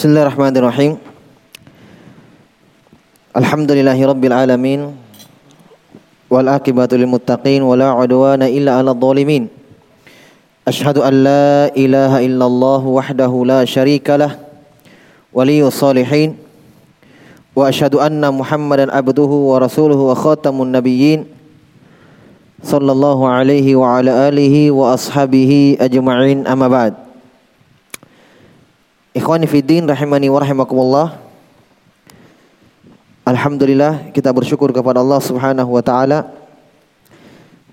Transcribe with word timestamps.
Bismillahirrahmanirrahim. 0.00 0.96
Alhamdulillahi 3.36 4.00
rabbil 4.00 4.32
alamin. 4.32 4.96
Wal 6.32 6.48
akibatu 6.48 6.96
lil 6.96 7.04
muttaqin 7.04 7.60
wa 7.60 7.76
la 7.76 7.92
udwana 7.92 8.48
illa 8.48 8.80
'alal 8.80 8.96
zalimin. 8.96 9.52
Ashhadu 10.64 11.04
an 11.04 11.20
la 11.20 11.68
ilaha 11.76 12.24
illallah 12.24 12.80
wahdahu 12.80 13.44
la 13.44 13.60
syarika 13.68 14.16
lah. 14.16 14.40
Waliyus 15.36 15.76
salihin. 15.76 16.40
Wa 17.52 17.68
ashhadu 17.68 18.00
anna 18.00 18.32
Muhammadan 18.32 18.88
abduhu 18.88 19.52
wa 19.52 19.60
rasuluhu 19.60 20.08
wa 20.08 20.16
khatamun 20.16 20.72
nabiyyin. 20.72 21.28
Sallallahu 22.64 23.28
alaihi 23.28 23.76
wa 23.76 24.00
ala 24.00 24.32
alihi 24.32 24.72
wa 24.72 24.96
ashabihi 24.96 25.76
ajma'in 25.76 26.48
amma 26.48 26.72
ba'd. 26.72 27.09
Ikhwani 29.10 29.50
fiddin 29.50 29.90
rahimani 29.90 30.30
wa 30.30 30.38
rahimakumullah. 30.38 31.18
Alhamdulillah 33.26 34.14
kita 34.14 34.30
bersyukur 34.30 34.70
kepada 34.70 35.02
Allah 35.02 35.18
Subhanahu 35.18 35.66
wa 35.66 35.82
taala. 35.82 36.30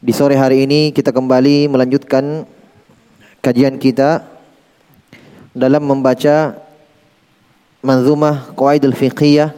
Di 0.02 0.09
sore 0.17 0.34
hari 0.34 0.66
ini 0.66 0.89
kita 0.89 1.13
kembali 1.13 1.70
melanjutkan 1.70 2.41
kajian 3.45 3.77
kita 3.77 4.25
dalam 5.53 5.85
membaca 5.85 6.58
Manzumah 7.85 8.58
Qawaidul 8.58 8.97
Fiqhiyah 8.97 9.53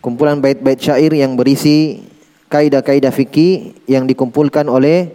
kumpulan 0.00 0.40
bait-bait 0.40 0.80
syair 0.80 1.12
yang 1.12 1.36
berisi 1.36 2.00
kaidah-kaidah 2.48 3.12
fikih 3.12 3.76
yang 3.84 4.08
dikumpulkan 4.08 4.64
oleh 4.72 5.12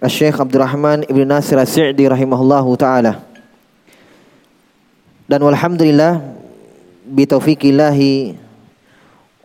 Syekh 0.00 0.40
Abdurrahman 0.40 1.04
Ibn 1.04 1.20
Nasir 1.28 1.60
As-Sa'di 1.60 2.08
rahimahullahu 2.08 2.72
taala. 2.80 3.27
Dan 5.28 5.44
walhamdulillah 5.44 6.24
bitaufiqillahi 7.04 8.32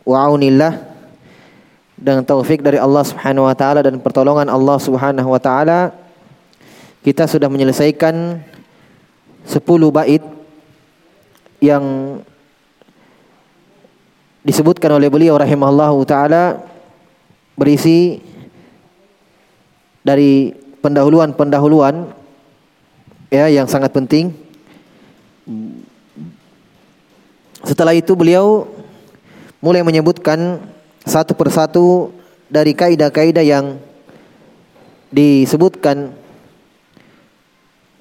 wa 0.08 0.16
aunillah 0.24 0.80
dengan 2.00 2.24
taufik 2.24 2.64
dari 2.64 2.80
Allah 2.80 3.04
Subhanahu 3.04 3.44
wa 3.44 3.56
taala 3.56 3.84
dan 3.84 4.00
pertolongan 4.00 4.48
Allah 4.48 4.80
Subhanahu 4.80 5.28
wa 5.28 5.40
taala 5.40 5.92
kita 7.04 7.28
sudah 7.28 7.52
menyelesaikan 7.52 8.40
10 9.44 9.60
bait 9.92 10.24
yang 11.60 11.84
disebutkan 14.44 14.92
oleh 14.96 15.08
beliau 15.08 15.36
rahimahullahu 15.36 16.04
taala 16.08 16.64
berisi 17.56 18.20
dari 20.04 20.52
pendahuluan-pendahuluan 20.84 22.12
ya 23.32 23.48
yang 23.48 23.64
sangat 23.64 23.88
penting. 23.92 24.43
Setelah 27.64 27.96
itu 27.96 28.12
beliau 28.16 28.68
mulai 29.60 29.80
menyebutkan 29.80 30.60
satu 31.04 31.32
persatu 31.32 32.12
dari 32.48 32.76
kaidah-kaidah 32.76 33.44
yang 33.44 33.76
disebutkan 35.12 36.12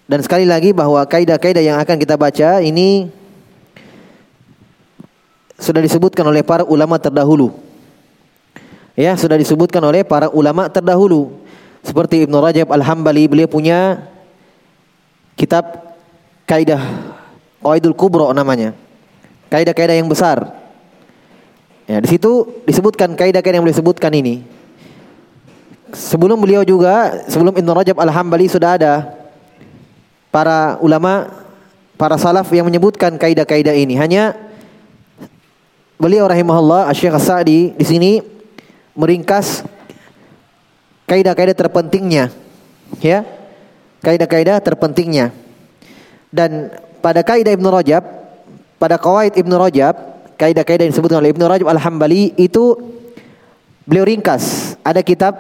dan 0.04 0.20
sekali 0.20 0.44
lagi 0.44 0.76
bahwa 0.76 1.00
kaidah-kaidah 1.08 1.64
yang 1.64 1.80
akan 1.80 1.96
kita 1.96 2.20
baca 2.20 2.60
ini 2.60 3.08
sudah 5.56 5.80
disebutkan 5.80 6.28
oleh 6.28 6.44
para 6.44 6.68
ulama 6.68 7.00
terdahulu. 7.00 7.56
Ya, 8.94 9.16
sudah 9.16 9.40
disebutkan 9.40 9.82
oleh 9.82 10.04
para 10.04 10.28
ulama 10.30 10.68
terdahulu. 10.68 11.40
Seperti 11.82 12.28
Ibnu 12.28 12.38
Rajab 12.38 12.70
Al-Hambali, 12.70 13.26
beliau 13.32 13.48
punya 13.50 14.06
kitab 15.40 15.96
kaidah 16.46 16.84
Qaidul 17.64 17.96
Kubro 17.96 18.30
namanya. 18.36 18.76
Kaidah-kaidah 19.48 19.96
yang 19.96 20.12
besar. 20.12 20.44
Ya, 21.88 22.00
di 22.04 22.08
situ 22.12 22.64
disebutkan 22.68 23.16
kaidah-kaidah 23.16 23.58
yang 23.60 23.66
beliau 23.66 23.80
sebutkan 23.80 24.12
ini. 24.12 24.44
Sebelum 25.94 26.42
beliau 26.42 26.66
juga, 26.66 27.24
sebelum 27.30 27.54
Ibnu 27.56 27.72
Rajab 27.72 27.98
Al-Hambali 28.02 28.50
sudah 28.50 28.76
ada 28.76 28.94
para 30.34 30.82
ulama, 30.82 31.30
para 31.96 32.18
salaf 32.18 32.50
yang 32.52 32.66
menyebutkan 32.66 33.16
kaidah-kaidah 33.16 33.78
ini. 33.78 33.94
Hanya 33.96 34.34
beliau 36.04 36.28
rahimahullah 36.28 36.92
Syekh 36.92 37.16
Sa'di 37.16 37.72
di 37.80 37.86
sini 37.86 38.12
meringkas 38.92 39.64
kaidah-kaidah 41.08 41.56
terpentingnya 41.56 42.28
ya 43.00 43.24
kaidah-kaidah 44.04 44.60
terpentingnya 44.60 45.32
dan 46.28 46.76
pada 47.04 47.20
kaidah 47.20 47.52
Ibnu 47.52 47.68
Rajab 47.68 48.04
pada 48.80 48.96
kawaid 48.96 49.36
Ibnu 49.36 49.56
Rajab 49.60 49.96
kaidah-kaidah 50.40 50.88
yang 50.88 50.94
disebutkan 50.96 51.20
oleh 51.20 51.36
Ibnu 51.36 51.44
Rajab 51.48 51.68
Al-Hambali 51.72 52.36
itu 52.40 52.76
beliau 53.88 54.08
ringkas. 54.08 54.76
Ada 54.84 55.04
kitab 55.04 55.36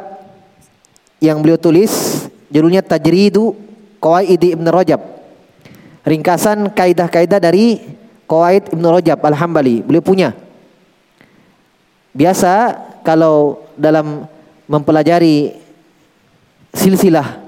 yang 1.24 1.40
beliau 1.40 1.59
tulis 1.59 2.24
judulnya 2.51 2.84
Tajridu 2.84 3.56
Qawaid 4.03 4.40
Ibnu 4.40 4.68
Rajab. 4.68 5.01
Ringkasan 6.03 6.72
kaidah-kaidah 6.75 7.40
dari 7.40 7.80
Qawaid 8.28 8.75
Ibnu 8.75 8.88
Rajab 8.88 9.19
Al-Hambali. 9.24 9.84
Beliau 9.84 10.03
punya. 10.03 10.35
Biasa 12.12 12.80
kalau 13.01 13.63
dalam 13.75 14.28
mempelajari 14.69 15.59
silsilah 16.72 17.41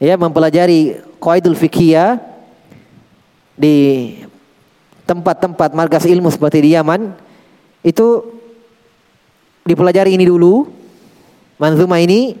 ya 0.00 0.16
mempelajari 0.16 0.98
qaidul 1.20 1.54
fikhiyah 1.54 2.29
di 3.60 3.76
tempat-tempat 5.04 5.76
markas 5.76 6.08
ilmu 6.08 6.32
seperti 6.32 6.64
di 6.64 6.72
Yaman 6.72 7.12
itu 7.84 8.24
dipelajari 9.68 10.16
ini 10.16 10.24
dulu 10.24 10.64
manzuma 11.60 12.00
ini 12.00 12.40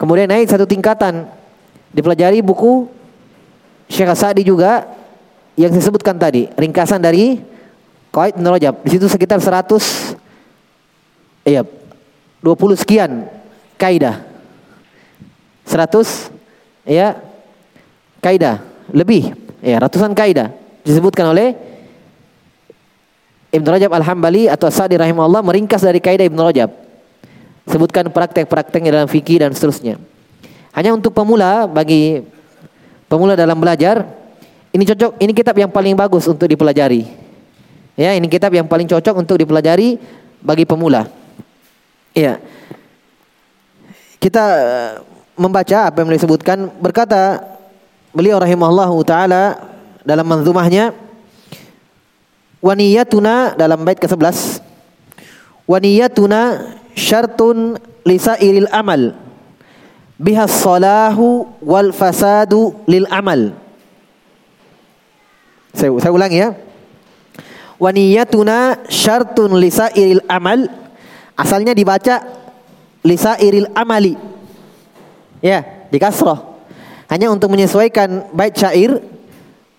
kemudian 0.00 0.32
naik 0.32 0.48
satu 0.48 0.64
tingkatan. 0.64 1.28
Dipelajari 1.94 2.42
buku 2.42 2.90
Syekh 3.86 4.10
Sa'di 4.16 4.42
juga 4.42 4.88
yang 5.54 5.70
saya 5.70 5.86
sebutkan 5.86 6.18
tadi 6.18 6.50
ringkasan 6.58 6.98
dari 6.98 7.38
Qaid 8.10 8.34
Rajab. 8.40 8.82
Di 8.82 8.98
situ 8.98 9.06
sekitar 9.06 9.38
100 9.38 10.24
Iya, 11.44 11.60
20 12.40 12.80
sekian 12.80 13.28
kaidah. 13.76 14.24
100 15.68 16.32
ya 16.88 17.20
kaidah 18.24 18.64
lebih 18.88 19.43
ya 19.64 19.80
ratusan 19.80 20.12
kaidah 20.12 20.52
disebutkan 20.84 21.32
oleh 21.32 21.56
Ibnu 23.54 23.68
Rajab 23.70 23.90
Al-Hambali 23.94 24.50
atau 24.50 24.68
Sa'di 24.68 24.98
rahimahullah 24.98 25.40
meringkas 25.40 25.86
dari 25.86 26.02
kaidah 26.02 26.26
Ibnu 26.26 26.42
Rajab. 26.42 26.74
Sebutkan 27.64 28.12
praktek-prakteknya 28.12 28.90
dalam 28.92 29.08
fikih 29.08 29.40
dan 29.40 29.56
seterusnya. 29.56 29.96
Hanya 30.74 30.92
untuk 30.92 31.14
pemula 31.16 31.64
bagi 31.64 32.20
pemula 33.06 33.38
dalam 33.38 33.56
belajar 33.56 34.04
ini 34.74 34.82
cocok 34.82 35.22
ini 35.22 35.30
kitab 35.30 35.54
yang 35.54 35.70
paling 35.70 35.94
bagus 35.94 36.26
untuk 36.26 36.50
dipelajari. 36.50 37.06
Ya, 37.94 38.10
ini 38.18 38.26
kitab 38.26 38.50
yang 38.50 38.66
paling 38.66 38.90
cocok 38.90 39.22
untuk 39.22 39.38
dipelajari 39.38 40.02
bagi 40.42 40.66
pemula. 40.66 41.06
Iya. 42.10 42.42
Kita 44.18 44.44
eh, 44.58 44.90
membaca 45.38 45.94
apa 45.94 46.02
yang 46.02 46.10
beliau 46.10 46.26
sebutkan 46.26 46.74
berkata 46.82 47.53
beliau 48.14 48.38
rahimahullahu 48.38 49.02
taala 49.02 49.58
dalam 50.06 50.24
manzumahnya 50.24 50.94
waniyatuna 52.62 53.58
dalam 53.58 53.82
bait 53.82 53.98
ke-11 53.98 54.62
waniyatuna 55.68 56.72
syartun 56.94 57.76
lisairil 58.06 58.70
amal 58.70 59.12
biha 60.16 60.46
salahu 60.46 61.50
wal 61.58 61.90
fasadu 61.90 62.78
lil 62.86 63.04
amal 63.10 63.52
saya, 65.74 65.90
saya 65.98 66.14
ulangi 66.14 66.38
ya 66.38 66.54
waniyatuna 67.82 68.86
syartun 68.86 69.58
lisairil 69.58 70.22
amal 70.30 70.70
Asalnya 71.34 71.74
dibaca 71.74 72.22
lisa 73.02 73.34
iril 73.42 73.66
amali. 73.74 74.14
Ya, 75.42 75.66
di 75.90 75.98
kasroh. 75.98 76.53
Hanya 77.08 77.28
untuk 77.28 77.52
menyesuaikan 77.52 78.32
bait 78.32 78.56
syair. 78.56 79.00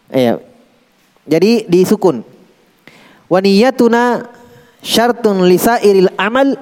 Ya. 0.09 0.37
Jadi 1.25 1.65
disukun. 1.65 2.21
Waniyatuna 3.25 4.29
syartun 4.85 5.41
lisa 5.49 5.81
iril 5.81 6.13
amal 6.13 6.53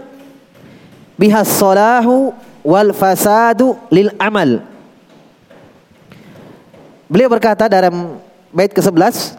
bihas 1.19 1.51
salahu 1.51 2.31
wal 2.63 2.95
fasadu 2.95 3.75
lil 3.91 4.09
amal. 4.15 4.63
Beliau 7.11 7.27
berkata 7.27 7.67
dalam 7.67 8.17
bait 8.49 8.71
ke-11 8.71 9.35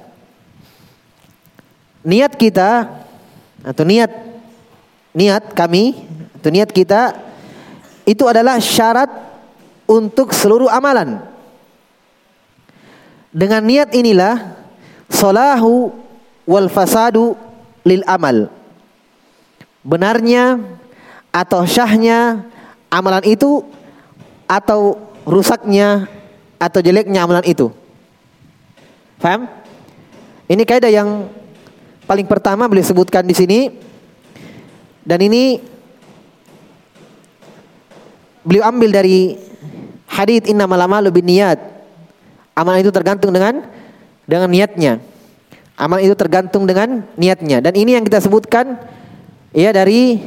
niat 2.05 2.37
kita 2.37 2.93
atau 3.65 3.83
niat 3.89 4.13
niat 5.17 5.57
kami, 5.57 6.05
atau 6.37 6.51
niat 6.53 6.69
kita 6.69 7.17
itu 8.05 8.29
adalah 8.29 8.61
syarat 8.61 9.09
untuk 9.89 10.33
seluruh 10.33 10.69
amalan. 10.71 11.21
Dengan 13.35 13.67
niat 13.67 13.91
inilah 13.91 14.55
as-salahu 15.25 15.89
wal 16.45 16.69
fasadu 16.69 17.33
lil 17.81 18.05
amal. 18.05 18.53
Benarnya 19.81 20.61
atau 21.33 21.65
syahnya 21.65 22.45
amalan 22.93 23.25
itu 23.25 23.65
atau 24.45 25.01
rusaknya 25.25 26.05
atau 26.61 26.85
jeleknya 26.85 27.25
amalan 27.25 27.45
itu. 27.49 27.73
Faham? 29.17 29.49
Ini 30.45 30.63
kaidah 30.69 30.93
yang 30.93 31.33
paling 32.05 32.29
pertama 32.29 32.69
beliau 32.69 32.85
sebutkan 32.85 33.25
di 33.25 33.33
sini 33.33 33.73
dan 35.09 35.25
ini 35.25 35.57
beliau 38.45 38.69
ambil 38.69 38.93
dari 38.93 39.41
hadits 40.15 40.47
innamal 40.47 40.79
a'malu 40.79 41.11
binniyat. 41.11 41.59
Amalan 42.55 42.87
itu 42.87 42.95
tergantung 42.95 43.35
dengan 43.35 43.67
dengan 44.31 44.47
niatnya. 44.47 45.03
Amalan 45.75 46.07
itu 46.07 46.15
tergantung 46.15 46.71
dengan 46.71 47.03
niatnya 47.19 47.59
dan 47.59 47.75
ini 47.75 47.99
yang 47.99 48.07
kita 48.07 48.23
sebutkan 48.23 48.79
ya 49.51 49.75
dari 49.75 50.23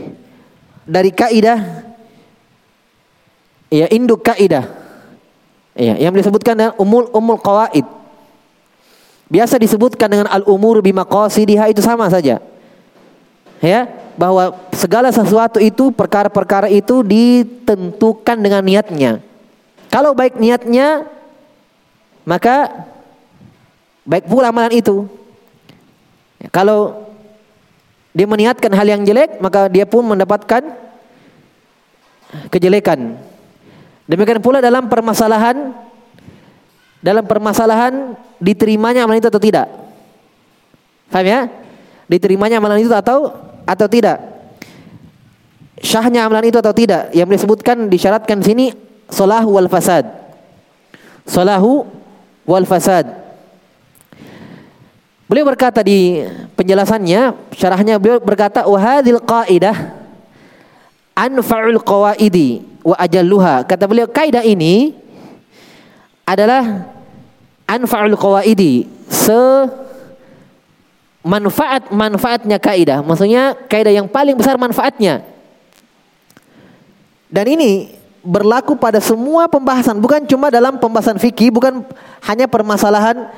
dari 0.84 1.08
kaidah 1.16 1.88
ya 3.72 3.88
induk 3.88 4.28
kaidah. 4.28 4.68
Ya, 5.78 5.94
yang 5.94 6.10
disebutkan 6.18 6.58
dengan 6.58 6.74
umul 6.82 7.06
umul 7.14 7.38
qawaid. 7.38 7.86
Biasa 9.30 9.62
disebutkan 9.62 10.10
dengan 10.10 10.26
al-umur 10.26 10.82
bimaqasidiha 10.82 11.70
itu 11.70 11.86
sama 11.86 12.10
saja. 12.10 12.42
Ya, 13.62 13.86
bahwa 14.18 14.58
segala 14.74 15.14
sesuatu 15.14 15.62
itu 15.62 15.94
perkara-perkara 15.94 16.66
itu 16.74 17.06
ditentukan 17.06 18.38
dengan 18.42 18.66
niatnya. 18.66 19.22
Kalau 19.88 20.12
baik 20.12 20.36
niatnya 20.36 21.08
maka 22.28 22.88
baik 24.04 24.28
pula 24.28 24.52
amalan 24.52 24.76
itu. 24.76 25.08
Kalau 26.52 27.08
dia 28.12 28.28
meniatkan 28.28 28.72
hal 28.74 28.88
yang 28.88 29.02
jelek 29.08 29.40
maka 29.40 29.72
dia 29.72 29.88
pun 29.88 30.04
mendapatkan 30.04 30.64
kejelekan. 32.52 33.16
Demikian 34.08 34.40
pula 34.40 34.64
dalam 34.64 34.88
permasalahan 34.88 35.76
dalam 37.04 37.24
permasalahan 37.24 38.18
diterimanya 38.42 39.06
amalan 39.06 39.22
itu 39.22 39.30
atau 39.30 39.42
tidak. 39.44 39.68
Paham 41.08 41.28
ya? 41.28 41.48
Diterimanya 42.08 42.60
amalan 42.60 42.84
itu 42.84 42.92
atau 42.92 43.32
atau 43.64 43.88
tidak. 43.88 44.18
Syahnya 45.80 46.26
amalan 46.26 46.50
itu 46.50 46.58
atau 46.58 46.74
tidak. 46.74 47.14
Yang 47.14 47.40
disebutkan 47.40 47.88
disyaratkan 47.88 48.42
sini 48.42 48.87
salahu 49.12 49.56
wal 49.56 49.70
fasad. 49.72 50.06
Salahu 51.28 51.84
wal 52.48 52.68
fasad. 52.68 53.08
Beliau 55.28 55.44
berkata 55.44 55.84
di 55.84 56.24
penjelasannya, 56.56 57.36
syarahnya 57.52 58.00
beliau 58.00 58.24
berkata 58.24 58.64
wahadil 58.64 59.20
qaidah 59.20 59.76
anfa'ul 61.12 61.84
qawaidi 61.84 62.64
wa 62.80 62.96
ajalluha. 62.96 63.68
Kata 63.68 63.84
beliau 63.92 64.08
kaidah 64.08 64.48
ini 64.48 64.96
adalah 66.24 66.88
anfa'ul 67.68 68.16
qawaidi 68.16 68.88
se 69.12 69.68
manfaat 71.28 71.92
manfaatnya 71.92 72.56
kaidah 72.56 73.04
maksudnya 73.04 73.52
kaidah 73.68 73.92
yang 73.92 74.08
paling 74.08 74.40
besar 74.40 74.56
manfaatnya 74.56 75.28
dan 77.28 77.46
ini 77.52 77.97
berlaku 78.28 78.76
pada 78.76 79.00
semua 79.00 79.48
pembahasan 79.48 79.96
bukan 80.04 80.28
cuma 80.28 80.52
dalam 80.52 80.76
pembahasan 80.76 81.16
fikih 81.16 81.48
bukan 81.48 81.80
hanya 82.28 82.44
permasalahan 82.44 83.32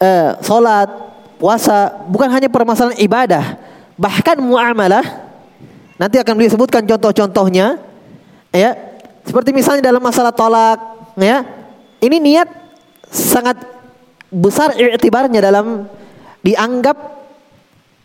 uh, 0.00 0.40
salat 0.40 0.88
puasa 1.36 2.00
bukan 2.08 2.32
hanya 2.32 2.48
permasalahan 2.48 2.96
ibadah 2.96 3.60
bahkan 4.00 4.40
muamalah. 4.40 5.04
Nanti 6.00 6.16
akan 6.16 6.40
disebutkan 6.40 6.88
contoh-contohnya 6.88 7.76
ya. 8.56 8.72
Seperti 9.20 9.52
misalnya 9.52 9.92
dalam 9.92 10.00
masalah 10.00 10.32
tolak 10.32 10.80
ya. 11.20 11.44
Ini 12.00 12.16
niat 12.16 12.48
sangat 13.12 13.60
besar 14.32 14.72
i'tibarnya 14.80 15.44
dalam 15.44 15.84
dianggap 16.40 16.96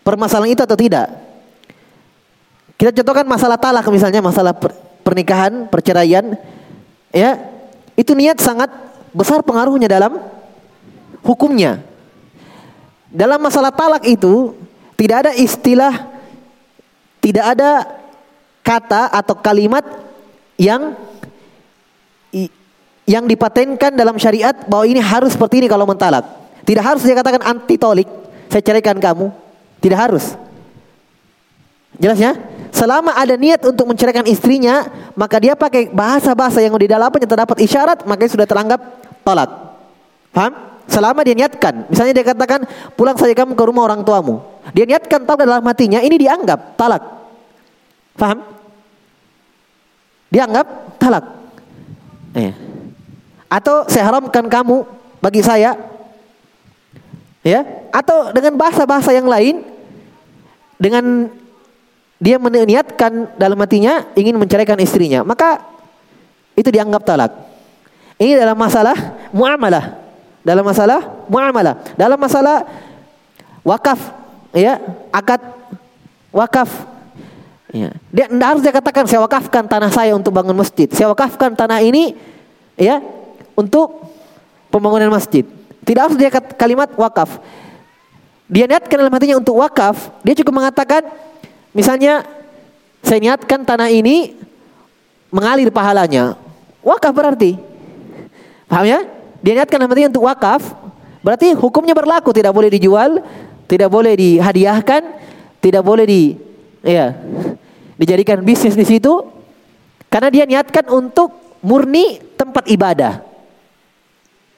permasalahan 0.03 0.51
itu 0.51 0.67
atau 0.67 0.75
tidak. 0.75 1.07
Kita 2.75 2.91
contohkan 2.91 3.23
masalah 3.23 3.55
talak 3.55 3.87
misalnya, 3.87 4.19
masalah 4.19 4.51
pernikahan, 5.05 5.69
perceraian, 5.69 6.33
ya, 7.13 7.37
itu 7.93 8.17
niat 8.17 8.41
sangat 8.41 8.73
besar 9.13 9.45
pengaruhnya 9.45 9.85
dalam 9.85 10.17
hukumnya. 11.21 11.85
Dalam 13.13 13.37
masalah 13.37 13.69
talak 13.69 14.03
itu 14.09 14.57
tidak 14.97 15.29
ada 15.29 15.31
istilah, 15.37 16.09
tidak 17.21 17.45
ada 17.55 17.85
kata 18.65 19.13
atau 19.13 19.37
kalimat 19.37 19.85
yang 20.57 20.97
yang 23.05 23.29
dipatenkan 23.29 23.93
dalam 23.93 24.17
syariat 24.17 24.65
bahwa 24.65 24.89
ini 24.89 24.97
harus 24.97 25.37
seperti 25.37 25.61
ini 25.61 25.69
kalau 25.69 25.85
mentalak. 25.85 26.25
Tidak 26.65 26.81
harus 26.81 27.05
dia 27.05 27.13
katakan 27.13 27.45
anti 27.45 27.77
tolik, 27.77 28.09
saya 28.49 28.65
ceraikan 28.65 28.97
kamu. 28.97 29.29
Tidak 29.77 29.93
harus. 29.93 30.33
Jelas 31.99 32.19
ya? 32.19 32.33
Selama 32.75 33.15
ada 33.15 33.39
niat 33.39 33.63
untuk 33.63 33.87
menceraikan 33.87 34.27
istrinya, 34.27 34.83
maka 35.15 35.39
dia 35.39 35.55
pakai 35.55 35.87
bahasa-bahasa 35.95 36.59
yang 36.59 36.75
di 36.75 36.91
dalamnya 36.91 37.23
terdapat 37.23 37.63
isyarat, 37.63 38.03
maka 38.03 38.27
sudah 38.27 38.43
teranggap 38.43 38.79
tolak. 39.23 39.47
Paham? 40.35 40.53
Selama 40.85 41.25
dia 41.25 41.33
niatkan, 41.33 41.89
misalnya 41.89 42.13
dia 42.21 42.25
katakan 42.29 42.61
pulang 42.93 43.17
saja 43.17 43.33
kamu 43.33 43.57
ke 43.57 43.63
rumah 43.63 43.89
orang 43.89 44.05
tuamu. 44.05 44.43
Dia 44.75 44.85
niatkan 44.85 45.23
tahu 45.23 45.39
dalam 45.39 45.65
hatinya 45.65 45.97
ini 46.03 46.19
dianggap 46.19 46.77
talak. 46.77 47.01
Paham? 48.19 48.43
Dianggap 50.29 50.99
talak. 51.01 51.25
Eh. 52.37 52.53
Atau 53.49 53.87
saya 53.89 54.11
haramkan 54.11 54.45
kamu 54.45 54.83
bagi 55.23 55.41
saya. 55.41 55.73
Ya, 57.45 57.61
atau 57.93 58.33
dengan 58.33 58.57
bahasa-bahasa 58.57 59.13
yang 59.13 59.29
lain 59.29 59.61
dengan 60.81 61.29
dia 62.15 62.39
meniatkan 62.39 63.35
dalam 63.35 63.59
hatinya 63.59 64.07
ingin 64.15 64.39
menceraikan 64.39 64.79
istrinya, 64.79 65.21
maka 65.21 65.59
itu 66.55 66.71
dianggap 66.71 67.03
talak. 67.03 67.31
Ini 68.15 68.39
dalam 68.39 68.55
masalah 68.55 68.95
muamalah. 69.35 69.99
Dalam 70.45 70.63
masalah 70.63 71.03
muamalah. 71.27 71.75
Dalam 71.99 72.15
masalah 72.15 72.63
wakaf, 73.65 73.99
ya, 74.55 74.79
akad 75.11 75.41
wakaf. 76.31 76.69
Ya. 77.75 77.91
Dia 78.07 78.31
harus 78.31 78.63
dia 78.63 78.71
katakan 78.71 79.03
saya 79.03 79.19
wakafkan 79.19 79.67
tanah 79.67 79.91
saya 79.91 80.15
untuk 80.15 80.31
bangun 80.31 80.55
masjid. 80.55 80.87
Saya 80.87 81.11
wakafkan 81.11 81.51
tanah 81.51 81.83
ini 81.83 82.15
ya 82.79 83.03
untuk 83.51 84.07
pembangunan 84.71 85.11
masjid. 85.11 85.43
Tidak 85.83 86.01
harus 86.01 86.15
dia 86.15 86.31
kalimat 86.55 86.87
wakaf. 86.95 87.43
Dia 88.47 88.69
niatkan 88.69 88.95
dalam 88.95 89.11
hatinya 89.11 89.41
untuk 89.41 89.59
wakaf. 89.59 90.23
Dia 90.23 90.37
cukup 90.39 90.61
mengatakan, 90.61 91.03
misalnya 91.75 92.23
saya 93.05 93.21
niatkan 93.21 93.61
tanah 93.61 93.93
ini 93.93 94.33
mengalir 95.29 95.69
pahalanya. 95.69 96.33
Wakaf 96.81 97.13
berarti. 97.13 97.59
Paham 98.65 98.85
ya? 98.87 99.05
Dia 99.45 99.61
niatkan 99.61 99.77
dalam 99.77 99.91
hatinya 99.93 100.09
untuk 100.09 100.25
wakaf. 100.25 100.73
Berarti 101.21 101.53
hukumnya 101.53 101.93
berlaku. 101.93 102.33
Tidak 102.33 102.49
boleh 102.49 102.69
dijual. 102.73 103.21
Tidak 103.69 103.89
boleh 103.91 104.17
dihadiahkan. 104.17 105.01
Tidak 105.61 105.83
boleh 105.85 106.05
di 106.07 106.21
ya 106.81 107.13
dijadikan 107.99 108.41
bisnis 108.41 108.73
di 108.73 108.85
situ. 108.85 109.21
Karena 110.09 110.29
dia 110.33 110.45
niatkan 110.49 110.89
untuk 110.89 111.59
murni 111.61 112.21
tempat 112.33 112.65
ibadah. 112.71 113.21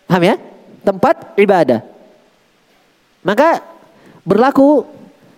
Paham 0.08 0.24
ya? 0.24 0.36
Tempat 0.88 1.36
ibadah. 1.36 1.84
Maka 3.28 3.60
berlaku 4.24 4.88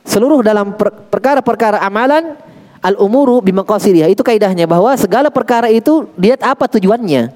seluruh 0.10 0.42
dalam 0.42 0.74
perkara-perkara 1.14 1.78
amalan 1.86 2.34
al-umuru 2.82 3.46
bimaqasidiha. 3.46 4.10
Itu 4.10 4.26
kaidahnya 4.26 4.66
bahwa 4.66 4.92
segala 4.98 5.30
perkara 5.30 5.70
itu 5.70 6.10
lihat 6.18 6.42
apa 6.42 6.66
tujuannya. 6.66 7.30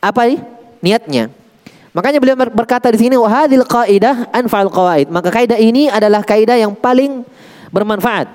Apa 0.00 0.32
ini? 0.32 0.40
Niatnya. 0.80 1.28
Makanya 1.92 2.22
beliau 2.22 2.38
berkata 2.38 2.88
di 2.88 2.98
sini 3.02 3.18
wahadil 3.20 3.66
qaidah 3.68 4.32
anfa'al 4.32 4.72
qawaid. 4.72 5.06
Maka 5.12 5.28
kaidah 5.28 5.60
ini 5.60 5.92
adalah 5.92 6.24
kaidah 6.24 6.56
yang 6.56 6.72
paling 6.72 7.26
bermanfaat. 7.68 8.30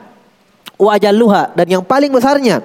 Wa 0.75 0.99
ajalluha 0.99 1.55
dan 1.55 1.67
yang 1.71 1.83
paling 1.83 2.11
besarnya. 2.11 2.61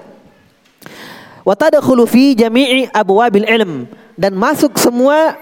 Wa 1.47 1.55
tadkhulu 1.57 2.05
fi 2.05 2.37
jami'i 2.37 2.91
abwabil 2.91 3.47
ilm 3.49 3.89
dan 4.19 4.37
masuk 4.37 4.77
semua 4.77 5.39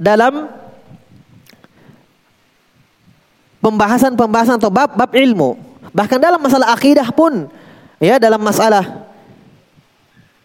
dalam 0.00 0.48
pembahasan-pembahasan 3.66 4.62
atau 4.62 4.70
bab-bab 4.70 5.10
ilmu. 5.10 5.58
Bahkan 5.90 6.22
dalam 6.22 6.38
masalah 6.38 6.70
akidah 6.70 7.10
pun 7.10 7.50
ya 7.98 8.22
dalam 8.22 8.38
masalah 8.38 9.10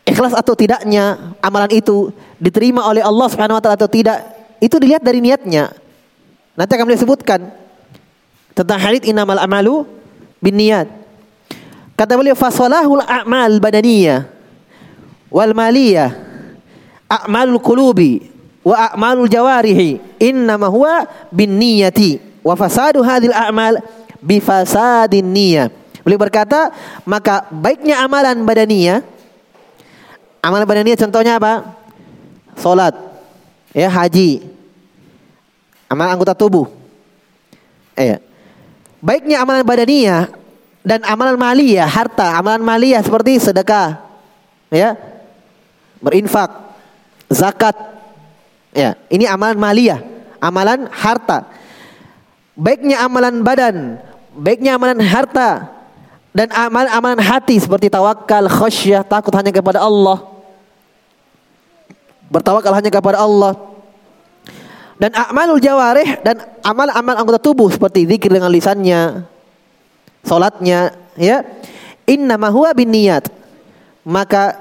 ikhlas 0.09 0.33
atau 0.33 0.57
tidaknya 0.57 1.37
amalan 1.37 1.69
itu 1.69 2.09
diterima 2.41 2.81
oleh 2.89 3.05
Allah 3.05 3.27
Subhanahu 3.29 3.61
wa 3.61 3.61
taala 3.61 3.77
atau 3.77 3.91
tidak, 3.91 4.17
itu 4.57 4.73
dilihat 4.81 5.05
dari 5.05 5.21
niatnya. 5.21 5.69
Nanti 6.57 6.71
akan 6.73 6.85
beliau 6.89 7.01
sebutkan 7.05 7.45
tentang 8.57 8.81
hadits 8.81 9.05
innamal 9.05 9.37
amalu 9.37 9.85
binniyat. 10.41 10.89
Kata 11.93 12.17
beliau 12.17 12.33
fasalahul 12.33 13.05
a'mal 13.05 13.61
badaniyah 13.61 14.25
wal 15.29 15.53
maliyah 15.53 16.09
a'malul 17.05 17.61
qulubi 17.61 18.25
wa 18.65 18.89
a'malul 18.89 19.29
jawarihi 19.29 20.17
innama 20.17 20.65
huwa 20.73 21.05
binniyati 21.29 22.30
wa 22.41 22.53
fasadu 22.57 23.05
hadhil 23.05 23.33
a'mal 23.33 23.81
bi 24.21 24.37
fasadin 24.41 25.25
niyah. 25.25 25.69
Beliau 26.01 26.17
berkata, 26.17 26.73
maka 27.05 27.45
baiknya 27.53 28.01
amalan 28.01 28.41
badaniyah 28.41 29.05
amalan 30.41 30.65
badaniyah 30.65 30.97
contohnya 30.97 31.37
apa? 31.37 31.77
Salat, 32.57 32.97
ya 33.71 33.87
haji, 33.87 34.43
amalan 35.87 36.17
anggota 36.17 36.33
tubuh. 36.35 36.67
Eh, 37.95 38.17
baiknya 38.99 39.39
amalan 39.45 39.63
badaniyah 39.63 40.27
dan 40.81 41.05
amalan 41.05 41.37
maliyah, 41.37 41.87
harta, 41.87 42.35
amalan 42.35 42.65
maliyah 42.65 43.01
seperti 43.05 43.37
sedekah, 43.37 44.01
ya, 44.73 44.97
berinfak, 46.01 46.49
zakat, 47.29 47.77
ya, 48.73 48.97
ini 49.13 49.29
amalan 49.29 49.57
maliyah, 49.61 50.01
amalan 50.41 50.89
harta. 50.89 51.45
Baiknya 52.61 53.01
amalan 53.01 53.41
badan, 53.41 53.97
baiknya 54.37 54.77
amalan 54.77 55.01
harta 55.01 55.65
dan 56.29 56.45
amalan-amalan 56.53 57.17
hati 57.17 57.57
seperti 57.57 57.89
tawakal, 57.89 58.45
khasyah, 58.45 59.01
takut 59.01 59.33
hanya 59.33 59.49
kepada 59.49 59.81
Allah. 59.81 60.21
Bertawakal 62.29 62.69
hanya 62.77 62.93
kepada 62.93 63.17
Allah. 63.17 63.57
Dan 65.01 65.09
amalul 65.17 65.57
jawarih 65.57 66.21
dan 66.21 66.45
amal-amal 66.61 67.17
anggota 67.17 67.41
tubuh 67.41 67.65
seperti 67.73 68.05
zikir 68.05 68.29
dengan 68.29 68.53
lisannya, 68.53 69.25
salatnya, 70.21 70.93
ya. 71.17 71.41
Inna 72.05 72.37
huwa 72.37 72.77
niat. 72.77 73.25
Maka 74.05 74.53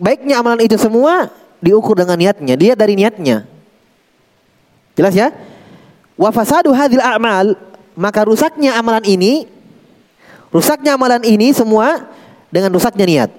baiknya 0.00 0.40
amalan 0.40 0.64
itu 0.64 0.80
semua 0.80 1.28
diukur 1.60 2.00
dengan 2.00 2.16
niatnya, 2.16 2.56
dia 2.56 2.72
dari 2.72 2.96
niatnya. 2.96 3.44
Jelas 4.96 5.12
ya? 5.12 5.28
Wa 6.16 6.32
fasadu 6.32 6.72
a'mal, 6.72 7.54
maka 7.92 8.24
rusaknya 8.24 8.76
amalan 8.80 9.04
ini 9.04 9.44
rusaknya 10.56 10.96
amalan 10.96 11.20
ini 11.20 11.52
semua 11.52 12.08
dengan 12.48 12.72
rusaknya 12.72 13.04
niat. 13.04 13.30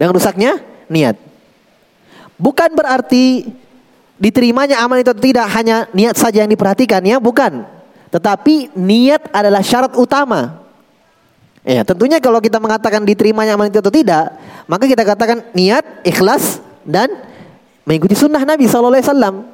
Dengan 0.00 0.12
rusaknya 0.16 0.56
niat. 0.88 1.20
Bukan 2.40 2.72
berarti 2.72 3.52
diterimanya 4.16 4.80
amal 4.80 4.98
itu 4.98 5.12
tidak 5.20 5.46
hanya 5.52 5.86
niat 5.92 6.16
saja 6.16 6.42
yang 6.42 6.50
diperhatikan 6.50 7.04
ya, 7.04 7.20
bukan. 7.20 7.68
Tetapi 8.08 8.72
niat 8.72 9.28
adalah 9.30 9.60
syarat 9.60 9.92
utama. 9.94 10.64
Ya, 11.62 11.86
tentunya 11.86 12.18
kalau 12.18 12.42
kita 12.42 12.58
mengatakan 12.58 13.06
diterimanya 13.06 13.54
amal 13.54 13.70
itu 13.70 13.78
atau 13.78 13.94
tidak, 13.94 14.34
maka 14.66 14.84
kita 14.88 15.06
katakan 15.06 15.46
niat, 15.54 16.02
ikhlas 16.02 16.58
dan 16.82 17.12
mengikuti 17.86 18.18
sunnah 18.18 18.42
Nabi 18.42 18.66
SAW. 18.66 19.51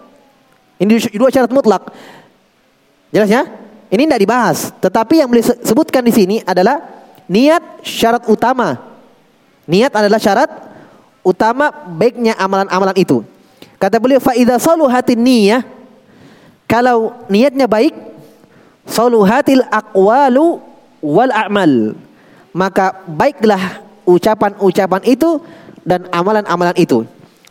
Ini 0.79 1.11
dua 1.19 1.31
syarat 1.31 1.51
mutlak. 1.51 1.91
Jelas 3.11 3.31
ya? 3.31 3.43
Ini 3.89 4.07
tidak 4.07 4.21
dibahas. 4.23 4.59
Tetapi 4.79 5.15
yang 5.25 5.29
boleh 5.29 5.43
sebutkan 5.43 6.05
di 6.05 6.13
sini 6.15 6.37
adalah 6.45 6.79
niat 7.27 7.83
syarat 7.83 8.25
utama. 8.31 8.79
Niat 9.69 9.93
adalah 9.93 10.21
syarat 10.23 10.51
utama 11.27 11.69
baiknya 11.93 12.39
amalan-amalan 12.39 12.97
itu. 12.97 13.21
Kata 13.77 14.01
beliau 14.01 14.19
faida 14.23 14.57
saluhatin 14.59 15.21
niyah 15.21 15.63
kalau 16.69 17.15
niatnya 17.31 17.69
baik 17.69 17.95
saluhatil 18.89 19.63
aqwalu 19.71 20.59
wal 21.05 21.31
a'mal 21.31 21.95
maka 22.57 23.07
baiklah 23.07 23.85
ucapan-ucapan 24.09 25.03
itu 25.05 25.39
dan 25.85 26.09
amalan-amalan 26.11 26.75
itu. 26.77 27.05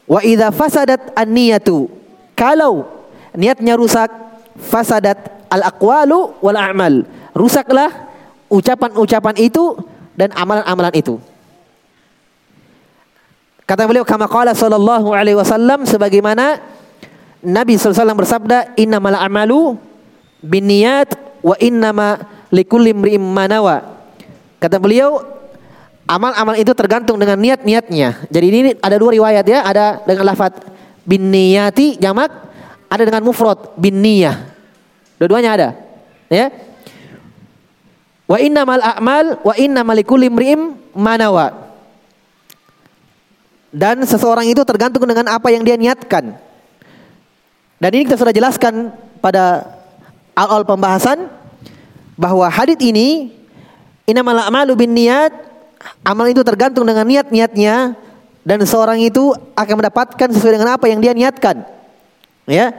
Wa 0.10 0.19
idza 0.25 0.51
fasadat 0.51 1.13
an-niyatu 1.15 1.88
kalau 2.34 2.97
niatnya 3.38 3.77
rusak 3.77 4.10
fasadat 4.58 5.46
al-aqwalu 5.53 6.41
wal 6.41 6.58
a'mal. 6.58 7.06
Rusaklah 7.38 7.94
ucapan-ucapan 8.50 9.36
itu 9.38 9.77
dan 10.17 10.34
amalan-amalan 10.34 10.94
itu. 10.98 11.22
Kata 13.67 13.86
beliau 13.86 14.08
kama 14.08 14.25
qala 14.25 14.58
sallallahu 14.58 15.13
alaihi 15.13 15.38
wasallam 15.38 15.84
sebagaimana 15.84 16.58
Nabi 17.44 17.77
SAW 17.77 18.17
bersabda 18.17 18.74
innamal 18.79 19.13
a'malu 19.13 19.77
binniyat 20.41 21.13
wa 21.44 21.53
innama 21.62 22.17
likulli 22.50 22.96
imri'in 22.96 23.22
manawa. 23.22 23.84
Kata 24.58 24.82
beliau 24.82 25.22
amal-amal 26.08 26.56
itu 26.58 26.72
tergantung 26.74 27.20
dengan 27.20 27.38
niat-niatnya. 27.38 28.32
Jadi 28.32 28.46
ini 28.48 28.72
ada 28.79 28.96
dua 28.96 29.12
riwayat 29.13 29.46
ya, 29.46 29.62
ada 29.67 30.01
dengan 30.08 30.32
lafaz 30.34 30.56
binniyati 31.03 32.00
jamak 32.00 32.47
ada 32.88 33.03
dengan 33.03 33.24
mufrad 33.24 33.75
bin 33.75 34.00
niyah. 34.00 34.48
Dua-duanya 35.20 35.51
ada. 35.53 35.70
Ya. 36.32 36.51
Wa 38.27 38.38
innamal 38.39 38.84
a'mal 38.84 39.39
wa 39.44 39.53
innamal 39.56 39.96
likulli 39.96 40.27
imri'im 40.27 40.75
manawa. 40.96 41.72
Dan 43.72 44.03
seseorang 44.08 44.48
itu 44.48 44.63
tergantung 44.63 45.03
dengan 45.03 45.27
apa 45.32 45.51
yang 45.51 45.63
dia 45.63 45.75
niatkan. 45.75 46.36
Dan 47.77 47.89
ini 47.94 48.08
kita 48.10 48.17
sudah 48.17 48.34
jelaskan 48.34 48.89
pada 49.22 49.67
awal 50.34 50.65
pembahasan 50.65 51.29
bahwa 52.17 52.50
hadis 52.50 52.79
ini 52.82 53.32
innamal 54.10 54.39
a'malu 54.41 54.74
bin 54.74 54.98
niat 54.98 55.48
amal 56.01 56.25
itu 56.27 56.41
tergantung 56.41 56.88
dengan 56.88 57.06
niat-niatnya 57.06 57.94
dan 58.48 58.60
seorang 58.63 59.03
itu 59.03 59.36
akan 59.53 59.75
mendapatkan 59.84 60.27
sesuai 60.32 60.56
dengan 60.58 60.79
apa 60.79 60.88
yang 60.88 61.03
dia 61.03 61.13
niatkan. 61.13 61.76
Ya. 62.48 62.72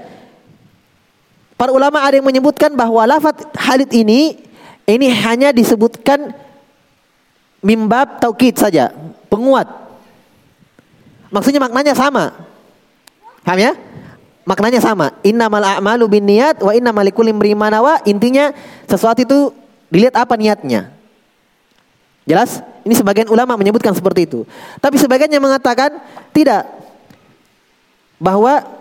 Para 1.61 1.75
ulama 1.75 2.01
ada 2.01 2.17
yang 2.17 2.25
menyebutkan 2.25 2.73
bahwa 2.73 3.05
lafaz 3.05 3.45
hadith 3.53 3.93
ini 3.93 4.41
ini 4.89 5.13
hanya 5.13 5.53
disebutkan 5.53 6.33
mimbab 7.61 8.23
taukid 8.23 8.57
saja, 8.57 8.95
penguat. 9.29 9.69
Maksudnya 11.29 11.61
maknanya 11.61 11.93
sama. 11.93 12.33
Paham 13.45 13.61
ya? 13.61 13.73
Maknanya 14.49 14.81
sama. 14.81 15.13
Innamal 15.21 15.61
a'malu 15.61 16.09
binniyat 16.09 16.65
wa 16.65 16.73
innamal 16.73 17.05
likulli 17.05 17.37
imrin 17.37 17.59
Intinya 18.09 18.57
sesuatu 18.89 19.21
itu 19.21 19.53
dilihat 19.93 20.17
apa 20.17 20.41
niatnya. 20.41 20.89
Jelas? 22.25 22.65
Ini 22.85 22.97
sebagian 22.97 23.29
ulama 23.29 23.61
menyebutkan 23.61 23.93
seperti 23.93 24.25
itu. 24.25 24.49
Tapi 24.81 24.97
sebagian 24.97 25.29
yang 25.29 25.45
mengatakan 25.45 26.01
tidak. 26.33 26.65
Bahwa 28.17 28.77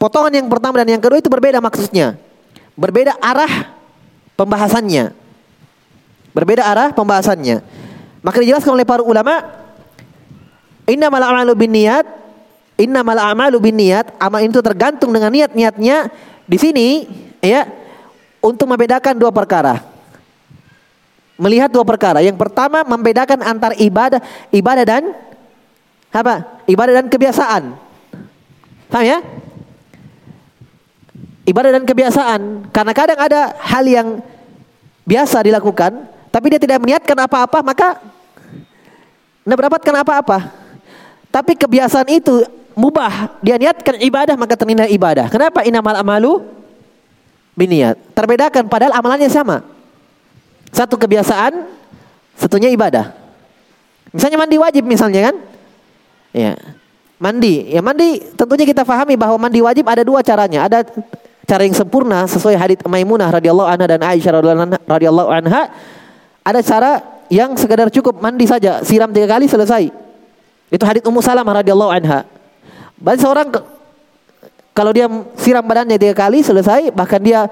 Potongan 0.00 0.32
yang 0.32 0.48
pertama 0.48 0.80
dan 0.80 0.96
yang 0.96 1.02
kedua 1.04 1.20
itu 1.20 1.28
berbeda 1.28 1.60
maksudnya. 1.60 2.16
Berbeda 2.72 3.20
arah 3.20 3.76
pembahasannya. 4.32 5.12
Berbeda 6.32 6.64
arah 6.64 6.88
pembahasannya. 6.96 7.60
Maka 8.24 8.40
dijelaskan 8.40 8.80
oleh 8.80 8.88
para 8.88 9.04
ulama, 9.04 9.44
innamal 10.88 11.20
a'malu 11.20 11.52
binniyat, 11.52 12.08
innamal 12.80 13.20
a'malu 13.20 13.60
binniyat, 13.60 14.16
amal 14.16 14.40
itu 14.40 14.64
tergantung 14.64 15.12
dengan 15.12 15.28
niat-niatnya. 15.28 16.08
Di 16.48 16.56
sini 16.56 17.04
ya 17.44 17.68
untuk 18.40 18.72
membedakan 18.72 19.20
dua 19.20 19.28
perkara. 19.28 19.84
Melihat 21.36 21.68
dua 21.68 21.84
perkara. 21.84 22.24
Yang 22.24 22.40
pertama 22.40 22.88
membedakan 22.88 23.44
antar 23.44 23.76
ibadah 23.76 24.20
ibadah 24.48 24.84
dan 24.88 25.12
apa? 26.08 26.64
Ibadah 26.64 27.04
dan 27.04 27.06
kebiasaan. 27.12 27.62
Paham 28.88 29.04
ya? 29.04 29.20
Ibadah 31.50 31.74
dan 31.74 31.84
kebiasaan. 31.84 32.70
Karena 32.70 32.92
kadang 32.94 33.18
ada 33.18 33.58
hal 33.58 33.84
yang 33.84 34.08
biasa 35.02 35.42
dilakukan, 35.42 36.06
tapi 36.30 36.46
dia 36.54 36.60
tidak 36.62 36.78
meniatkan 36.78 37.18
apa-apa, 37.18 37.58
maka 37.66 37.98
tidak 39.42 39.56
mendapatkan 39.58 39.94
apa-apa. 40.06 40.38
Tapi 41.30 41.58
kebiasaan 41.58 42.06
itu 42.10 42.46
mubah, 42.78 43.38
dia 43.42 43.58
niatkan 43.58 43.98
ibadah 43.98 44.34
maka 44.38 44.54
ternilai 44.54 44.90
ibadah. 44.94 45.26
Kenapa 45.30 45.66
inamal 45.66 45.98
amalu 45.98 46.42
biniat? 47.58 47.98
Terbedakan 48.14 48.70
padahal 48.70 48.94
amalannya 48.94 49.30
sama. 49.30 49.62
Satu 50.70 50.94
kebiasaan, 50.94 51.66
satunya 52.38 52.70
ibadah. 52.70 53.10
Misalnya 54.14 54.38
mandi 54.38 54.56
wajib 54.58 54.86
misalnya 54.86 55.30
kan? 55.30 55.36
Ya. 56.30 56.54
Mandi, 57.20 57.68
ya 57.68 57.84
mandi 57.84 58.22
tentunya 58.32 58.64
kita 58.64 58.80
fahami 58.80 59.12
bahwa 59.12 59.36
mandi 59.36 59.60
wajib 59.60 59.84
ada 59.86 60.00
dua 60.00 60.24
caranya. 60.24 60.64
Ada 60.66 60.88
cara 61.50 61.66
yang 61.66 61.74
sempurna 61.74 62.30
sesuai 62.30 62.54
hadits 62.54 62.86
Maimunah 62.86 63.26
radhiyallahu 63.34 63.66
anha 63.66 63.86
dan 63.90 64.00
Aisyah 64.06 64.30
radhiyallahu 64.86 65.30
anha 65.34 65.66
ada 66.46 66.60
cara 66.62 67.02
yang 67.26 67.58
sekadar 67.58 67.90
cukup 67.90 68.22
mandi 68.22 68.46
saja 68.46 68.86
siram 68.86 69.10
tiga 69.10 69.26
kali 69.26 69.50
selesai 69.50 69.90
itu 70.70 70.84
hadits 70.86 71.10
Ummu 71.10 71.18
Salamah 71.18 71.58
radhiyallahu 71.58 71.90
anha 71.90 72.22
bagi 73.00 73.24
seorang 73.24 73.50
Kalau 74.70 74.94
dia 74.94 75.10
siram 75.34 75.66
badannya 75.66 75.98
tiga 75.98 76.14
kali 76.14 76.46
selesai, 76.46 76.94
bahkan 76.94 77.18
dia 77.18 77.50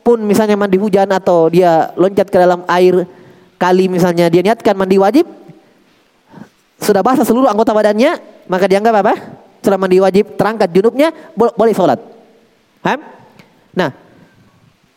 pun 0.00 0.22
misalnya 0.22 0.54
mandi 0.54 0.78
hujan 0.78 1.10
atau 1.10 1.50
dia 1.50 1.90
loncat 1.98 2.30
ke 2.30 2.38
dalam 2.38 2.62
air 2.70 3.04
kali 3.60 3.90
misalnya 3.90 4.30
dia 4.30 4.40
niatkan 4.40 4.72
mandi 4.78 4.96
wajib, 4.96 5.26
sudah 6.80 7.02
basah 7.04 7.26
seluruh 7.26 7.50
anggota 7.50 7.74
badannya, 7.74 8.16
maka 8.48 8.64
dianggap 8.70 8.94
apa? 9.02 9.14
Sudah 9.60 9.76
mandi 9.76 10.00
wajib, 10.00 10.38
terangkat 10.38 10.72
junubnya, 10.72 11.12
boleh, 11.36 11.74
sholat. 11.76 12.00
Paham? 12.80 13.19
Nah, 13.74 13.90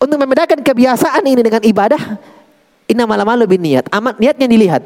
untuk 0.01 0.17
membedakan 0.19 0.59
kebiasaan 0.59 1.23
ini 1.23 1.41
dengan 1.41 1.61
ibadah, 1.63 2.19
inna 2.89 3.07
malam 3.07 3.47
bin 3.47 3.63
niat. 3.63 3.87
Amat 3.93 4.19
niatnya 4.19 4.47
dilihat. 4.49 4.83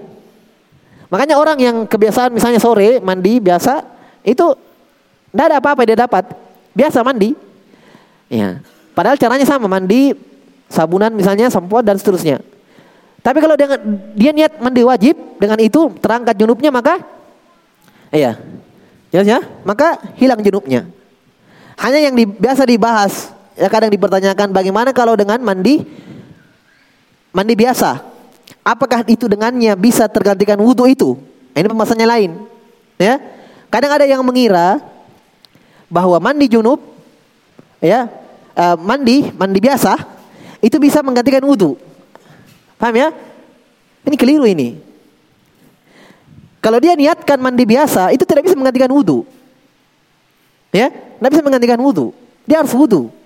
Makanya 1.08 1.40
orang 1.40 1.58
yang 1.58 1.76
kebiasaan 1.88 2.36
misalnya 2.36 2.60
sore 2.60 3.00
mandi 3.00 3.40
biasa, 3.40 3.82
itu 4.28 4.54
tidak 5.32 5.46
ada 5.50 5.58
apa-apa 5.64 5.82
dia 5.88 5.98
dapat 5.98 6.24
biasa 6.76 7.00
mandi. 7.02 7.32
Ya. 8.28 8.60
Padahal 8.92 9.16
caranya 9.16 9.48
sama, 9.48 9.72
mandi 9.72 10.12
sabunan 10.68 11.10
misalnya, 11.16 11.48
sampo 11.48 11.80
dan 11.80 11.96
seterusnya. 11.96 12.44
Tapi 13.24 13.40
kalau 13.40 13.56
dia, 13.56 13.68
dia 14.16 14.32
niat 14.36 14.60
mandi 14.60 14.84
wajib 14.84 15.16
dengan 15.40 15.60
itu 15.60 15.92
terangkat 16.00 16.36
junubnya 16.40 16.72
maka 16.72 17.02
iya. 18.12 18.40
Jelas 19.08 19.28
ya? 19.28 19.40
Maka 19.64 20.00
hilang 20.20 20.44
junubnya. 20.44 20.84
Hanya 21.80 22.12
yang 22.12 22.16
di, 22.16 22.28
biasa 22.28 22.68
dibahas 22.68 23.32
ya 23.58 23.68
kadang 23.68 23.90
dipertanyakan 23.90 24.54
bagaimana 24.54 24.94
kalau 24.94 25.18
dengan 25.18 25.42
mandi 25.42 25.82
mandi 27.34 27.54
biasa? 27.58 28.06
Apakah 28.62 29.02
itu 29.08 29.26
dengannya 29.26 29.74
bisa 29.74 30.06
tergantikan 30.06 30.60
wudhu 30.62 30.86
itu? 30.86 31.18
Ini 31.58 31.66
pembahasannya 31.66 32.08
lain. 32.08 32.32
Ya. 33.02 33.18
Kadang 33.68 33.92
ada 33.98 34.06
yang 34.06 34.22
mengira 34.24 34.80
bahwa 35.92 36.20
mandi 36.22 36.48
junub 36.48 36.80
ya 37.80 38.08
uh, 38.56 38.76
mandi 38.80 39.32
mandi 39.36 39.60
biasa 39.60 39.98
itu 40.62 40.78
bisa 40.78 41.02
menggantikan 41.02 41.44
wudhu. 41.44 41.76
Paham 42.78 42.96
ya? 42.96 43.10
Ini 44.06 44.16
keliru 44.16 44.46
ini. 44.48 44.78
Kalau 46.62 46.84
dia 46.84 46.94
niatkan 46.98 47.40
mandi 47.40 47.64
biasa 47.64 48.12
itu 48.12 48.24
tidak 48.28 48.50
bisa 48.50 48.56
menggantikan 48.58 48.92
wudhu. 48.92 49.24
Ya, 50.76 50.92
tidak 50.92 51.32
bisa 51.32 51.44
menggantikan 51.44 51.80
wudhu. 51.80 52.12
Dia 52.44 52.60
harus 52.60 52.76
wudhu. 52.76 53.17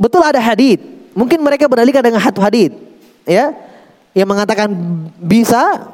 Betul 0.00 0.22
ada 0.24 0.40
hadit. 0.40 0.80
Mungkin 1.12 1.40
mereka 1.44 1.68
berdalilkan 1.68 2.00
dengan 2.00 2.20
satu 2.24 2.40
hadit, 2.40 2.72
ya, 3.28 3.52
yang 4.16 4.24
mengatakan 4.24 4.72
bisa 5.20 5.92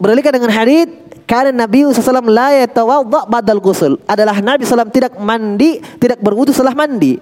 berdalilkan 0.00 0.32
dengan 0.32 0.52
hadit 0.52 0.88
karena 1.28 1.52
Nabi 1.64 1.84
SAW 1.88 2.24
la 2.24 2.56
yatawadda 2.64 3.28
badal 3.28 3.60
ghusl. 3.60 4.00
Adalah 4.08 4.40
Nabi 4.40 4.64
SAW 4.64 4.88
tidak 4.88 5.16
mandi, 5.20 5.80
tidak 6.00 6.20
berwudu 6.24 6.56
setelah 6.56 6.72
mandi. 6.72 7.20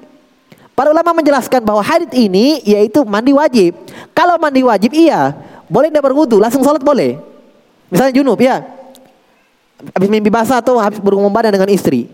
Para 0.75 0.91
ulama 0.91 1.15
menjelaskan 1.15 1.63
bahwa 1.63 1.83
hadis 1.83 2.11
ini 2.15 2.59
yaitu 2.67 3.07
mandi 3.07 3.31
wajib. 3.31 3.79
Kalau 4.11 4.35
mandi 4.39 4.63
wajib 4.63 4.91
iya, 4.91 5.31
boleh 5.71 5.91
tidak 5.91 6.11
berwudu, 6.11 6.43
langsung 6.43 6.67
sholat 6.67 6.83
boleh. 6.83 7.19
Misalnya 7.91 8.15
junub 8.15 8.39
ya. 8.43 8.63
Habis 9.95 10.09
mimpi 10.11 10.31
basah 10.31 10.59
atau 10.59 10.79
habis 10.83 10.99
berhubungan 10.99 11.31
badan 11.31 11.55
dengan 11.55 11.71
istri. 11.71 12.11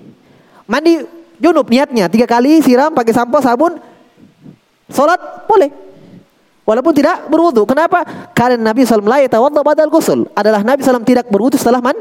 Mandi 0.68 1.19
junub 1.40 1.66
niatnya 1.66 2.06
tiga 2.12 2.28
kali 2.28 2.60
siram 2.60 2.92
pakai 2.92 3.16
sampo 3.16 3.40
sabun 3.40 3.80
sholat 4.92 5.48
boleh. 5.48 5.90
Walaupun 6.68 6.94
tidak 6.94 7.26
berwudu. 7.26 7.66
Kenapa? 7.66 8.06
Karena 8.30 8.70
Nabi 8.70 8.86
SAW 8.86 9.02
tawadda 9.26 9.60
badal 9.66 9.90
ghusl. 9.90 10.30
Adalah 10.38 10.62
Nabi 10.62 10.86
SAW 10.86 11.02
tidak 11.02 11.26
berwudu 11.26 11.58
setelah 11.58 11.82
man, 11.82 11.98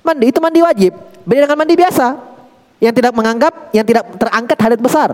mandi. 0.00 0.32
Itu 0.32 0.40
mandi 0.40 0.64
wajib. 0.64 0.96
Beda 1.28 1.44
dengan 1.44 1.58
mandi 1.60 1.76
biasa. 1.76 2.16
Yang 2.80 2.94
tidak 2.96 3.12
menganggap, 3.12 3.52
yang 3.76 3.84
tidak 3.84 4.08
terangkat 4.16 4.56
hadat 4.56 4.80
besar. 4.80 5.12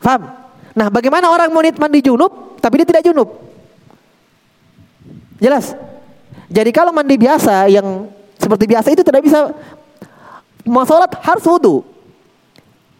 Faham? 0.00 0.24
Nah 0.72 0.88
bagaimana 0.88 1.28
orang 1.28 1.52
mau 1.52 1.60
mandi 1.60 2.00
junub, 2.00 2.56
tapi 2.64 2.80
dia 2.80 2.88
tidak 2.88 3.04
junub? 3.04 3.28
Jelas? 5.36 5.76
Jadi 6.48 6.70
kalau 6.72 6.96
mandi 6.96 7.20
biasa 7.20 7.68
yang 7.68 8.08
seperti 8.40 8.64
biasa 8.64 8.88
itu 8.88 9.04
tidak 9.04 9.20
bisa 9.20 9.52
mau 10.64 10.84
sholat 10.88 11.12
harus 11.20 11.44
wudhu. 11.44 11.84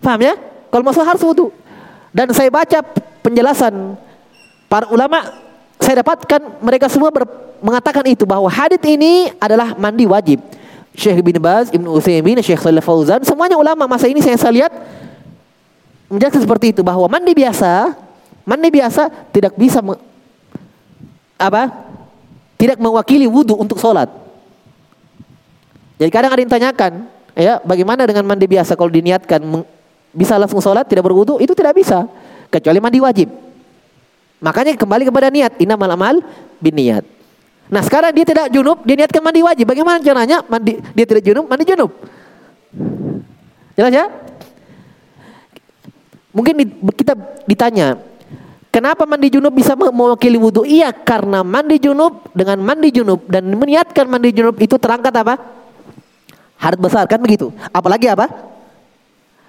Paham 0.05 0.21
ya? 0.21 0.35
Kalau 0.69 0.83
mau 0.85 0.93
sholat 0.93 1.17
harus 1.17 1.25
wudhu. 1.25 1.49
Dan 2.15 2.31
saya 2.31 2.53
baca 2.53 2.79
penjelasan 3.25 3.99
para 4.71 4.87
ulama 4.93 5.45
saya 5.83 6.01
dapatkan 6.01 6.63
mereka 6.63 6.87
semua 6.87 7.11
ber, 7.11 7.27
mengatakan 7.59 8.07
itu 8.07 8.23
bahwa 8.23 8.47
hadis 8.47 8.81
ini 8.87 9.33
adalah 9.43 9.75
mandi 9.75 10.07
wajib. 10.07 10.39
Syekh 10.95 11.27
bin 11.27 11.43
Baz, 11.43 11.75
Ibnu 11.75 11.91
Utsaimin, 11.91 12.39
Syekh 12.39 12.63
Shalih 12.63 12.79
Fauzan, 12.79 13.19
semuanya 13.27 13.59
ulama 13.59 13.91
masa 13.91 14.07
ini 14.07 14.23
saya, 14.23 14.39
saya 14.39 14.55
lihat 14.55 14.73
menjelaskan 16.07 16.47
seperti 16.47 16.71
itu 16.71 16.87
bahwa 16.87 17.11
mandi 17.11 17.35
biasa, 17.35 17.99
mandi 18.47 18.69
biasa 18.71 19.11
tidak 19.35 19.59
bisa 19.59 19.83
apa? 21.35 21.63
Tidak 22.55 22.79
mewakili 22.79 23.27
wudhu 23.27 23.59
untuk 23.59 23.83
sholat. 23.83 24.07
Jadi 25.99 26.11
kadang 26.15 26.31
ada 26.31 26.41
yang 26.47 26.53
tanyakan, 26.55 26.93
ya 27.35 27.59
bagaimana 27.63 28.07
dengan 28.07 28.25
mandi 28.27 28.47
biasa 28.47 28.79
kalau 28.79 28.91
diniatkan 28.91 29.43
bisa 30.15 30.39
langsung 30.39 30.63
sholat 30.63 30.87
tidak 30.87 31.05
berwudhu? 31.07 31.43
Itu 31.43 31.53
tidak 31.53 31.75
bisa 31.75 32.07
kecuali 32.49 32.79
mandi 32.79 32.99
wajib. 33.03 33.29
Makanya 34.39 34.79
kembali 34.79 35.09
kepada 35.11 35.29
niat. 35.29 35.59
Innamal 35.59 35.91
amal 35.95 36.17
bin 36.63 36.75
niat. 36.79 37.05
Nah 37.73 37.81
sekarang 37.81 38.13
dia 38.13 38.29
tidak 38.29 38.53
junub, 38.53 38.85
dia 38.85 38.95
niatkan 38.95 39.25
mandi 39.25 39.41
wajib. 39.41 39.65
Bagaimana 39.65 39.99
caranya? 39.99 40.45
Mandi, 40.45 40.79
dia 40.93 41.05
tidak 41.09 41.25
junub, 41.25 41.49
mandi 41.49 41.65
junub. 41.65 41.91
Jelas 43.75 43.91
ya? 43.91 44.05
Mungkin 46.35 46.55
kita 46.93 47.15
ditanya, 47.47 47.97
kenapa 48.69 49.07
mandi 49.09 49.33
junub 49.33 49.55
bisa 49.55 49.73
mewakili 49.79 50.37
wudhu? 50.37 50.67
Iya, 50.67 50.93
karena 50.93 51.41
mandi 51.41 51.81
junub 51.81 52.29
dengan 52.37 52.61
mandi 52.61 52.93
junub 52.93 53.25
dan 53.31 53.49
meniatkan 53.49 54.07
mandi 54.11 54.35
junub 54.35 54.61
itu 54.61 54.77
terangkat 54.77 55.15
apa? 55.15 55.64
Hadat 56.65 56.81
besar 56.81 57.05
kan 57.05 57.21
begitu. 57.21 57.53
Apalagi 57.69 58.09
apa? 58.09 58.25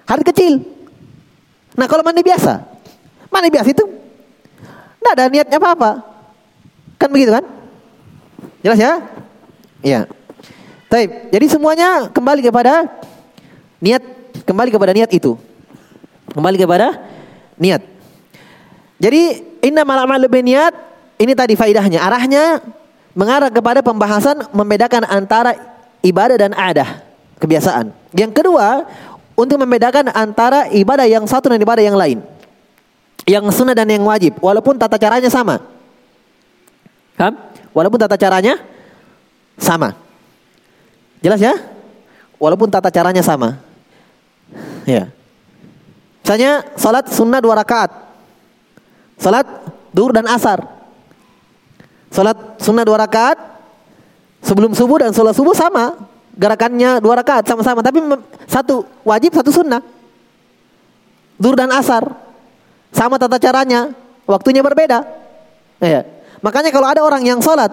Hadat 0.04 0.28
kecil. 0.36 0.68
Nah 1.80 1.88
kalau 1.88 2.04
mandi 2.04 2.20
biasa, 2.20 2.76
Mandi 3.36 3.52
biasa 3.52 3.68
itu 3.72 3.84
tidak 3.84 5.12
ada 5.12 5.24
niatnya 5.28 5.58
apa-apa. 5.60 5.92
Kan 6.96 7.12
begitu 7.12 7.36
kan? 7.36 7.44
Jelas 8.64 8.80
ya? 8.80 8.94
Iya. 9.84 10.00
Taib. 10.88 11.30
Jadi 11.36 11.46
semuanya 11.52 12.08
kembali 12.10 12.42
kepada 12.42 12.88
niat, 13.84 14.02
kembali 14.48 14.70
kepada 14.72 14.92
niat 14.96 15.12
itu. 15.12 15.36
Kembali 16.32 16.58
kepada 16.58 16.96
niat. 17.60 17.84
Jadi 18.98 19.44
inna 19.62 19.84
malam 19.84 20.10
lebih 20.16 20.42
niat 20.42 20.74
ini 21.20 21.36
tadi 21.36 21.54
faidahnya. 21.60 22.00
Arahnya 22.02 22.64
mengarah 23.12 23.52
kepada 23.52 23.84
pembahasan 23.84 24.48
membedakan 24.56 25.06
antara 25.06 25.54
ibadah 26.02 26.40
dan 26.40 26.56
adah, 26.56 27.05
kebiasaan. 27.40 27.92
Yang 28.16 28.32
kedua, 28.44 28.88
untuk 29.36 29.60
membedakan 29.60 30.12
antara 30.16 30.72
ibadah 30.72 31.04
yang 31.04 31.28
satu 31.28 31.52
dan 31.52 31.60
ibadah 31.60 31.84
yang 31.84 32.00
lain 32.00 32.20
yang 33.26 33.50
sunnah 33.50 33.74
dan 33.74 33.90
yang 33.90 34.06
wajib 34.06 34.38
walaupun 34.38 34.78
tata 34.78 35.02
caranya 35.02 35.28
sama. 35.34 35.58
Kan? 37.18 37.34
Walaupun 37.74 37.98
tata 37.98 38.16
caranya 38.16 38.62
sama. 39.58 39.98
Jelas 41.20 41.42
ya? 41.42 41.58
Walaupun 42.38 42.70
tata 42.70 42.94
caranya 42.94 43.26
sama. 43.26 43.58
Ya. 44.86 45.10
Misalnya 46.22 46.70
salat 46.78 47.10
sunnah 47.10 47.42
dua 47.42 47.58
rakaat. 47.58 47.90
Salat 49.18 49.48
duhur 49.90 50.14
dan 50.14 50.30
asar. 50.30 50.62
Salat 52.14 52.38
sunnah 52.62 52.86
dua 52.86 53.02
rakaat 53.02 53.42
sebelum 54.46 54.78
subuh 54.78 55.02
dan 55.02 55.12
salat 55.18 55.34
subuh 55.34 55.58
sama. 55.58 55.98
Gerakannya 56.36 57.00
dua 57.00 57.24
rakaat 57.24 57.48
sama-sama 57.48 57.80
tapi 57.80 58.04
satu 58.46 58.84
wajib 59.08 59.32
satu 59.36 59.52
sunnah. 59.56 59.80
Duhur 61.40 61.56
dan 61.56 61.72
asar 61.72 62.04
sama 62.96 63.20
tata 63.20 63.36
caranya, 63.36 63.92
waktunya 64.24 64.64
berbeda. 64.64 65.04
Ya. 65.84 66.08
Makanya 66.40 66.72
kalau 66.72 66.88
ada 66.88 67.04
orang 67.04 67.28
yang 67.28 67.44
sholat 67.44 67.72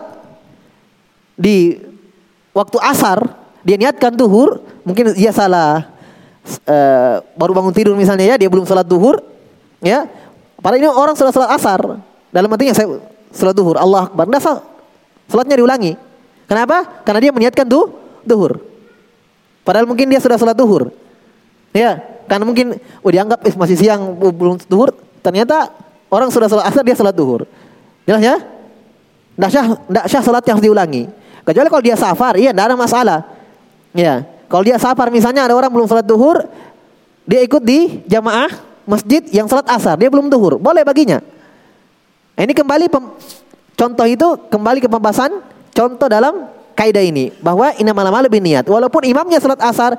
di 1.38 1.78
waktu 2.50 2.78
asar, 2.82 3.22
dia 3.62 3.78
niatkan 3.78 4.18
duhur, 4.18 4.58
mungkin 4.82 5.14
dia 5.14 5.30
salah 5.30 5.86
uh, 6.66 7.22
baru 7.38 7.54
bangun 7.54 7.70
tidur 7.70 7.94
misalnya 7.94 8.34
ya, 8.34 8.36
dia 8.38 8.50
belum 8.50 8.66
sholat 8.66 8.82
duhur, 8.82 9.22
ya. 9.78 10.10
Padahal 10.58 10.82
ini 10.82 10.90
orang 10.90 11.14
sudah 11.14 11.30
sholat 11.30 11.50
asar, 11.54 12.02
dalam 12.34 12.50
artinya 12.50 12.74
saya 12.74 12.98
sholat 13.30 13.54
duhur, 13.54 13.78
Allah 13.78 14.10
Akbar, 14.10 14.26
sholatnya 15.30 15.54
diulangi. 15.54 15.94
Kenapa? 16.50 16.82
Karena 17.06 17.20
dia 17.22 17.30
meniatkan 17.30 17.62
duh, 17.62 18.01
duhur. 18.24 18.62
Padahal 19.62 19.86
mungkin 19.86 20.10
dia 20.10 20.18
sudah 20.18 20.38
sholat 20.38 20.56
duhur. 20.58 20.90
Ya, 21.72 22.02
karena 22.28 22.44
mungkin 22.44 22.76
oh 23.00 23.10
dianggap 23.10 23.40
eh, 23.46 23.54
masih 23.56 23.76
siang 23.78 24.12
belum 24.18 24.60
duhur, 24.68 24.92
Ternyata 25.22 25.70
orang 26.10 26.28
sudah 26.34 26.50
sholat 26.50 26.66
asar 26.66 26.82
dia 26.82 26.98
sholat 26.98 27.14
duhur. 27.14 27.46
Jelas 28.02 28.20
ya? 28.20 28.36
Tidak 29.38 29.50
syah, 29.54 29.66
tidak 29.78 30.04
syah 30.10 30.22
sholat 30.26 30.42
yang 30.44 30.58
harus 30.58 30.66
diulangi. 30.66 31.02
Kecuali 31.46 31.68
kalau 31.70 31.82
dia 31.82 31.96
safar, 31.96 32.34
iya 32.36 32.50
tidak 32.50 32.74
ada 32.74 32.76
masalah. 32.76 33.18
Ya, 33.94 34.26
Kalau 34.50 34.66
dia 34.66 34.76
safar 34.76 35.08
misalnya 35.08 35.46
ada 35.46 35.54
orang 35.56 35.70
belum 35.70 35.86
sholat 35.86 36.04
duhur, 36.04 36.44
dia 37.24 37.40
ikut 37.40 37.62
di 37.62 38.02
jamaah 38.10 38.50
masjid 38.84 39.22
yang 39.30 39.46
sholat 39.46 39.64
asar, 39.70 39.96
dia 39.96 40.10
belum 40.10 40.28
duhur, 40.28 40.58
boleh 40.58 40.82
baginya. 40.82 41.22
Ini 42.36 42.52
kembali 42.52 42.90
contoh 43.78 44.06
itu 44.10 44.28
kembali 44.50 44.78
ke 44.82 44.88
pembahasan 44.90 45.40
contoh 45.72 46.08
dalam 46.10 46.50
kaidah 46.72 47.04
ini 47.04 47.30
bahwa 47.40 47.72
malam 47.72 48.12
malam 48.12 48.22
lebih 48.26 48.40
niat. 48.42 48.64
Walaupun 48.66 49.06
imamnya 49.06 49.38
sholat 49.38 49.60
asar, 49.60 49.96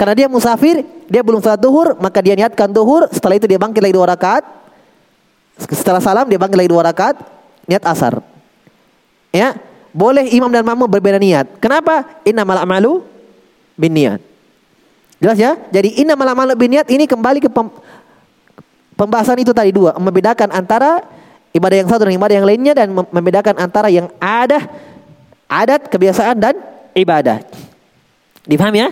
karena 0.00 0.14
dia 0.16 0.26
musafir, 0.32 0.80
dia 1.12 1.20
belum 1.20 1.44
sholat 1.44 1.60
duhur, 1.60 1.92
maka 2.00 2.24
dia 2.24 2.32
niatkan 2.32 2.72
duhur. 2.72 3.04
Setelah 3.12 3.36
itu 3.36 3.44
dia 3.44 3.60
bangkit 3.60 3.84
lagi 3.84 3.92
dua 3.92 4.08
rakaat. 4.08 4.44
Setelah 5.60 6.00
salam 6.00 6.24
dia 6.24 6.40
bangkit 6.40 6.56
lagi 6.56 6.70
dua 6.72 6.88
rakaat, 6.88 7.20
niat 7.68 7.84
asar. 7.84 8.24
Ya, 9.28 9.60
boleh 9.92 10.24
imam 10.32 10.48
dan 10.48 10.64
makmum 10.64 10.88
berbeda 10.88 11.20
niat. 11.20 11.60
Kenapa? 11.60 12.08
malam 12.24 12.64
malu 12.64 12.92
bin 13.76 13.92
niat. 13.92 14.24
Jelas 15.20 15.36
ya? 15.36 15.60
Jadi 15.68 16.00
malam 16.16 16.32
malu 16.32 16.56
bin 16.56 16.72
niat 16.72 16.88
ini 16.88 17.04
kembali 17.04 17.44
ke 17.44 17.52
pem, 17.52 17.68
pembahasan 18.96 19.36
itu 19.36 19.52
tadi 19.52 19.68
dua, 19.68 20.00
membedakan 20.00 20.48
antara 20.48 21.04
ibadah 21.52 21.76
yang 21.76 21.88
satu 21.92 22.08
dan 22.08 22.16
ibadah 22.16 22.34
yang 22.40 22.48
lainnya 22.48 22.72
dan 22.72 22.88
membedakan 22.88 23.60
antara 23.60 23.92
yang 23.92 24.08
ada 24.16 24.64
adat, 25.50 25.90
kebiasaan 25.90 26.38
dan 26.38 26.54
ibadah. 26.94 27.42
Difaham 28.46 28.74
ya? 28.78 28.88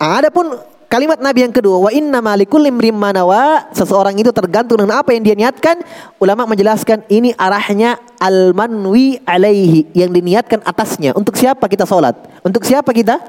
Ada 0.00 0.32
pun 0.32 0.56
kalimat 0.88 1.20
Nabi 1.20 1.44
yang 1.44 1.52
kedua, 1.52 1.76
wa 1.76 1.90
inna 1.92 2.24
malikul 2.24 2.64
limrim 2.64 2.96
manawa, 2.96 3.68
seseorang 3.76 4.16
itu 4.16 4.32
tergantung 4.32 4.80
dengan 4.80 5.04
apa 5.04 5.12
yang 5.12 5.22
dia 5.22 5.36
niatkan. 5.36 5.84
Ulama 6.16 6.48
menjelaskan 6.48 7.04
ini 7.12 7.36
arahnya 7.36 8.00
al-manwi 8.16 9.20
alaihi, 9.28 9.92
yang 9.92 10.08
diniatkan 10.08 10.64
atasnya. 10.64 11.12
Untuk 11.12 11.36
siapa 11.36 11.68
kita 11.68 11.84
sholat? 11.84 12.16
Untuk 12.40 12.64
siapa 12.64 12.88
kita 12.96 13.20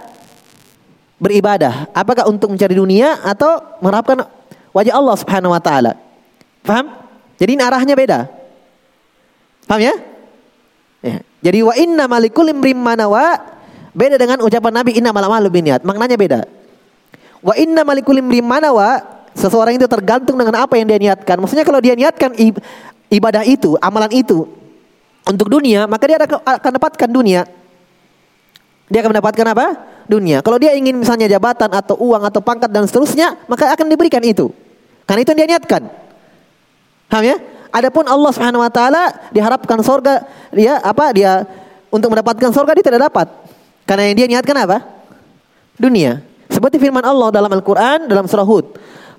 beribadah? 1.19 1.91
Apakah 1.91 2.31
untuk 2.31 2.47
mencari 2.55 2.79
dunia 2.79 3.19
atau 3.27 3.59
mengharapkan 3.83 4.23
wajah 4.77 4.93
Allah 4.93 5.15
Subhanahu 5.17 5.53
wa 5.57 5.61
taala. 5.61 5.97
Paham? 6.61 6.93
Jadi 7.41 7.57
ini 7.57 7.63
arahnya 7.65 7.97
beda. 7.97 8.29
Paham 9.65 9.81
ya? 9.81 9.93
ya. 11.01 11.17
Jadi 11.41 11.59
wa 11.61 11.73
inna 11.77 12.09
malikul 12.09 12.49
imrim 12.49 12.77
manawa 12.77 13.37
beda 13.93 14.17
dengan 14.17 14.41
ucapan 14.41 14.73
Nabi 14.81 14.97
inna 14.97 15.13
malamalu 15.13 15.49
biniat. 15.53 15.85
Maknanya 15.85 16.17
beda. 16.17 16.41
Wa 17.45 17.53
inna 17.53 17.85
malikul 17.85 18.17
imrim 18.17 18.45
manawa 18.45 19.05
seseorang 19.37 19.77
itu 19.77 19.85
tergantung 19.85 20.33
dengan 20.33 20.65
apa 20.65 20.73
yang 20.81 20.89
dia 20.89 20.97
niatkan. 20.97 21.37
Maksudnya 21.37 21.61
kalau 21.61 21.77
dia 21.77 21.93
niatkan 21.93 22.33
ibadah 23.13 23.45
itu, 23.45 23.77
amalan 23.77 24.09
itu 24.09 24.49
untuk 25.29 25.47
dunia, 25.51 25.85
maka 25.85 26.09
dia 26.09 26.17
akan 26.17 26.71
dapatkan 26.81 27.09
dunia. 27.11 27.45
Dia 28.87 29.03
akan 29.03 29.11
mendapatkan 29.13 29.45
apa? 29.51 29.67
Dunia. 30.07 30.39
Kalau 30.39 30.55
dia 30.55 30.71
ingin 30.73 30.95
misalnya 30.95 31.27
jabatan 31.27 31.67
atau 31.69 31.99
uang 31.99 32.23
atau 32.23 32.39
pangkat 32.39 32.71
dan 32.71 32.87
seterusnya, 32.87 33.35
maka 33.51 33.67
akan 33.75 33.91
diberikan 33.91 34.23
itu. 34.23 34.49
Karena 35.03 35.19
itu 35.21 35.29
yang 35.35 35.39
dia 35.43 35.49
niatkan. 35.55 35.81
Paham 37.11 37.23
ya? 37.27 37.35
Adapun 37.77 38.09
Allah 38.09 38.33
Subhanahu 38.33 38.65
wa 38.65 38.71
taala 38.73 39.29
diharapkan 39.29 39.77
surga 39.85 40.25
dia 40.49 40.81
apa 40.81 41.13
dia 41.13 41.45
untuk 41.93 42.09
mendapatkan 42.09 42.49
surga 42.49 42.73
dia 42.73 42.85
tidak 42.89 43.05
dapat. 43.05 43.29
Karena 43.85 44.09
yang 44.09 44.15
dia 44.17 44.27
niatkan 44.33 44.57
apa? 44.65 44.81
Dunia. 45.77 46.25
Seperti 46.49 46.81
firman 46.81 47.05
Allah 47.05 47.29
dalam 47.29 47.53
Al-Qur'an 47.53 48.09
dalam 48.09 48.25
surah 48.25 48.41
Hud. 48.49 48.65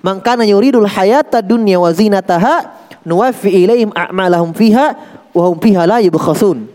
"Man 0.02 0.18
kana 0.18 0.42
yuridul 0.42 0.90
hayata 0.90 1.38
dunya 1.38 1.78
wa 1.78 1.94
zinataha 1.94 2.66
nuwaffi 3.06 3.62
ilaihim 3.62 3.94
a'malahum 3.94 4.50
fiha 4.50 4.86
wa 5.30 5.42
hum 5.46 5.56
fiha 5.62 5.86
la 5.86 6.02
yubkhasun." 6.02 6.66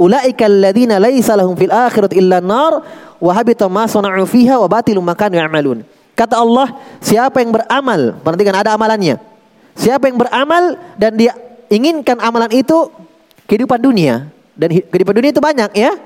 Ulaika 0.00 0.44
alladziina 0.44 1.00
laisa 1.00 1.36
lahum 1.36 1.56
fil 1.56 1.72
akhirati 1.72 2.20
illa 2.20 2.40
an-nar 2.40 2.84
wa 3.20 3.32
habita 3.32 3.68
ma 3.68 3.88
sana'u 3.88 4.28
fiha 4.28 4.60
wa 4.60 4.68
batilum 4.68 5.04
ma 5.04 5.16
kanu 5.16 5.40
ya'malun. 5.40 5.84
Kata 6.16 6.36
Allah, 6.36 6.76
siapa 7.00 7.40
yang 7.40 7.52
beramal, 7.52 8.16
perhatikan 8.20 8.60
ada 8.60 8.76
amalannya. 8.76 9.29
Siapa 9.80 10.12
yang 10.12 10.20
beramal 10.20 10.76
dan 11.00 11.16
dia 11.16 11.32
inginkan 11.72 12.20
amalan 12.20 12.52
itu 12.52 12.92
kehidupan 13.48 13.80
dunia 13.80 14.28
dan 14.52 14.68
kehidupan 14.76 15.16
dunia 15.16 15.32
itu 15.32 15.40
banyak 15.40 15.72
ya. 15.72 15.96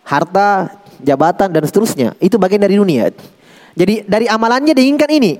Harta, 0.00 0.72
jabatan 1.04 1.52
dan 1.52 1.62
seterusnya. 1.68 2.16
Itu 2.16 2.40
bagian 2.40 2.64
dari 2.64 2.80
dunia. 2.80 3.12
Jadi 3.76 4.08
dari 4.08 4.24
amalannya 4.32 4.72
diinginkan 4.72 5.12
ini. 5.12 5.36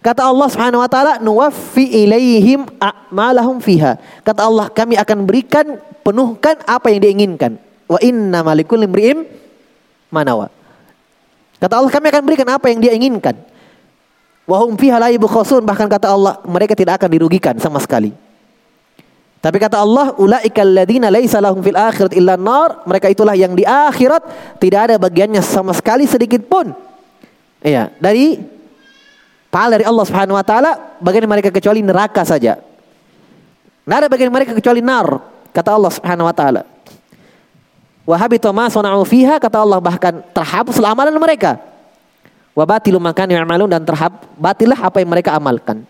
Kata 0.00 0.24
Allah 0.24 0.48
Subhanahu 0.48 0.80
wa 0.84 0.88
taala, 0.88 1.20
"Nuwaffi 1.20 2.04
ilaihim 2.04 2.64
a'malahum 2.80 3.60
fiha." 3.60 4.00
Kata 4.24 4.44
Allah, 4.44 4.68
kami 4.72 4.96
akan 5.00 5.28
berikan 5.28 5.80
penuhkan 6.04 6.60
apa 6.64 6.92
yang 6.92 7.04
diinginkan. 7.04 7.56
Wa 7.88 8.00
inna 8.00 8.40
malikul 8.44 8.80
imri'im 8.80 9.24
manawa. 10.08 10.48
Kata 11.60 11.80
Allah 11.80 11.92
kami 11.92 12.06
akan 12.12 12.22
berikan 12.24 12.48
apa 12.52 12.68
yang 12.68 12.80
dia 12.84 12.92
inginkan. 12.92 13.36
Wahum 14.44 14.76
fiha 14.76 15.00
la 15.00 15.08
yubkhasun 15.08 15.64
bahkan 15.64 15.88
kata 15.88 16.12
Allah 16.12 16.36
mereka 16.44 16.76
tidak 16.76 17.00
akan 17.00 17.08
dirugikan 17.08 17.56
sama 17.56 17.80
sekali. 17.80 18.12
Tapi 19.44 19.60
kata 19.60 19.76
Allah 19.76 20.16
ulaikal 20.16 20.72
ladzina 20.72 21.12
laisa 21.12 21.36
lahum 21.36 21.60
fil 21.60 21.76
akhirat 21.76 22.16
illa 22.16 22.36
nar, 22.40 22.80
mereka 22.88 23.12
itulah 23.12 23.36
yang 23.36 23.52
di 23.52 23.60
akhirat 23.60 24.24
tidak 24.56 24.80
ada 24.88 24.94
bagiannya 24.96 25.44
sama 25.44 25.76
sekali 25.76 26.08
sedikit 26.08 26.40
pun. 26.48 26.72
Iya, 27.60 27.92
dari 28.00 28.40
pahala 29.52 29.80
dari 29.80 29.84
Allah 29.84 30.04
Subhanahu 30.08 30.36
wa 30.36 30.44
taala 30.44 30.96
bagian 30.96 31.28
mereka 31.28 31.52
kecuali 31.52 31.84
neraka 31.84 32.24
saja. 32.24 32.56
Tidak 32.56 33.96
ada 34.00 34.08
bagian 34.08 34.32
mereka 34.32 34.56
kecuali 34.56 34.80
nar, 34.80 35.20
kata 35.52 35.76
Allah 35.76 35.92
Subhanahu 35.92 36.24
wa 36.24 36.32
taala. 36.36 36.62
Wahabi 38.04 38.36
ma 38.52 38.68
sona'u 38.68 39.04
fiha 39.04 39.36
kata 39.40 39.60
Allah 39.60 39.80
bahkan 39.80 40.24
terhapus 40.32 40.80
amalan 40.80 41.16
mereka. 41.16 41.73
Wa 42.54 42.62
batilu 42.62 43.02
makan 43.02 43.34
ya'malun 43.34 43.66
dan 43.66 43.82
terhap 43.82 44.30
batilah 44.38 44.78
apa 44.78 45.02
yang 45.02 45.10
mereka 45.10 45.34
amalkan. 45.34 45.82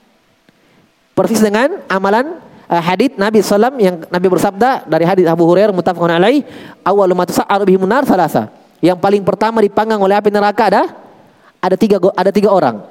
Persis 1.13 1.45
dengan 1.45 1.85
amalan 1.87 2.41
uh, 2.67 2.83
hadis 2.83 3.13
Nabi 3.21 3.45
sallam 3.45 3.77
yang 3.77 4.01
Nabi 4.09 4.27
bersabda 4.33 4.89
dari 4.89 5.05
hadis 5.05 5.29
Abu 5.29 5.45
Hurairah 5.45 5.77
muttafaqun 5.77 6.11
alaih, 6.11 6.41
awwalu 6.83 7.13
ma 7.13 7.25
munar 7.79 8.09
salasa. 8.09 8.49
Yang 8.81 8.99
paling 8.99 9.23
pertama 9.23 9.61
dipanggang 9.61 10.01
oleh 10.01 10.17
api 10.17 10.33
neraka 10.33 10.73
ada 10.73 10.83
ada 11.61 11.77
tiga 11.77 12.01
ada 12.17 12.31
tiga 12.33 12.49
orang. 12.49 12.85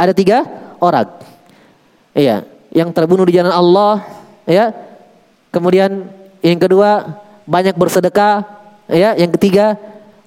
Ada 0.00 0.12
tiga 0.16 0.44
orang. 0.80 1.08
Iya, 2.12 2.44
yang 2.72 2.92
terbunuh 2.92 3.24
di 3.24 3.36
jalan 3.36 3.52
Allah, 3.52 4.04
ya. 4.44 4.72
Kemudian 5.52 6.08
yang 6.44 6.60
kedua 6.60 7.20
banyak 7.48 7.76
bersedekah, 7.76 8.44
ya. 8.88 9.16
Yang 9.16 9.40
ketiga, 9.40 9.76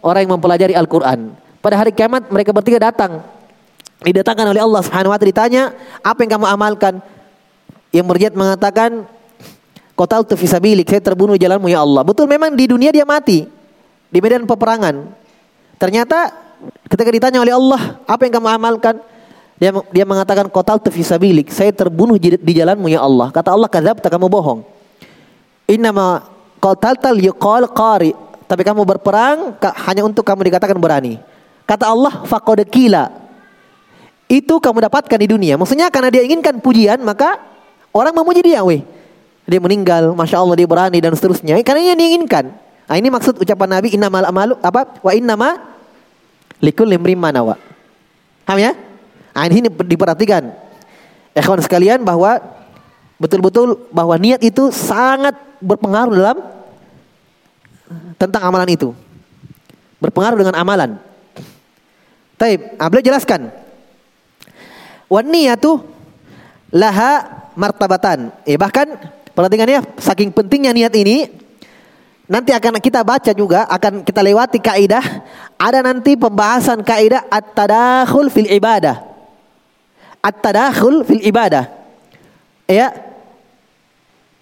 orang 0.01 0.25
yang 0.25 0.33
mempelajari 0.37 0.73
Al-Qur'an. 0.73 1.44
Pada 1.65 1.81
hari 1.81 1.89
kiamat 1.97 2.29
mereka 2.29 2.53
bertiga 2.53 2.77
datang. 2.77 3.25
Didatangkan 4.05 4.53
oleh 4.53 4.61
Allah 4.61 4.85
Subhanahu 4.85 5.09
wa 5.09 5.17
taala 5.17 5.33
ditanya, 5.33 5.63
"Apa 6.05 6.21
yang 6.21 6.37
kamu 6.37 6.45
amalkan?" 6.45 7.01
Yang 7.89 8.05
berjat 8.05 8.33
mengatakan, 8.37 9.09
"Qatal 9.97 10.29
tu 10.29 10.37
fisabilik, 10.37 10.85
saya 10.85 11.01
terbunuh 11.01 11.33
jalanmu 11.41 11.65
ya 11.65 11.81
Allah." 11.81 12.05
Betul 12.05 12.29
memang 12.29 12.53
di 12.53 12.69
dunia 12.69 12.93
dia 12.93 13.01
mati 13.01 13.49
di 14.13 14.19
medan 14.21 14.45
peperangan. 14.45 15.09
Ternyata 15.81 16.37
ketika 16.85 17.09
ditanya 17.09 17.41
oleh 17.41 17.57
Allah, 17.57 17.97
"Apa 18.05 18.29
yang 18.29 18.37
kamu 18.37 18.49
amalkan?" 18.61 19.01
Dia 19.57 19.73
dia 19.89 20.05
mengatakan 20.05 20.45
qatal 20.53 20.77
tu 20.77 20.93
fisabilik, 20.93 21.49
saya 21.49 21.73
terbunuh 21.73 22.21
di 22.21 22.53
jalanmu 22.53 22.93
ya 22.93 23.01
Allah. 23.01 23.33
Kata 23.33 23.57
Allah, 23.57 23.65
"Kadzabta, 23.65 24.13
kamu 24.13 24.29
bohong." 24.29 24.61
Innama 25.65 26.29
qataltal 26.61 27.17
yuqal 27.17 27.65
qari. 27.73 28.13
Tapi 28.45 28.61
kamu 28.61 28.85
berperang 28.85 29.57
hanya 29.89 30.05
untuk 30.05 30.21
kamu 30.21 30.45
dikatakan 30.45 30.77
berani. 30.77 31.33
Kata 31.65 31.89
Allah, 31.89 32.21
faqad 32.25 32.61
kila. 32.69 33.09
Itu 34.25 34.57
kamu 34.57 34.85
dapatkan 34.89 35.17
di 35.21 35.27
dunia. 35.29 35.57
Maksudnya 35.57 35.89
karena 35.89 36.09
dia 36.09 36.21
inginkan 36.25 36.61
pujian, 36.61 37.01
maka 37.01 37.41
orang 37.93 38.13
memuji 38.13 38.41
dia, 38.41 38.61
weh. 38.61 38.81
Dia 39.45 39.61
meninggal, 39.61 40.17
masya 40.17 40.41
Allah 40.41 40.57
dia 40.57 40.65
berani 40.65 40.97
dan 40.97 41.13
seterusnya. 41.13 41.57
Karena 41.61 41.93
dia 41.93 41.97
diinginkan. 41.97 42.49
Nah, 42.85 42.95
ini 42.97 43.09
maksud 43.09 43.41
ucapan 43.41 43.77
Nabi 43.77 43.93
inna 43.93 44.09
mal 44.09 44.25
amalu 44.25 44.57
apa? 44.61 45.01
Wa 45.01 45.13
inna 45.13 45.33
ma 45.33 45.57
likul 46.61 46.89
limrim 46.89 47.17
manawa. 47.17 47.57
Paham 48.45 48.61
ya? 48.61 48.73
Nah, 49.33 49.45
ini 49.49 49.69
diperhatikan. 49.69 50.53
Ikhwan 51.33 51.61
sekalian 51.61 52.05
bahwa 52.05 52.41
betul-betul 53.17 53.89
bahwa 53.89 54.15
niat 54.17 54.41
itu 54.41 54.69
sangat 54.69 55.33
berpengaruh 55.61 56.13
dalam 56.13 56.37
tentang 58.17 58.41
amalan 58.41 58.69
itu. 58.69 58.89
Berpengaruh 60.01 60.37
dengan 60.41 60.55
amalan. 60.57 60.97
Taib, 62.35 62.75
ah, 62.75 62.87
beliau 62.91 63.07
jelaskan. 63.11 63.47
Wan 65.07 65.27
niyatu 65.31 65.79
laha 66.73 67.45
martabatan. 67.55 68.35
Eh, 68.43 68.59
bahkan 68.59 68.85
perhatikan 69.31 69.69
ya, 69.69 69.81
saking 69.95 70.35
pentingnya 70.35 70.75
niat 70.75 70.91
ini 70.99 71.31
nanti 72.27 72.51
akan 72.51 72.81
kita 72.83 73.05
baca 73.05 73.31
juga, 73.31 73.63
akan 73.71 74.03
kita 74.03 74.19
lewati 74.19 74.59
kaidah. 74.59 75.03
Ada 75.55 75.79
nanti 75.79 76.19
pembahasan 76.19 76.83
kaidah 76.83 77.23
at-tadakhul 77.31 78.27
fil 78.27 78.51
ibadah. 78.51 78.99
At-tadakhul 80.19 81.07
fil 81.07 81.23
ibadah. 81.23 81.71
Ya, 82.67 82.91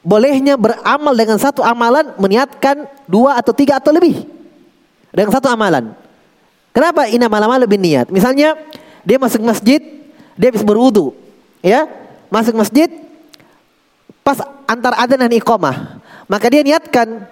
bolehnya 0.02 0.58
beramal 0.58 1.14
dengan 1.14 1.38
satu 1.38 1.62
amalan 1.62 2.16
meniatkan 2.18 2.90
dua 3.06 3.38
atau 3.38 3.54
tiga 3.54 3.78
atau 3.78 3.94
lebih 3.94 4.26
dengan 5.14 5.30
satu 5.30 5.52
amalan. 5.52 6.03
Kenapa 6.74 7.06
ina 7.06 7.30
malam 7.30 7.54
lebih 7.62 7.78
niat? 7.78 8.10
Misalnya 8.10 8.58
dia 9.06 9.22
masuk 9.22 9.46
masjid, 9.46 9.78
dia 10.34 10.50
habis 10.50 10.66
berwudu, 10.66 11.14
ya, 11.62 11.86
masuk 12.34 12.58
masjid, 12.58 12.90
pas 14.26 14.42
antar 14.66 14.98
adzan 14.98 15.22
dan 15.22 15.30
iqamah, 15.38 16.02
maka 16.26 16.50
dia 16.50 16.66
niatkan 16.66 17.30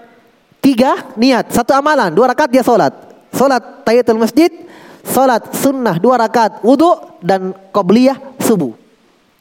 tiga 0.61 1.09
niat, 1.17 1.49
satu 1.49 1.73
amalan, 1.73 2.13
dua 2.13 2.29
rakaat 2.29 2.53
dia 2.53 2.61
sholat, 2.61 2.93
sholat 3.33 3.81
tahiyatul 3.81 4.21
masjid, 4.21 4.53
sholat 5.01 5.41
sunnah 5.57 5.97
dua 5.97 6.21
rakaat 6.21 6.61
wudu 6.61 6.93
dan 7.25 7.57
qobliyah 7.73 8.21
subuh, 8.37 8.77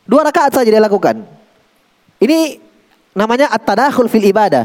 dua 0.09 0.25
rakaat 0.25 0.57
saja 0.57 0.73
dia 0.73 0.81
lakukan. 0.81 1.21
Ini 2.21 2.57
namanya 3.13 3.53
at-tadakhul 3.53 4.09
fil 4.09 4.25
ibadah. 4.25 4.65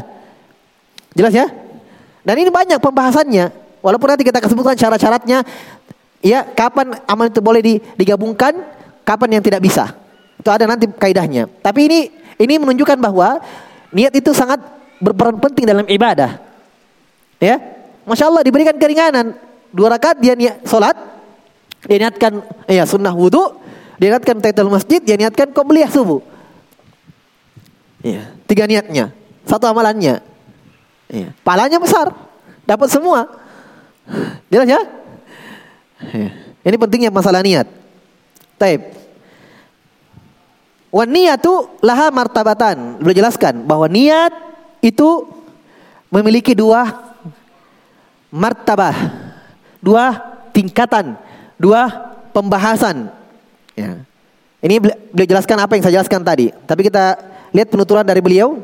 Jelas 1.16 1.32
ya? 1.32 1.48
Dan 2.24 2.36
ini 2.40 2.52
banyak 2.52 2.80
pembahasannya. 2.80 3.65
Walaupun 3.86 4.10
nanti 4.10 4.26
kita 4.26 4.42
sebutkan 4.42 4.74
syarat-syaratnya, 4.74 5.46
ya 6.18 6.42
kapan 6.42 6.98
amal 7.06 7.30
itu 7.30 7.38
boleh 7.38 7.62
digabungkan, 7.94 8.58
kapan 9.06 9.38
yang 9.38 9.42
tidak 9.46 9.62
bisa. 9.62 9.94
Itu 10.42 10.50
ada 10.50 10.66
nanti 10.66 10.90
kaidahnya. 10.90 11.46
Tapi 11.62 11.86
ini 11.86 12.00
ini 12.42 12.58
menunjukkan 12.58 12.98
bahwa 12.98 13.38
niat 13.94 14.10
itu 14.10 14.34
sangat 14.34 14.58
berperan 14.98 15.38
penting 15.38 15.70
dalam 15.70 15.86
ibadah. 15.86 16.42
Ya, 17.38 17.62
masya 18.02 18.26
Allah 18.26 18.42
diberikan 18.42 18.74
keringanan. 18.74 19.38
Dua 19.70 19.86
rakaat 19.86 20.18
dia 20.18 20.34
niat 20.34 20.66
solat, 20.66 20.98
dia 21.86 22.02
niatkan 22.02 22.42
ya 22.66 22.82
sunnah 22.90 23.14
wudhu, 23.14 23.54
dia 24.02 24.10
niatkan 24.10 24.42
tahiyatul 24.42 24.72
masjid, 24.72 24.98
dia 24.98 25.14
niatkan 25.14 25.54
qobliyah 25.54 25.94
subuh. 25.94 26.18
Ya, 28.02 28.34
tiga 28.50 28.66
niatnya, 28.66 29.14
satu 29.46 29.70
amalannya. 29.70 30.18
Ya, 31.06 31.30
palanya 31.46 31.78
besar, 31.78 32.10
dapat 32.66 32.90
semua. 32.90 33.45
Jelas 34.50 34.68
ya? 34.70 34.80
Ini 36.66 36.76
pentingnya 36.78 37.10
masalah 37.10 37.42
niat. 37.42 37.66
Taib. 38.58 38.82
Wan 40.90 41.10
niyatu 41.10 41.68
laha 41.84 42.08
martabatan. 42.14 43.02
Beliau 43.02 43.26
jelaskan 43.26 43.66
bahwa 43.66 43.90
niat 43.90 44.32
itu 44.80 45.28
memiliki 46.08 46.54
dua 46.54 46.88
martabah, 48.32 48.94
dua 49.82 50.16
tingkatan, 50.54 51.18
dua 51.60 51.90
pembahasan. 52.32 53.12
Ya. 53.76 54.00
Ini 54.64 54.80
beliau 54.82 55.28
jelaskan 55.36 55.60
apa 55.60 55.76
yang 55.76 55.84
saya 55.84 56.00
jelaskan 56.00 56.24
tadi. 56.24 56.48
Tapi 56.64 56.80
kita 56.88 57.18
lihat 57.52 57.68
penuturan 57.68 58.06
dari 58.06 58.24
beliau. 58.24 58.56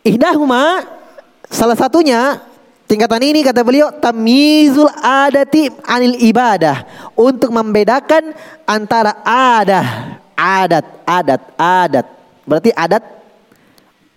Ihdahuma 0.00 0.88
salah 1.52 1.76
satunya 1.76 2.40
Tingkatan 2.90 3.22
ini 3.22 3.46
kata 3.46 3.62
beliau 3.62 3.94
tamizul 4.02 4.90
adati 4.98 5.70
anil 5.86 6.18
ibadah 6.26 6.82
untuk 7.14 7.54
membedakan 7.54 8.34
antara 8.66 9.14
adah, 9.22 10.18
adat, 10.34 10.86
adat, 11.06 11.42
adat. 11.54 12.06
Berarti 12.42 12.74
adat 12.74 13.06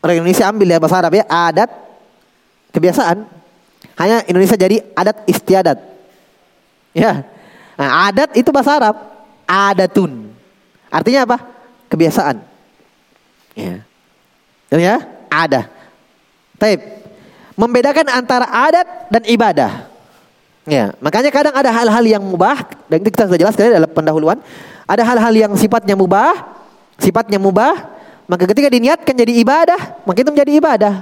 orang 0.01 0.25
Indonesia 0.25 0.49
ambil 0.49 0.73
ya 0.73 0.81
bahasa 0.81 1.05
Arab 1.05 1.13
ya, 1.13 1.25
adat 1.29 1.69
kebiasaan. 2.73 3.29
Hanya 3.93 4.25
Indonesia 4.25 4.57
jadi 4.57 4.81
adat 4.97 5.21
istiadat. 5.29 5.77
Ya. 6.97 7.29
Nah, 7.77 8.09
adat 8.09 8.33
itu 8.33 8.49
bahasa 8.49 8.73
Arab, 8.73 8.97
adatun. 9.45 10.33
Artinya 10.89 11.29
apa? 11.29 11.37
Kebiasaan. 11.93 12.41
Ya. 13.53 13.85
Ya, 14.73 14.97
ada. 15.29 15.69
Taib 16.57 17.02
membedakan 17.53 18.07
antara 18.09 18.45
adat 18.49 18.87
dan 19.09 19.21
ibadah. 19.25 19.71
Ya, 20.63 20.95
makanya 21.03 21.27
kadang 21.27 21.55
ada 21.59 21.69
hal-hal 21.75 22.03
yang 22.07 22.23
mubah 22.23 22.63
dan 22.87 23.03
itu 23.03 23.11
kita 23.11 23.27
sudah 23.27 23.39
jelaskan 23.39 23.75
dalam 23.75 23.91
pendahuluan. 23.91 24.39
Ada 24.87 25.03
hal-hal 25.03 25.33
yang 25.35 25.51
sifatnya 25.59 25.95
mubah, 25.95 26.55
sifatnya 26.95 27.35
mubah, 27.35 27.75
maka 28.27 28.47
ketika 28.47 28.71
diniatkan 28.71 29.11
jadi 29.11 29.33
ibadah, 29.43 29.79
maka 30.07 30.23
itu 30.23 30.31
menjadi 30.31 30.51
ibadah. 30.55 30.93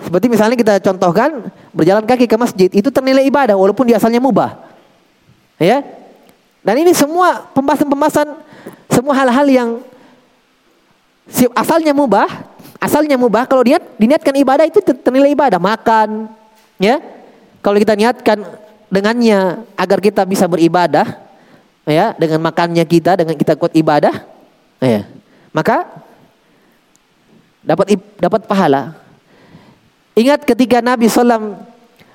Seperti 0.00 0.26
misalnya 0.32 0.56
kita 0.56 0.74
contohkan 0.80 1.52
berjalan 1.76 2.04
kaki 2.08 2.24
ke 2.24 2.36
masjid 2.40 2.70
itu 2.72 2.88
ternilai 2.88 3.24
ibadah 3.28 3.56
walaupun 3.56 3.84
di 3.88 3.92
asalnya 3.96 4.20
mubah. 4.20 4.56
Ya. 5.60 5.84
Dan 6.60 6.84
ini 6.84 6.92
semua 6.92 7.48
pembahasan-pembahasan 7.56 8.28
semua 8.92 9.16
hal-hal 9.16 9.46
yang 9.48 9.68
asalnya 11.56 11.96
mubah 11.96 12.28
Asalnya 12.80 13.20
mubah 13.20 13.44
kalau 13.44 13.60
niat 13.60 13.84
diniatkan 14.00 14.32
ibadah 14.40 14.64
itu 14.64 14.80
ternilai 14.80 15.36
ibadah, 15.36 15.60
makan, 15.60 16.32
ya. 16.80 16.96
Kalau 17.60 17.76
kita 17.76 17.92
niatkan 17.92 18.40
dengannya 18.88 19.68
agar 19.76 20.00
kita 20.00 20.24
bisa 20.24 20.48
beribadah, 20.48 21.20
ya, 21.84 22.16
dengan 22.16 22.40
makannya 22.40 22.80
kita, 22.88 23.20
dengan 23.20 23.36
kita 23.36 23.52
kuat 23.60 23.76
ibadah, 23.76 24.24
ya. 24.80 25.04
Maka 25.52 25.92
dapat 27.60 28.00
dapat 28.16 28.48
pahala. 28.48 28.96
Ingat 30.16 30.48
ketika 30.48 30.80
Nabi 30.80 31.04
uh, 31.04 31.20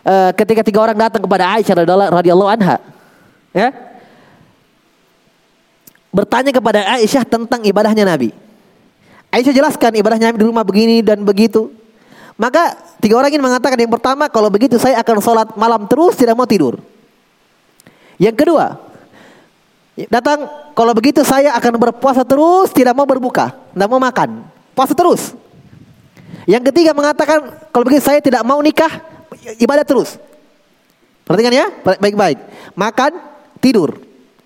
eh, 0.02 0.32
ketika 0.34 0.66
tiga 0.66 0.82
orang 0.82 0.98
datang 0.98 1.22
kepada 1.22 1.46
Aisyah 1.46 1.76
radhiyallahu 2.10 2.50
anha, 2.50 2.82
ya, 3.54 3.70
bertanya 6.10 6.50
kepada 6.50 6.82
Aisyah 6.98 7.22
tentang 7.22 7.62
ibadahnya 7.62 8.02
Nabi. 8.02 8.45
Aisyah 9.36 9.52
jelaskan 9.52 9.92
ibadahnya 10.00 10.32
di 10.32 10.48
rumah 10.48 10.64
begini 10.64 11.04
dan 11.04 11.20
begitu. 11.28 11.68
Maka 12.40 12.72
tiga 13.04 13.20
orang 13.20 13.36
ini 13.36 13.44
mengatakan 13.44 13.76
yang 13.76 13.92
pertama 13.92 14.32
kalau 14.32 14.48
begitu 14.48 14.80
saya 14.80 15.04
akan 15.04 15.20
sholat 15.20 15.48
malam 15.60 15.84
terus 15.92 16.16
tidak 16.16 16.40
mau 16.40 16.48
tidur. 16.48 16.80
Yang 18.16 18.48
kedua 18.48 18.80
datang 20.08 20.48
kalau 20.72 20.92
begitu 20.96 21.24
saya 21.24 21.52
akan 21.56 21.80
berpuasa 21.80 22.24
terus 22.24 22.72
tidak 22.72 22.96
mau 22.96 23.04
berbuka, 23.04 23.52
tidak 23.52 23.88
mau 23.92 24.00
makan, 24.00 24.48
puasa 24.72 24.96
terus. 24.96 25.36
Yang 26.48 26.72
ketiga 26.72 26.96
mengatakan 26.96 27.60
kalau 27.76 27.84
begitu 27.84 28.04
saya 28.08 28.24
tidak 28.24 28.40
mau 28.48 28.60
nikah, 28.64 29.04
ibadah 29.60 29.84
terus. 29.84 30.16
Perhatikan 31.26 31.52
ya, 31.52 31.66
baik-baik. 31.82 32.38
Makan, 32.78 33.12
tidur. 33.58 33.98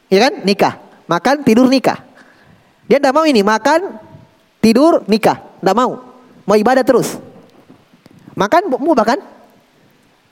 Ya 0.08 0.32
kan? 0.32 0.48
Nikah. 0.48 0.80
Makan, 1.12 1.44
tidur, 1.44 1.68
nikah. 1.68 2.00
Dia 2.88 3.04
tidak 3.04 3.12
mau 3.12 3.28
ini, 3.28 3.44
makan, 3.44 4.00
Tidur, 4.60 5.04
nikah. 5.08 5.40
Tidak 5.60 5.76
mau. 5.76 6.00
Mau 6.44 6.58
ibadah 6.60 6.84
terus. 6.84 7.20
Makan, 8.36 8.72
mubah 8.80 9.06
kan? 9.16 9.20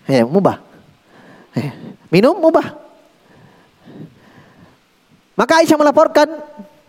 Ya, 0.08 0.24
mubah. 0.24 0.64
Ya. 1.56 1.72
Minum, 2.08 2.40
mubah. 2.40 2.76
Maka 5.38 5.62
Aisyah 5.62 5.78
melaporkan 5.78 6.28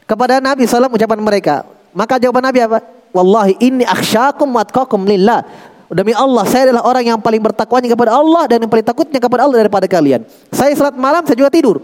kepada 0.08 0.40
Nabi 0.40 0.64
SAW 0.64 0.88
ucapan 0.88 1.20
mereka. 1.20 1.54
Maka 1.92 2.16
jawaban 2.16 2.46
Nabi 2.48 2.64
apa? 2.64 2.80
Wallahi 3.12 3.60
inni 3.60 3.84
akhsyakum 3.84 4.48
watqakum 4.56 5.04
lillah. 5.04 5.44
Demi 5.88 6.12
Allah, 6.12 6.44
saya 6.44 6.68
adalah 6.68 6.84
orang 6.84 7.16
yang 7.16 7.20
paling 7.20 7.40
bertakwanya 7.40 7.88
kepada 7.88 8.12
Allah 8.12 8.44
dan 8.44 8.60
yang 8.60 8.68
paling 8.68 8.84
takutnya 8.84 9.20
kepada 9.20 9.48
Allah 9.48 9.64
daripada 9.64 9.88
kalian. 9.88 10.20
Saya 10.52 10.76
salat 10.76 10.96
malam, 11.00 11.24
saya 11.24 11.36
juga 11.36 11.48
tidur. 11.48 11.80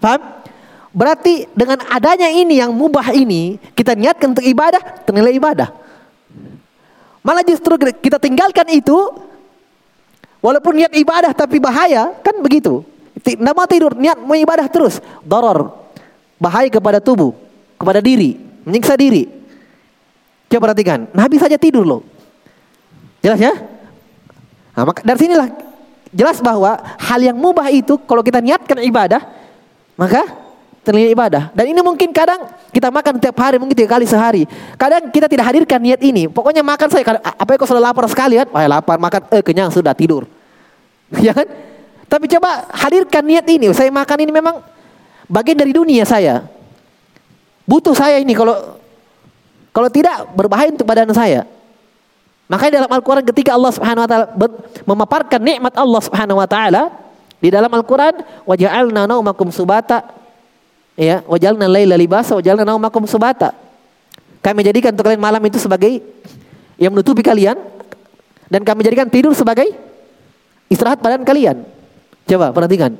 Paham? 0.00 0.20
Berarti 0.96 1.44
dengan 1.52 1.76
adanya 1.92 2.32
ini 2.32 2.56
yang 2.56 2.72
mubah 2.72 3.12
ini, 3.12 3.60
kita 3.76 3.92
niatkan 3.92 4.32
untuk 4.32 4.48
ibadah, 4.48 4.80
ternilai 5.04 5.36
ibadah. 5.36 5.68
Malah 7.20 7.44
justru 7.44 7.76
kita 7.76 8.16
tinggalkan 8.16 8.64
itu, 8.72 8.96
walaupun 10.40 10.72
niat 10.72 10.96
ibadah 10.96 11.36
tapi 11.36 11.60
bahaya, 11.60 12.16
kan 12.24 12.40
begitu. 12.40 12.80
Mau 13.44 13.68
tidur, 13.68 13.92
niat 13.92 14.16
mau 14.24 14.40
ibadah 14.40 14.72
terus. 14.72 15.04
Doror, 15.20 15.68
bahaya 16.40 16.72
kepada 16.72 16.96
tubuh, 16.96 17.36
kepada 17.76 18.00
diri, 18.00 18.40
menyiksa 18.64 18.96
diri. 18.96 19.28
Coba 20.48 20.72
perhatikan, 20.72 21.12
Nabi 21.12 21.36
saja 21.36 21.60
tidur 21.60 21.84
loh. 21.84 22.00
Jelas 23.20 23.36
ya? 23.36 23.52
Nah, 24.72 24.84
maka 24.88 25.04
dari 25.04 25.18
sinilah 25.20 25.52
jelas 26.08 26.40
bahwa 26.40 26.80
hal 26.96 27.20
yang 27.20 27.36
mubah 27.36 27.68
itu 27.68 28.00
kalau 28.08 28.24
kita 28.24 28.40
niatkan 28.40 28.80
ibadah, 28.80 29.20
maka 30.00 30.45
ternilai 30.86 31.10
ibadah. 31.10 31.50
Dan 31.50 31.74
ini 31.74 31.82
mungkin 31.82 32.14
kadang 32.14 32.46
kita 32.70 32.94
makan 32.94 33.18
tiap 33.18 33.34
hari, 33.42 33.58
mungkin 33.58 33.74
tiga 33.74 33.98
kali 33.98 34.06
sehari. 34.06 34.46
Kadang 34.78 35.10
kita 35.10 35.26
tidak 35.26 35.50
hadirkan 35.50 35.82
niat 35.82 35.98
ini. 35.98 36.30
Pokoknya 36.30 36.62
makan 36.62 36.86
saya, 36.86 37.02
apa 37.18 37.50
ya 37.50 37.56
kok 37.58 37.66
sudah 37.66 37.82
lapar 37.82 38.06
sekali 38.06 38.38
kan? 38.38 38.46
Wah 38.54 38.78
lapar, 38.78 38.94
makan, 38.94 39.26
eh 39.34 39.42
kenyang 39.42 39.74
sudah 39.74 39.90
tidur. 39.98 40.30
ya 41.26 41.34
kan? 41.34 41.50
Tapi 42.06 42.30
coba 42.30 42.70
hadirkan 42.70 43.26
niat 43.26 43.42
ini. 43.50 43.74
Saya 43.74 43.90
makan 43.90 44.22
ini 44.22 44.30
memang 44.30 44.62
bagian 45.26 45.58
dari 45.58 45.74
dunia 45.74 46.06
saya. 46.06 46.46
Butuh 47.66 47.98
saya 47.98 48.22
ini 48.22 48.30
kalau 48.30 48.78
kalau 49.74 49.90
tidak 49.90 50.30
berbahaya 50.38 50.70
untuk 50.70 50.86
badan 50.86 51.10
saya. 51.10 51.42
Makanya 52.46 52.86
dalam 52.86 52.90
Al-Quran 52.94 53.26
ketika 53.26 53.58
Allah 53.58 53.74
Subhanahu 53.74 54.06
Wa 54.06 54.08
Taala 54.08 54.26
memaparkan 54.86 55.42
nikmat 55.42 55.74
Allah 55.74 55.98
Subhanahu 55.98 56.38
Wa 56.38 56.46
Taala 56.46 56.82
di 57.42 57.50
dalam 57.50 57.66
Al-Quran 57.74 58.22
waja'alna 58.46 59.10
naumakum 59.10 59.50
subata 59.50 60.06
Ya, 60.96 61.20
wajalna 61.28 61.68
laila 61.68 61.92
libasa 61.94 62.32
wajalna 62.32 62.64
naumakum 62.64 63.04
subata. 63.04 63.52
Kami 64.40 64.64
jadikan 64.64 64.96
untuk 64.96 65.04
kalian 65.04 65.20
malam 65.20 65.42
itu 65.44 65.60
sebagai 65.60 66.00
yang 66.80 66.88
menutupi 66.88 67.20
kalian 67.20 67.60
dan 68.48 68.64
kami 68.64 68.80
jadikan 68.80 69.04
tidur 69.12 69.36
sebagai 69.36 69.68
istirahat 70.72 71.04
badan 71.04 71.20
kalian. 71.20 71.68
Coba 72.24 72.50
perhatikan. 72.50 72.96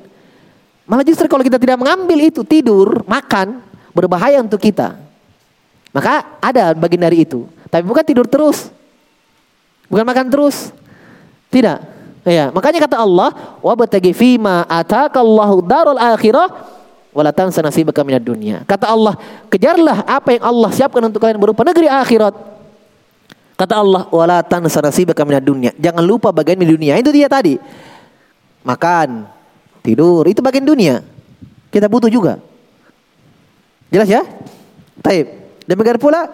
Malah 0.86 1.02
justru 1.02 1.26
kalau 1.26 1.42
kita 1.42 1.58
tidak 1.58 1.80
mengambil 1.82 2.20
itu, 2.22 2.46
tidur, 2.46 3.02
makan, 3.08 3.58
berbahaya 3.90 4.38
untuk 4.38 4.62
kita. 4.62 4.94
Maka 5.90 6.38
ada 6.38 6.76
bagian 6.76 7.02
dari 7.02 7.24
itu. 7.24 7.48
Tapi 7.72 7.82
bukan 7.82 8.04
tidur 8.04 8.28
terus. 8.28 8.70
Bukan 9.90 10.04
makan 10.06 10.30
terus. 10.30 10.70
Tidak. 11.50 11.78
Ya, 12.26 12.50
makanya 12.50 12.86
kata 12.86 12.98
Allah, 12.98 13.30
"Wa 13.62 13.72
batagi 13.78 14.10
fima 14.10 14.66
atakallahu 14.66 15.62
darul 15.62 15.98
akhirah 15.98 16.50
wala 17.16 17.32
tansa 17.32 17.64
nasibaka 17.64 18.04
minad 18.04 18.20
dunya." 18.20 18.60
Kata 18.68 18.92
Allah, 18.92 19.16
kejarlah 19.48 20.04
apa 20.04 20.36
yang 20.36 20.44
Allah 20.44 20.70
siapkan 20.76 21.00
untuk 21.00 21.24
kalian 21.24 21.40
berupa 21.40 21.64
negeri 21.64 21.88
akhirat. 21.88 22.36
Kata 23.56 23.80
Allah, 23.80 24.04
"Wala 24.12 24.44
tansa 24.44 24.84
nasibaka 24.84 25.24
minad 25.24 25.40
dunya." 25.40 25.72
Jangan 25.80 26.04
lupa 26.04 26.28
bagian 26.28 26.60
dunia. 26.60 27.00
Itu 27.00 27.08
dia 27.08 27.24
tadi. 27.32 27.56
Makan, 28.60 29.24
tidur, 29.80 30.28
itu 30.28 30.44
bagian 30.44 30.68
dunia. 30.68 31.00
Kita 31.72 31.88
butuh 31.88 32.12
juga. 32.12 32.36
Jelas 33.88 34.10
ya? 34.10 34.22
Taib. 35.00 35.26
Demikian 35.64 35.98
pula 35.98 36.28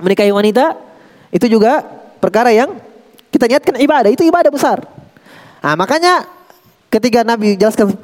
menikahi 0.00 0.32
wanita 0.32 0.76
itu 1.30 1.46
juga 1.46 1.84
perkara 2.18 2.50
yang 2.50 2.76
kita 3.30 3.46
niatkan 3.46 3.76
ibadah, 3.78 4.10
itu 4.10 4.26
ibadah 4.26 4.50
besar. 4.50 4.82
Nah, 5.60 5.74
makanya 5.78 6.26
ketika 6.90 7.22
Nabi 7.22 7.54
jelaskan 7.54 7.94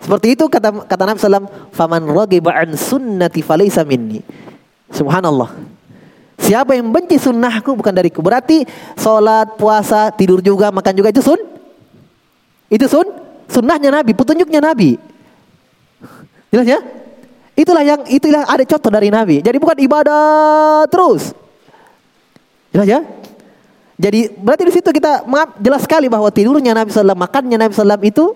seperti 0.00 0.34
itu 0.34 0.44
kata 0.48 0.88
kata 0.88 1.02
Nabi 1.04 1.18
sallam, 1.20 1.46
"Faman 1.70 2.02
raghiba 2.08 2.50
an 2.56 2.74
sunnati 2.74 3.44
falaysa 3.44 3.84
minni." 3.84 4.24
Subhanallah. 4.90 5.54
Siapa 6.40 6.74
yang 6.74 6.88
benci 6.88 7.20
sunnahku 7.20 7.76
bukan 7.76 7.92
dariku. 7.92 8.24
Berarti 8.24 8.64
sholat, 8.96 9.60
puasa, 9.60 10.08
tidur 10.10 10.40
juga, 10.40 10.72
makan 10.72 10.96
juga 10.96 11.12
itu 11.12 11.20
sun. 11.20 11.38
Itu 12.72 12.88
sun 12.88 13.06
Sunnahnya 13.50 13.90
Nabi, 13.90 14.14
petunjuknya 14.14 14.62
Nabi. 14.62 14.94
Jelas 16.54 16.66
ya? 16.70 16.78
Itulah 17.58 17.82
yang 17.82 18.00
itulah 18.06 18.46
ada 18.46 18.62
contoh 18.62 18.90
dari 18.94 19.10
Nabi. 19.10 19.42
Jadi 19.42 19.58
bukan 19.58 19.74
ibadah 19.82 20.86
terus. 20.86 21.34
Jelas 22.70 22.86
ya? 22.86 23.00
Jadi 24.00 24.32
berarti 24.32 24.62
di 24.64 24.72
situ 24.72 24.88
kita 24.94 25.28
maaf 25.28 25.58
jelas 25.60 25.84
sekali 25.84 26.08
bahwa 26.08 26.30
tidurnya 26.32 26.72
Nabi 26.72 26.88
SAW, 26.88 27.12
makannya 27.12 27.58
Nabi 27.58 27.74
SAW 27.74 28.00
itu 28.00 28.32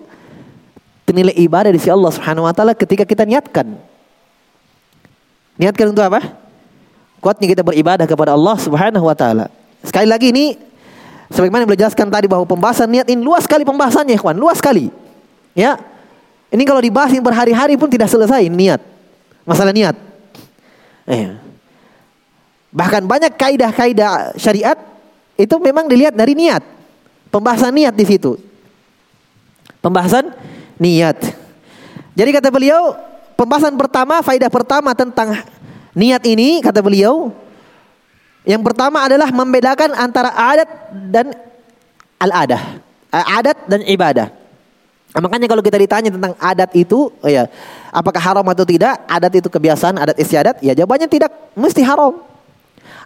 nilai 1.13 1.35
ibadah 1.37 1.69
di 1.69 1.77
sisi 1.77 1.93
Allah 1.93 2.09
Subhanahu 2.09 2.49
Wa 2.49 2.53
Taala 2.55 2.73
ketika 2.73 3.05
kita 3.05 3.27
niatkan. 3.27 3.77
Niatkan 5.61 5.93
untuk 5.93 6.01
apa? 6.01 6.33
Kuatnya 7.21 7.45
kita 7.45 7.61
beribadah 7.61 8.09
kepada 8.09 8.33
Allah 8.33 8.57
Subhanahu 8.57 9.05
Wa 9.05 9.13
Taala. 9.13 9.45
Sekali 9.85 10.09
lagi 10.09 10.33
ini 10.33 10.57
sebagaimana 11.29 11.65
yang 11.65 11.69
beliau 11.69 11.83
jelaskan 11.85 12.09
tadi 12.09 12.25
bahwa 12.25 12.49
pembahasan 12.49 12.89
niat 12.89 13.05
ini 13.09 13.21
luas 13.21 13.45
sekali 13.45 13.61
pembahasannya, 13.61 14.17
ikhwan, 14.17 14.37
luas 14.37 14.57
sekali. 14.57 14.89
Ya. 15.53 15.77
Ini 16.49 16.63
kalau 16.65 16.81
dibahas 16.81 17.13
berhari-hari 17.21 17.77
pun 17.77 17.89
tidak 17.89 18.09
selesai 18.09 18.49
niat. 18.49 18.81
Masalah 19.45 19.73
niat. 19.73 19.93
Eh. 21.05 21.37
Bahkan 22.73 23.05
banyak 23.05 23.33
kaidah-kaidah 23.37 24.35
syariat 24.35 24.75
itu 25.37 25.55
memang 25.61 25.85
dilihat 25.85 26.17
dari 26.17 26.33
niat. 26.33 26.65
Pembahasan 27.29 27.71
niat 27.71 27.93
di 27.93 28.05
situ. 28.07 28.35
Pembahasan 29.79 30.33
niat. 30.79 31.17
Jadi 32.15 32.29
kata 32.31 32.47
beliau, 32.51 32.95
pembahasan 33.35 33.75
pertama, 33.75 34.23
faidah 34.23 34.51
pertama 34.51 34.95
tentang 34.95 35.35
niat 35.91 36.23
ini 36.23 36.63
kata 36.63 36.79
beliau, 36.79 37.31
yang 38.45 38.61
pertama 38.61 39.03
adalah 39.03 39.33
membedakan 39.33 39.97
antara 39.97 40.31
adat 40.31 40.69
dan 41.09 41.33
al-adah. 42.21 42.61
Eh, 43.09 43.25
adat 43.41 43.57
dan 43.65 43.81
ibadah. 43.89 44.29
Nah, 45.15 45.21
makanya 45.23 45.47
kalau 45.47 45.63
kita 45.63 45.79
ditanya 45.79 46.11
tentang 46.11 46.35
adat 46.37 46.75
itu, 46.75 47.07
oh 47.07 47.29
ya, 47.31 47.47
apakah 47.89 48.19
haram 48.19 48.43
atau 48.51 48.67
tidak? 48.67 48.99
Adat 49.07 49.33
itu 49.39 49.47
kebiasaan, 49.47 49.95
adat 49.95 50.19
istiadat? 50.19 50.59
Ya 50.59 50.75
jawabannya 50.75 51.07
tidak 51.07 51.31
mesti 51.55 51.81
haram. 51.87 52.19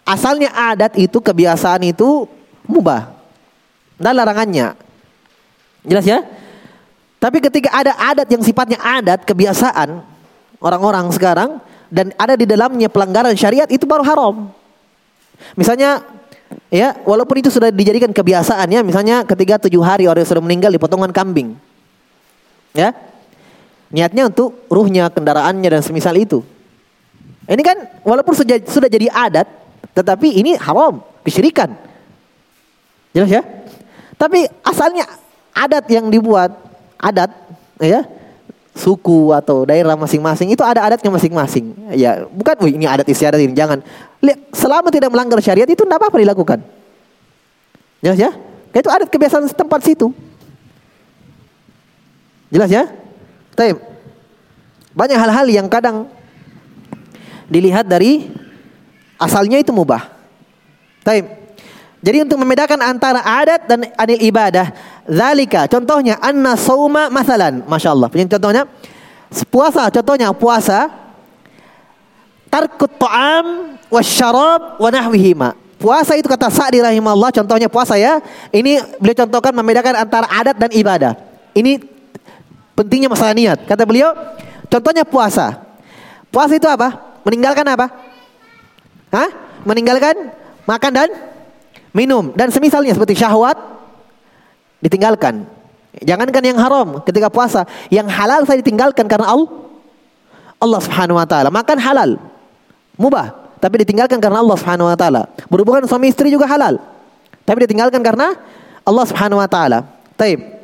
Asalnya 0.02 0.50
adat 0.50 0.98
itu 0.98 1.22
kebiasaan 1.22 1.86
itu 1.86 2.26
mubah. 2.66 3.14
Dan 4.00 4.16
larangannya. 4.16 4.74
Jelas 5.86 6.04
ya? 6.04 6.20
Tapi 7.20 7.38
ketika 7.44 7.68
ada 7.68 7.92
adat 8.00 8.32
yang 8.32 8.40
sifatnya 8.40 8.80
adat, 8.80 9.28
kebiasaan 9.28 10.00
orang-orang 10.56 11.04
sekarang 11.12 11.60
dan 11.92 12.16
ada 12.16 12.32
di 12.32 12.48
dalamnya 12.48 12.88
pelanggaran 12.88 13.36
syariat 13.36 13.68
itu 13.68 13.84
baru 13.84 14.00
haram. 14.08 14.48
Misalnya 15.52 16.00
ya, 16.72 16.96
walaupun 17.04 17.44
itu 17.44 17.52
sudah 17.52 17.68
dijadikan 17.68 18.08
kebiasaan 18.08 18.72
ya, 18.72 18.80
misalnya 18.80 19.28
ketika 19.28 19.68
tujuh 19.68 19.84
hari 19.84 20.08
orang 20.08 20.24
sudah 20.24 20.40
meninggal 20.40 20.72
di 20.72 20.80
potongan 20.80 21.12
kambing. 21.12 21.60
Ya. 22.72 22.96
Niatnya 23.92 24.30
untuk 24.30 24.64
ruhnya, 24.72 25.12
kendaraannya 25.12 25.66
dan 25.66 25.82
semisal 25.84 26.16
itu. 26.16 26.40
Ini 27.50 27.62
kan 27.66 27.76
walaupun 28.06 28.32
sudah, 28.32 28.62
sudah 28.64 28.86
jadi 28.86 29.10
adat, 29.10 29.50
tetapi 29.92 30.40
ini 30.40 30.54
haram, 30.54 31.02
kesyirikan. 31.26 31.74
Jelas 33.10 33.28
ya? 33.28 33.42
Tapi 34.14 34.46
asalnya 34.62 35.10
adat 35.50 35.90
yang 35.90 36.06
dibuat, 36.06 36.69
adat 37.00 37.32
ya, 37.80 38.04
suku 38.76 39.32
atau 39.32 39.64
daerah 39.64 39.96
masing-masing 39.96 40.52
itu 40.52 40.60
ada 40.60 40.84
adatnya 40.84 41.08
masing-masing. 41.08 41.72
Ya, 41.96 42.28
bukan 42.28 42.54
wih 42.60 42.76
ini 42.76 42.84
adat 42.84 43.08
istiadat 43.08 43.40
ini 43.40 43.56
jangan. 43.56 43.80
Selama 44.52 44.92
tidak 44.92 45.08
melanggar 45.08 45.40
syariat 45.40 45.64
itu 45.64 45.80
tidak 45.80 45.96
apa-apa 45.96 46.20
dilakukan. 46.20 46.60
Jelas 48.04 48.20
ya? 48.20 48.30
Itu 48.70 48.92
adat 48.92 49.08
kebiasaan 49.08 49.48
tempat 49.50 49.80
situ. 49.82 50.12
Jelas 52.52 52.68
ya? 52.68 52.84
Taib. 53.56 53.80
Banyak 54.92 55.16
hal-hal 55.16 55.46
yang 55.48 55.66
kadang 55.72 56.10
dilihat 57.48 57.88
dari 57.88 58.28
asalnya 59.16 59.56
itu 59.56 59.72
mubah. 59.72 60.12
Taib. 61.00 61.39
Jadi 62.00 62.24
untuk 62.24 62.40
membedakan 62.40 62.80
antara 62.80 63.20
adat 63.20 63.68
dan 63.68 63.84
anil 63.92 64.20
ibadah, 64.24 64.72
zalika 65.04 65.68
contohnya 65.68 66.16
anna 66.16 66.56
sauma 66.56 67.12
masalan, 67.12 67.60
Masya 67.68 67.88
Allah. 67.92 68.08
Contohnya 68.08 68.62
puasa, 69.52 69.92
contohnya 69.92 70.32
puasa 70.32 70.88
tarkut 72.48 72.96
ta'am 72.96 73.76
wasyarab 73.92 74.80
wa 74.80 74.88
nahwihima. 74.88 75.52
Puasa 75.80 76.12
itu 76.16 76.28
kata 76.28 76.52
Sa'di 76.52 76.80
rahimahullah 76.80 77.32
contohnya 77.32 77.68
puasa 77.68 77.96
ya. 77.96 78.20
Ini 78.52 79.00
beliau 79.00 79.16
contohkan 79.24 79.52
membedakan 79.52 79.96
antara 79.96 80.28
adat 80.28 80.56
dan 80.56 80.68
ibadah. 80.72 81.16
Ini 81.56 81.80
Pentingnya 82.80 83.12
masalah 83.12 83.36
niat. 83.36 83.68
Kata 83.68 83.84
beliau, 83.84 84.16
contohnya 84.72 85.04
puasa. 85.04 85.60
Puasa 86.32 86.56
itu 86.56 86.64
apa? 86.64 86.96
Meninggalkan 87.28 87.68
apa? 87.68 87.92
Hah? 89.12 89.28
Meninggalkan 89.68 90.32
makan 90.64 90.92
dan 90.96 91.08
minum 91.90 92.30
dan 92.34 92.50
semisalnya 92.54 92.94
seperti 92.94 93.18
syahwat 93.18 93.56
ditinggalkan. 94.82 95.46
Jangankan 96.00 96.42
yang 96.46 96.58
haram 96.62 97.02
ketika 97.02 97.26
puasa, 97.26 97.66
yang 97.90 98.06
halal 98.06 98.46
saya 98.46 98.62
ditinggalkan 98.62 99.10
karena 99.10 99.26
Allah. 99.26 99.50
Allah 100.60 100.80
Subhanahu 100.84 101.16
wa 101.16 101.24
taala. 101.24 101.48
Makan 101.48 101.78
halal. 101.80 102.10
Mubah, 103.00 103.32
tapi 103.64 103.80
ditinggalkan 103.80 104.20
karena 104.20 104.44
Allah 104.44 104.56
Subhanahu 104.60 104.92
wa 104.92 104.96
taala. 104.96 105.22
Berhubungan 105.48 105.88
suami 105.88 106.12
istri 106.12 106.28
juga 106.28 106.44
halal. 106.44 106.76
Tapi 107.48 107.64
ditinggalkan 107.64 108.04
karena 108.04 108.36
Allah 108.84 109.04
Subhanahu 109.08 109.40
wa 109.40 109.48
taala. 109.48 109.88
Taib. 110.20 110.60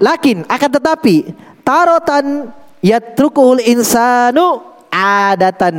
Lakin 0.00 0.48
akan 0.48 0.70
tetapi 0.80 1.36
tarotan 1.60 2.50
yatrukul 2.80 3.60
insanu 3.60 4.64
adatan. 4.90 5.76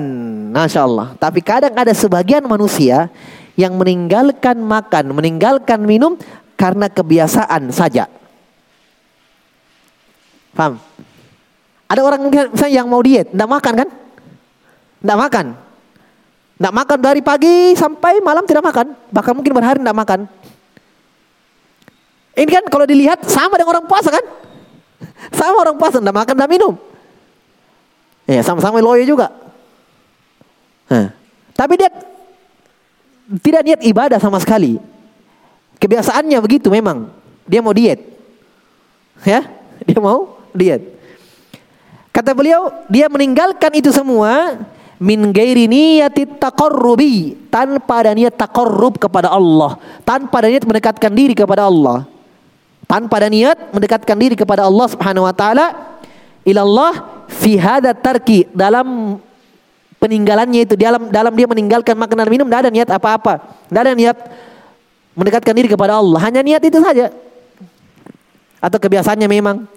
Masya 0.53 0.81
Allah. 0.85 1.07
Tapi 1.17 1.39
kadang 1.41 1.73
ada 1.73 1.91
sebagian 1.91 2.45
manusia 2.45 3.09
yang 3.55 3.75
meninggalkan 3.79 4.59
makan, 4.59 5.15
meninggalkan 5.15 5.83
minum 5.83 6.19
karena 6.59 6.91
kebiasaan 6.91 7.71
saja. 7.71 8.07
Paham? 10.55 10.79
Ada 11.85 12.01
orang 12.01 12.31
misalnya 12.31 12.75
yang 12.75 12.87
mau 12.87 13.03
diet, 13.03 13.31
tidak 13.31 13.49
makan 13.49 13.73
kan? 13.85 13.89
Tidak 15.03 15.17
makan. 15.19 15.45
Tidak 16.55 16.73
makan 16.73 16.97
dari 17.03 17.19
pagi 17.19 17.75
sampai 17.75 18.23
malam 18.23 18.47
tidak 18.47 18.63
makan. 18.63 18.95
Bahkan 19.11 19.33
mungkin 19.35 19.51
berhari 19.51 19.79
tidak 19.83 19.97
makan. 19.99 20.19
Ini 22.35 22.51
kan 22.51 22.63
kalau 22.67 22.87
dilihat 22.87 23.23
sama 23.27 23.59
dengan 23.59 23.79
orang 23.79 23.87
puasa 23.87 24.11
kan? 24.11 24.23
Sama 25.31 25.55
orang 25.63 25.75
puasa, 25.79 25.99
tidak 25.99 26.15
makan, 26.15 26.33
tidak 26.35 26.51
minum. 26.51 26.73
Ya, 28.25 28.41
sama-sama 28.41 28.81
loyo 28.81 29.03
juga. 29.05 29.31
Hah. 30.89 31.13
Tapi 31.55 31.73
dia 31.79 31.89
tidak 33.41 33.61
niat 33.65 33.81
ibadah 33.81 34.19
sama 34.21 34.37
sekali. 34.37 34.77
Kebiasaannya 35.81 36.39
begitu 36.41 36.69
memang. 36.69 37.09
Dia 37.45 37.61
mau 37.61 37.73
diet. 37.73 38.01
Ya, 39.25 39.45
dia 39.87 39.99
mau 40.01 40.39
diet. 40.53 40.81
Kata 42.15 42.31
beliau, 42.31 42.71
dia 42.87 43.11
meninggalkan 43.11 43.75
itu 43.75 43.91
semua 43.91 44.63
min 44.95 45.35
gairi 45.35 45.67
niyati 45.67 46.39
taqarrubi 46.39 47.35
tanpa 47.51 48.07
ada 48.07 48.15
niat 48.15 48.31
taqarrub 48.31 48.95
kepada 48.95 49.27
Allah, 49.27 49.75
tanpa 50.07 50.39
ada 50.39 50.47
niat 50.47 50.63
mendekatkan 50.63 51.11
diri 51.11 51.35
kepada 51.35 51.67
Allah. 51.67 52.07
tanpa 52.85 53.17
ada 53.17 53.29
niat 53.33 53.73
mendekatkan 53.73 54.13
diri 54.13 54.37
kepada 54.37 54.61
Allah 54.61 54.85
Subhanahu 54.85 55.25
wa 55.25 55.33
taala 55.33 55.97
ilallah 56.45 57.25
fi 57.25 57.57
hada 57.57 57.97
tarki 57.97 58.45
dalam 58.53 59.17
peninggalannya 59.99 60.67
itu 60.67 60.73
dalam 60.77 61.09
dalam 61.09 61.33
dia 61.33 61.47
meninggalkan 61.47 61.95
makanan 61.97 62.27
minum 62.29 62.45
tidak 62.47 62.67
ada 62.67 62.71
niat 62.71 62.89
apa-apa. 62.89 63.33
Tidak 63.69 63.81
ada 63.81 63.93
niat 63.95 64.17
mendekatkan 65.15 65.53
diri 65.55 65.69
kepada 65.71 65.97
Allah 65.99 66.19
hanya 66.23 66.41
niat 66.43 66.61
itu 66.63 66.79
saja. 66.79 67.11
Atau 68.59 68.77
kebiasaannya 68.81 69.27
memang. 69.29 69.67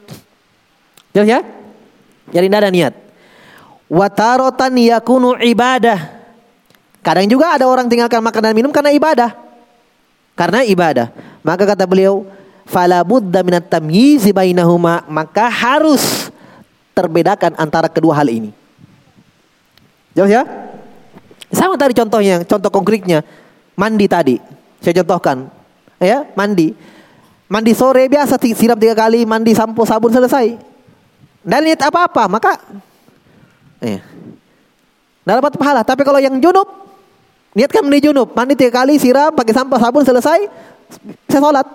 Jelas 1.12 1.29
ya? 1.29 1.41
Jadi 2.33 2.47
tidak 2.49 2.61
ada 2.64 2.71
niat. 2.73 2.95
Watarotan 3.89 4.77
yakunu 4.77 5.37
ibadah. 5.41 6.21
Kadang 7.01 7.25
juga 7.31 7.57
ada 7.57 7.64
orang 7.64 7.89
tinggalkan 7.89 8.21
makanan 8.21 8.53
minum 8.53 8.73
karena 8.73 8.93
ibadah. 8.93 9.33
Karena 10.37 10.61
ibadah. 10.64 11.09
Maka 11.41 11.64
kata 11.64 11.89
beliau 11.89 12.29
fala 12.69 13.01
budda 13.01 13.41
minat 13.41 13.64
tamyizi 13.66 14.31
bainahuma 14.31 15.03
maka 15.09 15.49
harus 15.49 16.29
terbedakan 16.93 17.57
antara 17.57 17.89
kedua 17.89 18.12
hal 18.12 18.29
ini 18.29 18.53
jelas 20.19 20.31
ya. 20.35 20.43
Sama 21.55 21.79
tadi 21.79 21.95
contohnya 21.95 22.43
contoh 22.43 22.71
konkretnya. 22.75 23.23
Mandi 23.79 24.11
tadi 24.11 24.37
saya 24.83 25.01
contohkan. 25.03 25.47
Ya 26.03 26.27
mandi. 26.35 26.75
Mandi 27.49 27.73
sore 27.73 28.11
biasa 28.11 28.37
siram 28.53 28.77
tiga 28.77 28.93
kali 28.99 29.25
mandi 29.25 29.55
sampo 29.55 29.87
sabun 29.87 30.11
selesai. 30.11 30.59
Dan 31.47 31.64
lihat 31.64 31.81
apa-apa 31.87 32.27
maka 32.27 32.59
eh, 33.81 34.03
dapat 35.25 35.55
pahala. 35.57 35.81
Tapi 35.87 36.03
kalau 36.03 36.19
yang 36.19 36.37
junub 36.43 36.66
niatkan 37.55 37.87
mandi 37.87 38.11
junub. 38.11 38.35
Mandi 38.35 38.59
tiga 38.59 38.83
kali 38.83 38.99
siram 38.99 39.33
pakai 39.33 39.55
sampo 39.55 39.79
sabun 39.79 40.03
selesai 40.03 40.51
saya 41.31 41.41
sholat. 41.41 41.66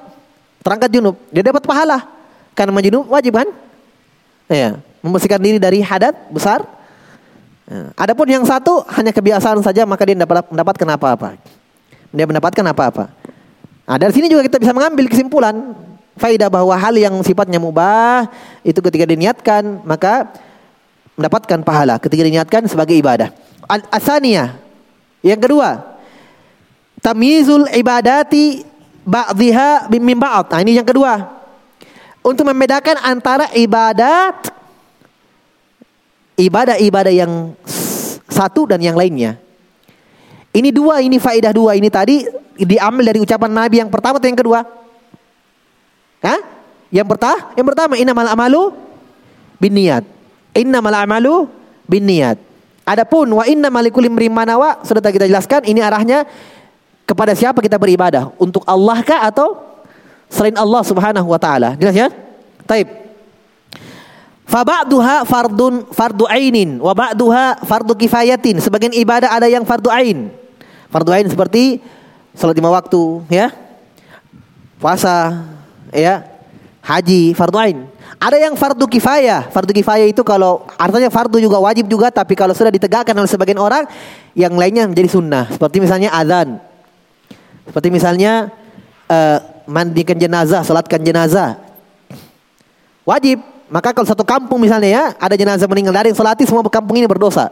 Terangkat 0.61 0.89
junub 0.91 1.15
dia 1.31 1.41
dapat 1.41 1.63
pahala. 1.63 2.03
Karena 2.53 2.75
mandi 2.75 2.91
junub 2.91 3.07
wajib 3.09 3.39
kan? 3.39 3.47
Ya 4.51 4.77
membersihkan 5.03 5.41
diri 5.43 5.59
dari 5.59 5.83
hadat 5.83 6.15
besar 6.31 6.63
ya. 6.63 6.82
Adapun 7.95 8.27
yang 8.27 8.43
satu 8.43 8.83
hanya 8.91 9.15
kebiasaan 9.15 9.63
saja 9.63 9.87
maka 9.87 10.03
dia 10.03 10.17
dapat 10.19 10.47
mendapatkan 10.51 10.87
apa-apa 10.99 11.29
dia 12.11 12.25
mendapatkan 12.27 12.65
apa-apa 12.71 13.11
nah 13.83 13.95
dari 13.99 14.11
sini 14.15 14.27
juga 14.27 14.43
kita 14.47 14.59
bisa 14.59 14.71
mengambil 14.75 15.07
kesimpulan 15.07 15.55
faidah 16.17 16.49
bahwa 16.49 16.73
hal 16.77 16.93
yang 16.93 17.15
sifatnya 17.25 17.57
mubah 17.57 18.29
itu 18.61 18.77
ketika 18.79 19.05
diniatkan 19.09 19.81
maka 19.83 20.29
mendapatkan 21.17 21.61
pahala 21.61 22.01
ketika 22.01 22.25
diniatkan 22.25 22.65
sebagai 22.65 22.97
ibadah. 22.97 23.29
Asania 23.89 24.57
yang 25.21 25.39
kedua 25.39 25.93
tamyizul 27.03 27.67
ibadati 27.73 28.63
ba'dhiha 29.03 29.91
min 29.91 30.17
ba'd. 30.17 30.47
Nah, 30.55 30.59
ini 30.63 30.79
yang 30.79 30.87
kedua. 30.87 31.43
Untuk 32.23 32.47
membedakan 32.47 33.03
antara 33.03 33.51
ibadat 33.51 34.52
ibadah-ibadah 36.37 37.13
yang 37.13 37.53
satu 38.29 38.65
dan 38.65 38.81
yang 38.81 38.97
lainnya. 38.97 39.37
Ini 40.53 40.69
dua, 40.69 41.01
ini 41.01 41.17
faidah 41.17 41.49
dua. 41.49 41.73
Ini 41.73 41.89
tadi 41.89 42.25
diambil 42.57 43.09
dari 43.09 43.19
ucapan 43.21 43.49
Nabi 43.49 43.81
yang 43.81 43.89
pertama 43.89 44.21
atau 44.21 44.29
yang 44.29 44.37
kedua? 44.37 44.61
Hah? 46.21 46.39
Yang 46.93 47.07
pertama, 47.09 47.39
yang 47.57 47.67
pertama 47.67 47.93
innamal 47.97 48.29
amalu 48.29 48.69
bin 49.57 49.73
niat. 49.73 50.05
Innamal 50.53 50.93
amalu 50.93 51.49
bin 51.89 52.05
niat. 52.05 52.37
Adapun 52.85 53.25
wa 53.33 53.43
inna 53.49 53.73
malikul 53.73 54.05
manawa 54.29 54.83
sudah 54.85 55.01
kita 55.01 55.25
jelaskan 55.25 55.65
ini 55.65 55.81
arahnya 55.81 56.27
kepada 57.09 57.33
siapa 57.33 57.57
kita 57.63 57.81
beribadah? 57.81 58.29
Untuk 58.37 58.61
Allah 58.69 59.01
kah 59.01 59.25
atau 59.25 59.57
selain 60.29 60.53
Allah 60.53 60.81
Subhanahu 60.85 61.27
wa 61.33 61.39
taala? 61.41 61.73
Jelas 61.81 61.97
ya? 61.97 62.07
Taib. 62.69 63.02
Fa 64.43 64.61
ba'duha 64.67 65.23
fardun 65.23 65.87
fardu 65.87 66.27
ainin 66.27 66.77
wa 66.83 66.91
ba'duha 66.91 67.63
fardu 67.63 67.95
kifayatin. 67.95 68.59
Sebagian 68.59 68.91
ibadah 68.91 69.31
ada 69.31 69.47
yang 69.47 69.63
fardu 69.63 69.87
ain. 69.87 70.29
Fardu 70.91 71.09
ain 71.15 71.25
seperti 71.31 71.79
salat 72.35 72.53
lima 72.59 72.69
waktu, 72.69 73.23
ya. 73.31 73.49
Puasa, 74.77 75.47
ya. 75.95 76.27
Haji 76.83 77.31
fardu 77.31 77.57
ain. 77.57 77.77
Ada 78.19 78.39
yang 78.39 78.55
fardu 78.59 78.83
kifayah. 78.87 79.47
Fardu 79.51 79.71
kifayah 79.71 80.07
itu 80.07 80.23
kalau 80.23 80.67
artinya 80.75 81.07
fardu 81.07 81.39
juga 81.39 81.59
wajib 81.59 81.87
juga 81.91 82.11
tapi 82.11 82.35
kalau 82.35 82.51
sudah 82.51 82.71
ditegakkan 82.71 83.15
oleh 83.15 83.27
sebagian 83.27 83.59
orang 83.59 83.87
yang 84.35 84.55
lainnya 84.55 84.87
menjadi 84.87 85.11
sunnah. 85.11 85.47
Seperti 85.51 85.83
misalnya 85.83 86.11
azan. 86.11 86.59
Seperti 87.67 87.87
misalnya 87.91 88.51
uh, 89.07 89.39
mandikan 89.67 90.19
jenazah, 90.19 90.63
salatkan 90.67 90.99
jenazah. 90.99 91.59
Wajib. 93.07 93.52
Maka 93.73 93.89
kalau 93.89 94.05
satu 94.05 94.21
kampung 94.21 94.61
misalnya 94.61 94.85
ya, 94.85 95.03
ada 95.17 95.33
jenazah 95.33 95.65
meninggal 95.65 95.97
dari 95.97 96.13
salati 96.13 96.45
semua 96.45 96.61
kampung 96.69 97.01
ini 97.01 97.09
berdosa. 97.09 97.49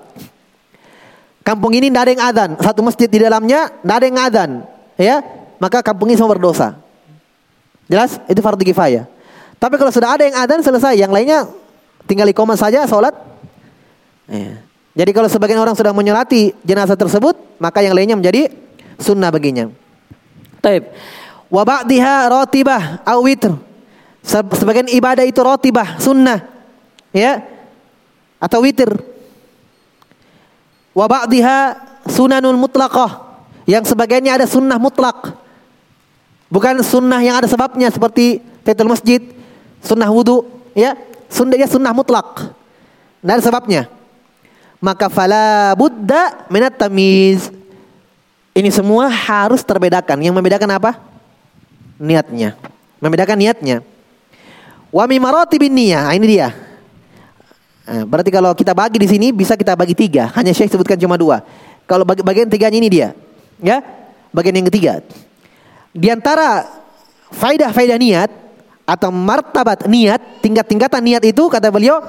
Kampung 1.41 1.73
ini 1.73 1.89
tidak 1.89 2.05
ada 2.05 2.11
yang 2.13 2.23
adzan, 2.29 2.49
satu 2.61 2.85
masjid 2.85 3.09
di 3.09 3.17
dalamnya 3.17 3.73
tidak 3.73 3.95
ada 3.97 4.05
yang 4.05 4.17
adzan, 4.21 4.49
ya. 5.01 5.25
Maka 5.57 5.81
kampung 5.81 6.13
ini 6.13 6.21
semua 6.21 6.37
berdosa. 6.37 6.77
Jelas? 7.89 8.21
Itu 8.29 8.45
fardu 8.45 8.61
kifayah. 8.61 9.09
Tapi 9.57 9.81
kalau 9.81 9.89
sudah 9.89 10.13
ada 10.13 10.21
yang 10.29 10.37
adzan 10.37 10.61
selesai, 10.61 10.93
yang 10.93 11.09
lainnya 11.09 11.49
tinggal 12.05 12.29
ikoma 12.29 12.53
saja 12.53 12.85
salat. 12.85 13.17
Ya. 14.29 14.61
Jadi 14.93 15.11
kalau 15.17 15.25
sebagian 15.25 15.57
orang 15.57 15.73
sudah 15.73 15.89
menyolati 15.89 16.53
jenazah 16.61 16.93
tersebut, 16.93 17.33
maka 17.57 17.81
yang 17.81 17.97
lainnya 17.97 18.13
menjadi 18.13 18.53
sunnah 19.01 19.33
baginya. 19.33 19.73
Taib. 20.61 20.85
Wa 21.49 21.65
ba'diha 21.65 22.29
rotibah 22.29 23.01
au 23.09 23.25
witr. 23.25 23.70
Sebagian 24.23 24.87
ibadah 24.89 25.25
itu 25.25 25.41
rotibah, 25.41 25.97
sunnah. 25.97 26.45
Ya. 27.09 27.41
Atau 28.37 28.61
witir. 28.61 28.89
Wa 30.93 31.09
ba'diha 31.09 31.77
sunanul 32.05 32.57
mutlaqah. 32.57 33.33
Yang 33.65 33.93
sebagiannya 33.93 34.31
ada 34.41 34.45
sunnah 34.45 34.77
mutlak. 34.77 35.37
Bukan 36.51 36.83
sunnah 36.83 37.23
yang 37.23 37.39
ada 37.39 37.47
sebabnya 37.47 37.87
seperti 37.87 38.43
tetul 38.67 38.91
masjid, 38.91 39.23
sunnah 39.79 40.11
wudu, 40.11 40.43
ya. 40.75 40.97
Sunnah 41.31 41.55
dia 41.55 41.69
sunnah 41.69 41.95
mutlak. 41.95 42.51
Tidak 43.23 43.33
ada 43.39 43.43
sebabnya. 43.43 43.81
Maka 44.81 45.07
fala 45.07 45.71
buddha 45.77 46.49
minat 46.49 46.73
tamiz 46.73 47.53
ini 48.51 48.67
semua 48.67 49.07
harus 49.07 49.63
terbedakan. 49.63 50.19
Yang 50.19 50.35
membedakan 50.35 50.69
apa? 50.75 50.91
Niatnya. 51.95 52.59
Membedakan 52.99 53.37
niatnya. 53.39 53.85
Wa 54.91 55.07
bin 55.07 55.23
niyah. 55.71 56.11
Ini 56.11 56.27
dia. 56.27 56.51
Nah, 57.87 58.03
berarti 58.05 58.29
kalau 58.29 58.51
kita 58.53 58.75
bagi 58.75 58.99
di 58.99 59.07
sini 59.07 59.31
bisa 59.31 59.55
kita 59.55 59.73
bagi 59.73 59.95
tiga. 59.95 60.29
Hanya 60.35 60.51
Syekh 60.51 60.75
sebutkan 60.75 60.99
cuma 60.99 61.15
dua. 61.15 61.41
Kalau 61.87 62.03
bagi, 62.03 62.21
bagian 62.21 62.47
tiganya 62.51 62.77
ini 62.77 62.89
dia. 62.91 63.15
Ya. 63.63 63.81
Bagian 64.31 64.55
yang 64.55 64.67
ketiga. 64.71 65.03
Di 65.91 66.07
antara 66.07 66.67
faidah-faidah 67.35 67.99
niat 67.99 68.31
atau 68.87 69.11
martabat 69.11 69.87
niat, 69.87 70.43
tingkat-tingkatan 70.43 71.03
niat 71.03 71.23
itu 71.23 71.47
kata 71.51 71.71
beliau 71.71 71.99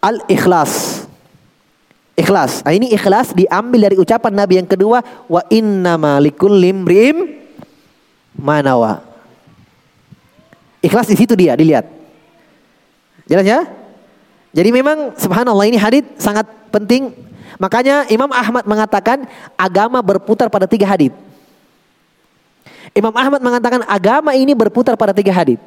al-ikhlas. 0.00 1.04
Ikhlas. 2.18 2.66
Nah, 2.66 2.74
ini 2.74 2.90
ikhlas 2.92 3.32
diambil 3.32 3.88
dari 3.88 3.96
ucapan 3.96 4.32
Nabi 4.34 4.58
yang 4.58 4.68
kedua 4.68 5.00
wa 5.30 5.42
inna 5.48 5.94
malikul 5.94 6.50
limrim 6.50 7.38
manawa. 8.34 9.00
Ikhlas 10.82 11.06
di 11.06 11.16
situ 11.16 11.32
dia 11.38 11.54
dilihat. 11.54 11.97
Jelas 13.28 13.44
ya? 13.44 13.60
Jadi 14.56 14.72
memang 14.72 15.12
subhanallah 15.14 15.68
ini 15.68 15.76
hadis 15.76 16.02
sangat 16.16 16.48
penting. 16.72 17.12
Makanya 17.60 18.08
Imam 18.08 18.32
Ahmad 18.32 18.64
mengatakan 18.64 19.28
agama 19.54 20.00
berputar 20.00 20.48
pada 20.48 20.64
tiga 20.64 20.88
hadis. 20.88 21.12
Imam 22.96 23.12
Ahmad 23.12 23.44
mengatakan 23.44 23.84
agama 23.84 24.32
ini 24.32 24.56
berputar 24.56 24.96
pada 24.96 25.12
tiga 25.12 25.30
hadis. 25.30 25.60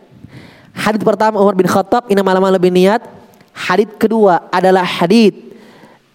Hadis 0.74 1.03
pertama 1.03 1.38
Umar 1.38 1.53
bin 1.53 1.70
Khattab 1.70 2.09
inna 2.09 2.26
malama 2.26 2.49
lebih 2.49 2.74
niat. 2.74 3.05
Hadis 3.53 3.91
kedua 3.99 4.47
adalah 4.49 4.88
hadis 4.88 5.36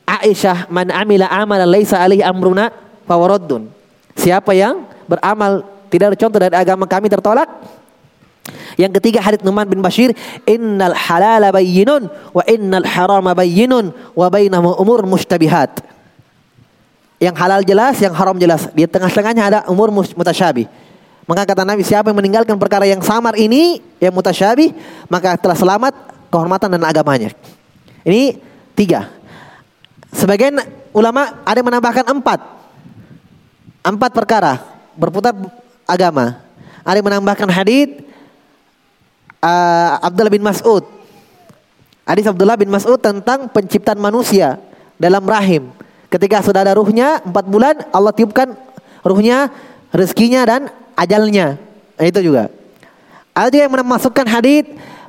Aisyah 0.06 0.70
man 0.70 0.88
amila 0.88 1.26
amalan 1.28 1.66
laisa 1.66 1.98
alaihi 1.98 2.22
amruna 2.22 2.70
fawaraddun. 3.04 3.68
Siapa 4.16 4.54
yang 4.54 4.86
beramal 5.10 5.66
tidak 5.90 6.14
ada 6.14 6.16
contoh 6.18 6.38
dari 6.40 6.56
agama 6.56 6.84
kami 6.86 7.06
tertolak. 7.10 7.48
Yang 8.76 9.00
ketiga 9.00 9.24
hadits 9.24 9.42
Numan 9.42 9.66
bin 9.66 9.80
Bashir, 9.80 10.12
innal 10.44 10.94
halala 10.94 11.50
bayyinun 11.50 12.08
wa 12.32 12.42
innal 12.46 12.86
harama 12.86 13.32
bayyinun 13.32 13.90
wa 14.12 14.26
bainahuma 14.28 14.76
umur 14.78 15.02
mustabihat. 15.08 15.80
Yang 17.16 17.36
halal 17.40 17.60
jelas, 17.64 17.96
yang 17.98 18.12
haram 18.12 18.36
jelas. 18.36 18.68
Di 18.76 18.84
tengah-tengahnya 18.84 19.42
ada 19.42 19.58
umur 19.72 19.88
mutasyabih. 19.90 20.68
Maka 21.26 21.42
kata 21.42 21.66
Nabi, 21.66 21.82
siapa 21.82 22.12
yang 22.12 22.18
meninggalkan 22.22 22.54
perkara 22.60 22.86
yang 22.86 23.02
samar 23.02 23.34
ini, 23.34 23.82
yang 23.98 24.14
mutasyabih, 24.14 24.76
maka 25.10 25.34
telah 25.34 25.56
selamat 25.58 25.94
kehormatan 26.30 26.76
dan 26.76 26.82
agamanya. 26.86 27.32
Ini 28.06 28.38
tiga. 28.76 29.10
Sebagian 30.14 30.60
ulama 30.94 31.42
ada 31.42 31.56
yang 31.58 31.66
menambahkan 31.66 32.04
empat. 32.06 32.40
Empat 33.82 34.10
perkara 34.14 34.60
berputar 34.94 35.34
agama. 35.88 36.38
Ada 36.86 37.02
yang 37.02 37.06
menambahkan 37.10 37.48
hadith 37.50 38.06
uh, 39.42 39.90
Abdullah 40.00 40.32
bin 40.32 40.44
Mas'ud. 40.44 40.84
Hadis 42.06 42.26
Abdullah 42.30 42.54
bin 42.54 42.70
Mas'ud 42.70 43.00
tentang 43.02 43.50
penciptaan 43.50 43.98
manusia 43.98 44.62
dalam 44.94 45.26
rahim. 45.26 45.74
Ketika 46.06 46.38
sudah 46.38 46.62
ada 46.62 46.78
ruhnya 46.78 47.18
empat 47.26 47.44
bulan 47.50 47.74
Allah 47.90 48.14
tiupkan 48.14 48.54
ruhnya, 49.02 49.50
rezekinya 49.90 50.46
dan 50.46 50.70
ajalnya. 50.94 51.58
Nah, 51.98 52.06
itu 52.06 52.22
juga. 52.22 52.46
Ada 53.34 53.50
juga 53.50 53.62
yang 53.66 53.74
memasukkan 53.74 54.26
hadis 54.30 54.64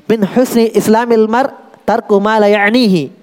bin 0.09 0.25
husni 0.25 0.73
islamil 0.73 1.29
mar 1.29 1.53
tarku 1.85 2.17
ma 2.17 2.41
la 2.41 2.49
ya'nihi. 2.49 3.13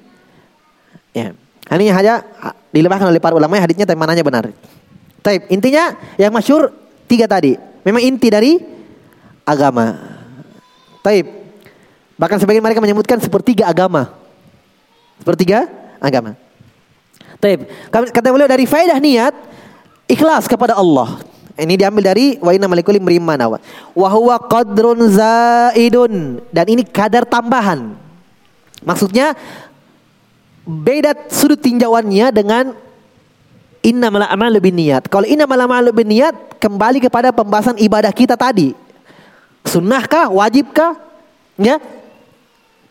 Ya. 1.12 1.34
Ini 1.64 1.90
hanya 1.90 2.22
dilemahkan 2.70 3.10
oleh 3.10 3.18
para 3.18 3.34
ulama 3.34 3.58
hadisnya 3.58 3.88
tapi 3.88 3.98
mananya 3.98 4.22
benar. 4.22 4.54
Taib. 5.24 5.48
Intinya 5.50 5.96
yang 6.20 6.30
masyur 6.30 6.70
tiga 7.10 7.26
tadi. 7.26 7.56
Memang 7.82 8.00
inti 8.04 8.28
dari 8.30 8.60
agama. 9.42 10.13
Taib. 11.04 11.28
Bahkan 12.16 12.40
sebagian 12.40 12.64
mereka 12.64 12.80
menyebutkan 12.80 13.20
sepertiga 13.20 13.68
agama. 13.68 14.08
Sepertiga 15.20 15.68
agama. 16.00 16.32
Taib. 17.36 17.68
Kata 17.92 18.32
beliau 18.32 18.48
dari 18.48 18.64
faedah 18.64 18.96
niat 18.96 19.36
ikhlas 20.08 20.48
kepada 20.48 20.72
Allah. 20.72 21.20
Ini 21.54 21.78
diambil 21.78 22.02
dari 22.02 22.34
wa 22.42 22.50
inna 22.50 22.66
malikul 22.66 22.98
mrimana 22.98 23.46
wa 23.46 24.08
huwa 24.10 24.42
qadrun 24.42 25.06
zaidun 25.06 26.42
dan 26.50 26.66
ini 26.66 26.82
kadar 26.82 27.22
tambahan. 27.22 27.94
Maksudnya 28.82 29.38
beda 30.66 31.30
sudut 31.30 31.62
tinjauannya 31.62 32.26
dengan 32.34 32.74
inna 33.86 34.08
amal 34.10 34.50
lebih 34.50 34.74
niat. 34.74 35.06
Kalau 35.06 35.28
inna 35.28 35.46
amal 35.46 35.94
lebih 35.94 36.02
niat 36.02 36.58
kembali 36.58 36.98
kepada 37.04 37.30
pembahasan 37.30 37.78
ibadah 37.78 38.10
kita 38.10 38.34
tadi. 38.34 38.83
Sunnahkah, 39.64 40.28
wajibkah? 40.28 41.00
Ya. 41.56 41.80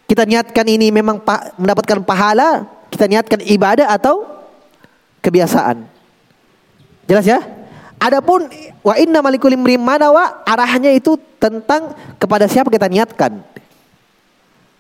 Kita 0.10 0.26
niatkan 0.28 0.66
ini 0.68 0.90
memang 0.90 1.22
mendapatkan 1.58 2.02
pahala, 2.04 2.68
kita 2.92 3.08
niatkan 3.08 3.40
ibadah 3.46 3.88
atau 3.94 4.26
kebiasaan. 5.24 5.86
Jelas 7.08 7.26
ya? 7.26 7.40
Adapun 8.04 8.52
wa 8.84 8.94
inna 9.00 9.24
malikul 9.24 9.56
imrim 9.56 9.80
manawa 9.80 10.44
arahnya 10.44 10.92
itu 10.92 11.16
tentang 11.40 11.96
kepada 12.20 12.52
siapa 12.52 12.68
kita 12.68 12.92
niatkan. 12.92 13.40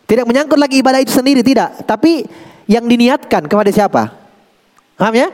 Tidak 0.03 0.27
menyangkut 0.27 0.59
lagi 0.59 0.83
ibadah 0.83 0.99
itu 0.99 1.15
sendiri 1.15 1.39
tidak, 1.39 1.87
tapi 1.87 2.27
yang 2.67 2.83
diniatkan 2.83 3.47
kepada 3.47 3.71
siapa? 3.71 4.11
Paham 4.99 5.15
ya? 5.15 5.31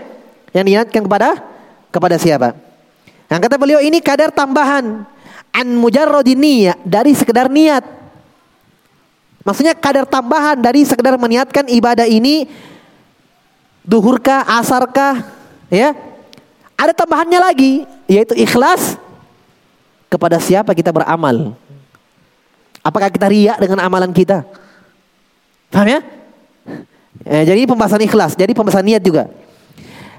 Yang 0.54 0.64
diniatkan 0.70 1.02
kepada 1.02 1.30
kepada 1.90 2.16
siapa? 2.22 2.54
Yang 3.30 3.42
kata 3.50 3.56
beliau 3.58 3.82
ini 3.82 3.98
kadar 4.02 4.30
tambahan 4.30 5.06
an 5.60 5.68
mujarradin 5.76 6.40
niyat 6.40 6.80
dari 6.88 7.12
sekedar 7.12 7.52
niat. 7.52 7.84
Maksudnya 9.44 9.76
kadar 9.76 10.08
tambahan 10.08 10.56
dari 10.56 10.88
sekedar 10.88 11.20
meniatkan 11.20 11.68
ibadah 11.68 12.08
ini 12.08 12.48
duhurkah, 13.84 14.48
asarkah, 14.48 15.20
ya 15.68 15.92
ada 16.80 16.96
tambahannya 16.96 17.40
lagi, 17.44 17.84
yaitu 18.08 18.32
ikhlas 18.40 18.96
kepada 20.08 20.40
siapa 20.40 20.72
kita 20.72 20.96
beramal. 20.96 21.52
Apakah 22.80 23.12
kita 23.12 23.28
riak 23.28 23.60
dengan 23.60 23.84
amalan 23.84 24.16
kita? 24.16 24.48
Paham 25.68 25.88
ya? 25.92 26.00
Eh, 27.28 27.44
jadi 27.44 27.68
pembahasan 27.68 28.00
ikhlas, 28.08 28.40
jadi 28.40 28.56
pembahasan 28.56 28.88
niat 28.88 29.04
juga. 29.04 29.28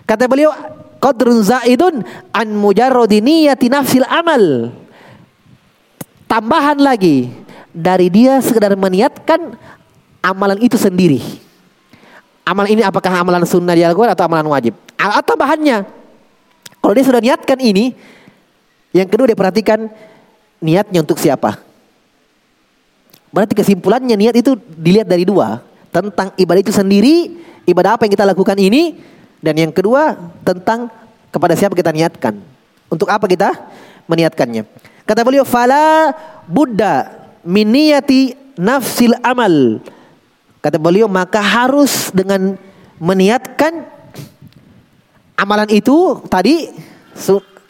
Kata 0.04 0.28
beliau, 0.28 0.52
qadrun 1.00 1.40
zaidun 1.40 2.04
an 2.28 2.48
mujarradi 2.52 3.24
niyati 3.24 3.72
nafsil 3.72 4.04
amal. 4.04 4.76
Tambahan 6.30 6.78
lagi 6.78 7.26
dari 7.74 8.06
dia 8.06 8.38
sekedar 8.38 8.70
meniatkan 8.78 9.58
amalan 10.22 10.62
itu 10.62 10.78
sendiri. 10.78 11.18
Amal 12.46 12.70
ini 12.70 12.86
apakah 12.86 13.10
amalan 13.10 13.42
sunnah 13.42 13.74
di 13.74 13.82
Al-Quran 13.82 14.14
atau 14.14 14.30
amalan 14.30 14.46
wajib? 14.46 14.78
Atau 14.94 15.34
tambahannya 15.34 15.82
kalau 16.80 16.92
dia 16.96 17.04
sudah 17.04 17.20
niatkan 17.20 17.58
ini, 17.60 17.92
yang 18.94 19.10
kedua 19.10 19.28
dia 19.28 19.36
perhatikan 19.36 19.90
niatnya 20.64 21.04
untuk 21.04 21.20
siapa. 21.20 21.60
Berarti 23.30 23.54
kesimpulannya 23.54 24.16
niat 24.16 24.34
itu 24.38 24.56
dilihat 24.56 25.06
dari 25.06 25.28
dua. 25.28 25.60
Tentang 25.92 26.32
ibadah 26.40 26.62
itu 26.62 26.72
sendiri, 26.72 27.36
ibadah 27.68 27.98
apa 27.98 28.08
yang 28.08 28.14
kita 28.16 28.26
lakukan 28.26 28.56
ini. 28.56 28.96
Dan 29.40 29.56
yang 29.56 29.72
kedua 29.72 30.16
tentang 30.44 30.88
kepada 31.32 31.54
siapa 31.54 31.76
kita 31.76 31.92
niatkan. 31.92 32.38
Untuk 32.90 33.06
apa 33.12 33.28
kita 33.28 33.54
meniatkannya. 34.08 34.66
Kata 35.10 35.26
beliau, 35.26 35.42
Fala 35.42 36.14
Buddha 36.46 37.10
miniyati 37.42 38.38
nafsil 38.54 39.18
amal. 39.26 39.82
Kata 40.62 40.78
beliau, 40.78 41.10
maka 41.10 41.42
harus 41.42 42.14
dengan 42.14 42.54
meniatkan 43.02 43.90
amalan 45.34 45.66
itu 45.74 46.14
tadi 46.30 46.70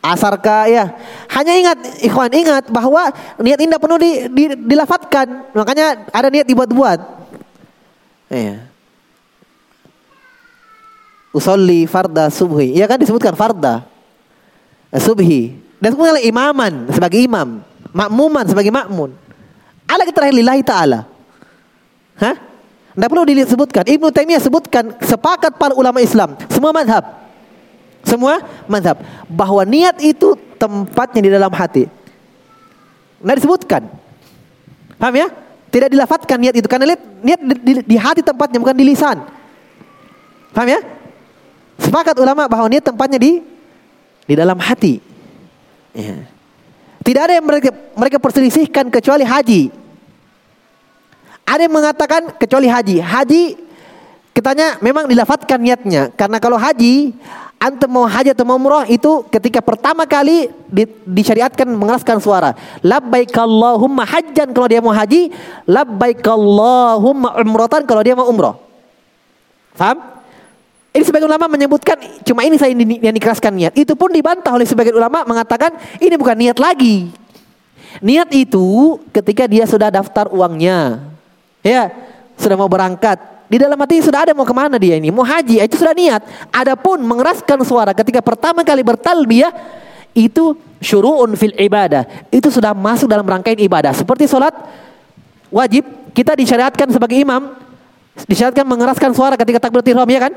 asarka 0.05 0.69
ya. 0.69 0.93
Hanya 1.33 1.57
ingat 1.57 1.79
ikhwan 2.05 2.29
ingat 2.29 2.69
bahwa 2.69 3.09
niat 3.41 3.57
indah 3.57 3.81
penuh 3.81 3.97
di, 3.97 4.29
di, 4.29 4.45
dilafatkan. 4.61 5.57
Makanya 5.57 6.13
ada 6.13 6.29
niat 6.29 6.45
dibuat-buat. 6.45 7.01
Iya. 8.29 8.69
Usolli 11.33 11.89
farda 11.89 12.29
subhi. 12.29 12.77
Ya 12.77 12.85
kan 12.85 13.01
disebutkan 13.01 13.33
farda. 13.33 13.89
Subhi. 14.93 15.70
Dan 15.81 15.97
oleh 15.97 16.29
imaman 16.29 16.93
sebagai 16.93 17.19
imam. 17.19 17.65
Makmuman 17.91 18.45
sebagai 18.45 18.71
makmun. 18.71 19.17
Ada 19.89 20.07
terakhir 20.13 20.37
lillahi 20.37 20.63
ta'ala. 20.63 21.09
Hah? 22.21 22.37
Tidak 22.95 23.09
perlu 23.09 23.25
disebutkan. 23.25 23.83
Ibnu 23.89 24.13
Taimiyah 24.13 24.43
sebutkan 24.45 24.95
sepakat 25.01 25.57
para 25.57 25.73
ulama 25.73 26.05
Islam. 26.05 26.37
Semua 26.53 26.71
madhab. 26.71 27.03
Semua 28.05 28.41
mazhab 28.65 29.01
bahwa 29.29 29.61
niat 29.65 30.01
itu 30.01 30.37
tempatnya 30.61 31.21
di 31.21 31.31
dalam 31.33 31.53
hati. 31.53 31.89
Nah 33.21 33.37
disebutkan. 33.37 33.89
Paham 35.01 35.15
ya? 35.17 35.29
Tidak 35.71 35.89
dilafatkan 35.89 36.37
niat 36.41 36.55
itu 36.57 36.67
karena 36.67 36.93
niat, 36.93 37.03
niat 37.25 37.41
di, 37.41 37.55
di, 37.61 37.73
di 37.85 37.97
hati 37.97 38.21
tempatnya 38.25 38.61
bukan 38.61 38.77
di 38.77 38.85
lisan. 38.85 39.21
Paham 40.53 40.69
ya? 40.69 40.81
Sepakat 41.81 42.17
ulama 42.21 42.49
bahwa 42.49 42.69
niat 42.69 42.85
tempatnya 42.85 43.17
di 43.17 43.41
di 44.29 44.35
dalam 44.37 44.61
hati. 44.61 45.10
Ya. 45.97 46.27
Tidak 47.01 47.23
ada 47.23 47.35
yang 47.39 47.47
mereka 47.47 47.71
mereka 47.97 48.19
perselisihkan 48.23 48.93
kecuali 48.93 49.25
haji. 49.27 49.73
Ada 51.49 51.67
yang 51.67 51.75
mengatakan 51.75 52.23
kecuali 52.39 52.71
haji. 52.71 53.03
Haji 53.03 53.43
Kitanya 54.31 54.79
memang 54.79 55.11
dilafatkan 55.11 55.59
niatnya 55.59 56.15
karena 56.15 56.39
kalau 56.39 56.55
haji 56.55 57.11
antum 57.59 57.91
mau 57.91 58.07
haji 58.07 58.31
atau 58.31 58.47
mau 58.47 58.63
umroh 58.63 58.87
itu 58.87 59.27
ketika 59.27 59.59
pertama 59.59 60.07
kali 60.07 60.49
di, 60.71 60.87
disyariatkan 61.03 61.67
mengeraskan 61.67 62.23
suara 62.23 62.55
labbaik 62.79 63.35
Allahumma 63.35 64.07
hajjan 64.07 64.55
kalau 64.55 64.71
dia 64.71 64.79
mau 64.79 64.95
haji 64.95 65.35
labbaik 65.67 66.23
Allahumma 66.23 67.37
umrotan 67.43 67.83
kalau 67.83 68.07
dia 68.07 68.15
mau 68.15 68.31
umroh 68.31 68.55
paham 69.75 69.99
ini 70.91 71.03
sebagian 71.07 71.31
ulama 71.31 71.47
menyebutkan 71.47 71.97
cuma 72.27 72.43
ini 72.43 72.59
saya 72.59 72.75
yang 72.75 73.15
dikeraskan 73.15 73.55
niat 73.55 73.75
itu 73.79 73.95
pun 73.95 74.11
dibantah 74.11 74.51
oleh 74.51 74.67
sebagian 74.67 74.99
ulama 74.99 75.23
mengatakan 75.23 75.75
ini 76.03 76.15
bukan 76.19 76.35
niat 76.35 76.59
lagi 76.59 77.11
niat 78.03 78.31
itu 78.35 78.99
ketika 79.15 79.47
dia 79.47 79.67
sudah 79.67 79.91
daftar 79.91 80.31
uangnya 80.31 81.03
ya 81.63 81.91
sudah 82.35 82.57
mau 82.59 82.71
berangkat 82.71 83.41
di 83.51 83.59
dalam 83.59 83.75
hati 83.83 83.99
sudah 83.99 84.31
ada 84.31 84.33
mau 84.33 84.47
ke 84.47 84.55
mana 84.55 84.79
dia 84.79 84.95
ini. 84.95 85.11
Mau 85.11 85.27
haji, 85.27 85.59
itu 85.59 85.75
sudah 85.75 85.91
niat. 85.91 86.23
Adapun 86.55 87.03
mengeraskan 87.03 87.59
suara 87.67 87.91
ketika 87.91 88.23
pertama 88.23 88.63
kali 88.63 88.79
bertalbiyah 88.87 89.51
itu 90.15 90.55
syuru'un 90.79 91.35
fil 91.35 91.59
ibadah. 91.59 92.07
Itu 92.31 92.47
sudah 92.55 92.71
masuk 92.79 93.11
dalam 93.11 93.27
rangkaian 93.27 93.59
ibadah. 93.59 93.91
Seperti 93.91 94.31
sholat 94.31 94.55
wajib, 95.51 95.83
kita 96.15 96.39
disyariatkan 96.39 96.95
sebagai 96.95 97.19
imam, 97.19 97.59
disyariatkan 98.31 98.63
mengeraskan 98.63 99.11
suara 99.19 99.35
ketika 99.35 99.67
takbiratul 99.67 99.99
ihram 99.99 100.07
ya 100.07 100.31
kan? 100.31 100.33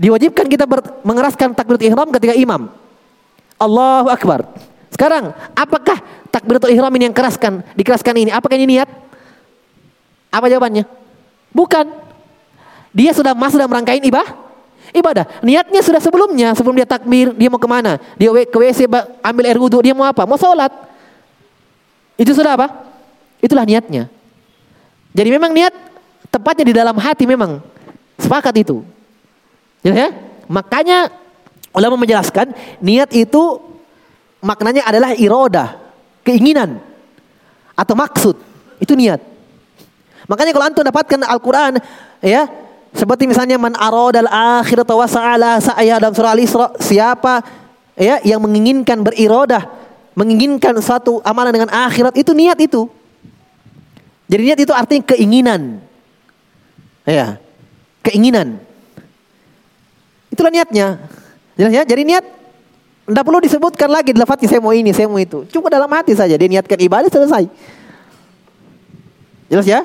Diwajibkan 0.00 0.48
kita 0.48 0.64
mengeraskan 1.04 1.52
takbiratul 1.52 1.92
ihram 1.92 2.08
ketika 2.08 2.32
imam. 2.32 2.72
Allahu 3.60 4.08
Akbar. 4.08 4.48
Sekarang, 4.88 5.36
apakah 5.52 6.00
takbiratul 6.32 6.72
ihram 6.72 6.88
ini 6.96 7.12
yang 7.12 7.16
keraskan, 7.16 7.60
dikeraskan 7.76 8.16
ini? 8.16 8.30
Apakah 8.32 8.56
ini 8.56 8.80
niat? 8.80 8.88
Apa 10.32 10.48
jawabannya? 10.48 10.88
Bukan. 11.52 11.84
Dia 12.96 13.12
sudah 13.12 13.36
masuk 13.36 13.60
dalam 13.60 13.76
rangkaian 13.76 14.00
ibadah. 14.00 14.32
Ibadah. 14.90 15.24
Niatnya 15.44 15.84
sudah 15.84 16.00
sebelumnya. 16.00 16.56
Sebelum 16.56 16.80
dia 16.80 16.88
takbir, 16.88 17.36
dia 17.36 17.52
mau 17.52 17.60
ke 17.60 17.68
mana? 17.68 18.00
Dia 18.16 18.32
ke 18.32 18.56
WC 18.56 18.88
ambil 19.20 19.44
air 19.46 19.58
wudhu, 19.60 19.84
dia 19.84 19.92
mau 19.92 20.08
apa? 20.08 20.24
Mau 20.24 20.40
sholat. 20.40 20.72
Itu 22.16 22.32
sudah 22.32 22.56
apa? 22.56 22.72
Itulah 23.44 23.68
niatnya. 23.68 24.08
Jadi 25.12 25.28
memang 25.28 25.52
niat 25.52 25.76
tepatnya 26.32 26.64
di 26.64 26.74
dalam 26.74 26.96
hati 26.96 27.28
memang. 27.28 27.60
Sepakat 28.16 28.56
itu. 28.64 28.80
Ya, 29.80 29.92
ya? 29.96 30.08
Makanya 30.50 31.08
ulama 31.72 32.02
menjelaskan 32.02 32.52
niat 32.82 33.14
itu 33.16 33.62
maknanya 34.42 34.84
adalah 34.84 35.14
iroda, 35.14 35.78
keinginan 36.26 36.80
atau 37.76 37.94
maksud. 37.96 38.36
Itu 38.80 38.96
niat. 38.96 39.20
Makanya 40.28 40.52
kalau 40.54 40.66
antum 40.68 40.84
dapatkan 40.84 41.20
Al-Qur'an 41.26 41.80
ya, 42.22 42.48
seperti 42.94 43.26
misalnya 43.26 43.56
man 43.56 43.76
aradal 43.76 44.30
akhirata 44.30 44.92
wa 44.94 45.06
sa'ala 45.08 45.58
sa'ya 45.58 45.98
dalam 46.00 46.14
surah 46.14 46.32
Al-Isra, 46.34 46.66
siapa 46.80 47.42
ya 47.98 48.22
yang 48.22 48.40
menginginkan 48.40 49.04
berirodah, 49.04 49.66
menginginkan 50.16 50.76
suatu 50.78 51.18
amalan 51.26 51.52
dengan 51.54 51.70
akhirat 51.70 52.14
itu 52.16 52.32
niat 52.32 52.58
itu. 52.60 52.88
Jadi 54.30 54.42
niat 54.46 54.60
itu 54.62 54.70
artinya 54.70 55.04
keinginan. 55.10 55.82
Ya. 57.02 57.42
Keinginan. 58.06 58.62
Itulah 60.40 60.56
niatnya. 60.56 60.96
Jelas 61.52 61.72
ya? 61.76 61.84
Jadi 61.84 62.02
niat 62.08 62.24
tidak 63.04 63.24
perlu 63.28 63.44
disebutkan 63.44 63.92
lagi 63.92 64.16
dalam 64.16 64.24
hati 64.24 64.48
saya 64.48 64.64
mau 64.64 64.72
ini, 64.72 64.88
saya 64.96 65.04
mau 65.04 65.20
itu. 65.20 65.44
Cuma 65.52 65.68
dalam 65.68 65.92
hati 65.92 66.16
saja 66.16 66.32
dia 66.32 66.48
niatkan 66.48 66.80
ibadah 66.80 67.12
selesai. 67.12 67.44
Jelas 69.52 69.68
ya? 69.68 69.84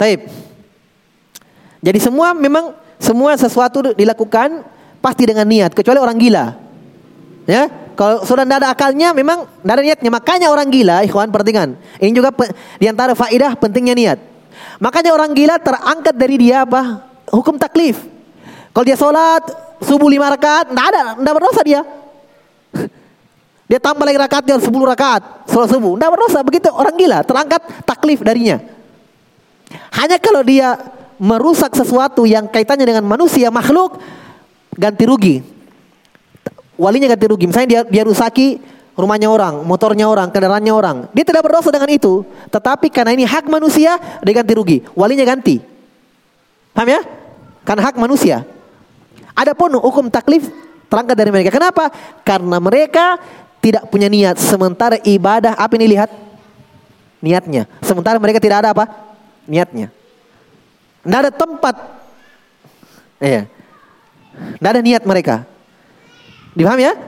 Taib. 0.00 0.32
Jadi 1.84 1.98
semua 2.00 2.32
memang 2.32 2.72
semua 2.96 3.36
sesuatu 3.36 3.92
dilakukan 3.92 4.64
pasti 5.04 5.28
dengan 5.28 5.44
niat 5.44 5.76
kecuali 5.76 6.00
orang 6.00 6.16
gila. 6.16 6.56
Ya, 7.44 7.68
kalau 8.00 8.24
sudah 8.24 8.48
tidak 8.48 8.64
ada 8.64 8.68
akalnya 8.72 9.12
memang 9.12 9.44
tidak 9.44 9.74
ada 9.76 9.84
niatnya. 9.84 10.08
Makanya 10.08 10.46
orang 10.48 10.72
gila, 10.72 11.04
ikhwan 11.04 11.28
perhatikan. 11.28 11.76
Ini 12.00 12.16
juga 12.16 12.32
di 12.80 12.88
antara 12.88 13.12
faidah 13.12 13.60
pentingnya 13.60 13.92
niat. 13.92 14.18
Makanya 14.80 15.12
orang 15.12 15.36
gila 15.36 15.60
terangkat 15.60 16.16
dari 16.16 16.40
dia 16.40 16.64
apa? 16.64 17.04
Hukum 17.28 17.60
taklif. 17.60 18.16
Kalau 18.78 18.86
dia 18.86 18.94
sholat 18.94 19.42
subuh 19.82 20.06
lima 20.06 20.30
rakaat, 20.30 20.70
tidak 20.70 20.86
ada, 20.94 21.04
tidak 21.18 21.34
berdosa 21.34 21.60
dia. 21.66 21.82
Dia 23.66 23.82
tambah 23.82 24.06
lagi 24.06 24.22
rakaatnya 24.22 24.54
sepuluh 24.62 24.86
rakaat 24.86 25.50
sholat 25.50 25.66
subuh, 25.66 25.98
tidak 25.98 26.14
berdosa. 26.14 26.38
Begitu 26.46 26.70
orang 26.70 26.94
gila 26.94 27.26
terangkat 27.26 27.58
taklif 27.82 28.22
darinya. 28.22 28.62
Hanya 29.98 30.22
kalau 30.22 30.46
dia 30.46 30.78
merusak 31.18 31.74
sesuatu 31.74 32.22
yang 32.22 32.46
kaitannya 32.46 32.86
dengan 32.86 33.02
manusia 33.02 33.50
makhluk, 33.50 33.98
ganti 34.78 35.10
rugi. 35.10 35.42
Walinya 36.78 37.10
ganti 37.10 37.26
rugi. 37.26 37.50
Misalnya 37.50 37.66
dia 37.66 37.80
dia 37.82 38.02
rusaki 38.06 38.62
rumahnya 38.94 39.26
orang, 39.26 39.66
motornya 39.66 40.06
orang, 40.06 40.30
kendaraannya 40.30 40.70
orang. 40.70 40.96
Dia 41.18 41.26
tidak 41.26 41.42
berdosa 41.42 41.74
dengan 41.74 41.90
itu. 41.90 42.22
Tetapi 42.46 42.94
karena 42.94 43.10
ini 43.10 43.26
hak 43.26 43.42
manusia, 43.50 43.98
dia 44.22 44.34
ganti 44.38 44.54
rugi. 44.54 44.86
Walinya 44.94 45.26
ganti. 45.26 45.58
Paham 46.70 46.94
ya? 46.94 47.02
Karena 47.66 47.82
hak 47.90 47.98
manusia. 47.98 48.46
Adapun 49.38 49.78
hukum 49.78 50.10
taklif 50.10 50.50
terangkat 50.90 51.14
dari 51.14 51.30
mereka. 51.30 51.54
Kenapa? 51.54 51.94
Karena 52.26 52.58
mereka 52.58 53.22
tidak 53.62 53.86
punya 53.86 54.10
niat. 54.10 54.34
Sementara 54.42 54.98
ibadah 54.98 55.54
apa 55.54 55.72
ini 55.78 55.94
lihat? 55.94 56.10
Niatnya. 57.22 57.70
Sementara 57.78 58.18
mereka 58.18 58.42
tidak 58.42 58.66
ada 58.66 58.74
apa? 58.74 58.90
Niatnya. 59.46 59.94
Tidak 61.06 61.18
ada 61.22 61.30
tempat. 61.30 61.74
Iya. 63.22 63.46
Tidak 64.58 64.70
ada 64.74 64.82
niat 64.82 65.02
mereka. 65.06 65.46
Dipaham 66.58 66.82
ya? 66.82 66.98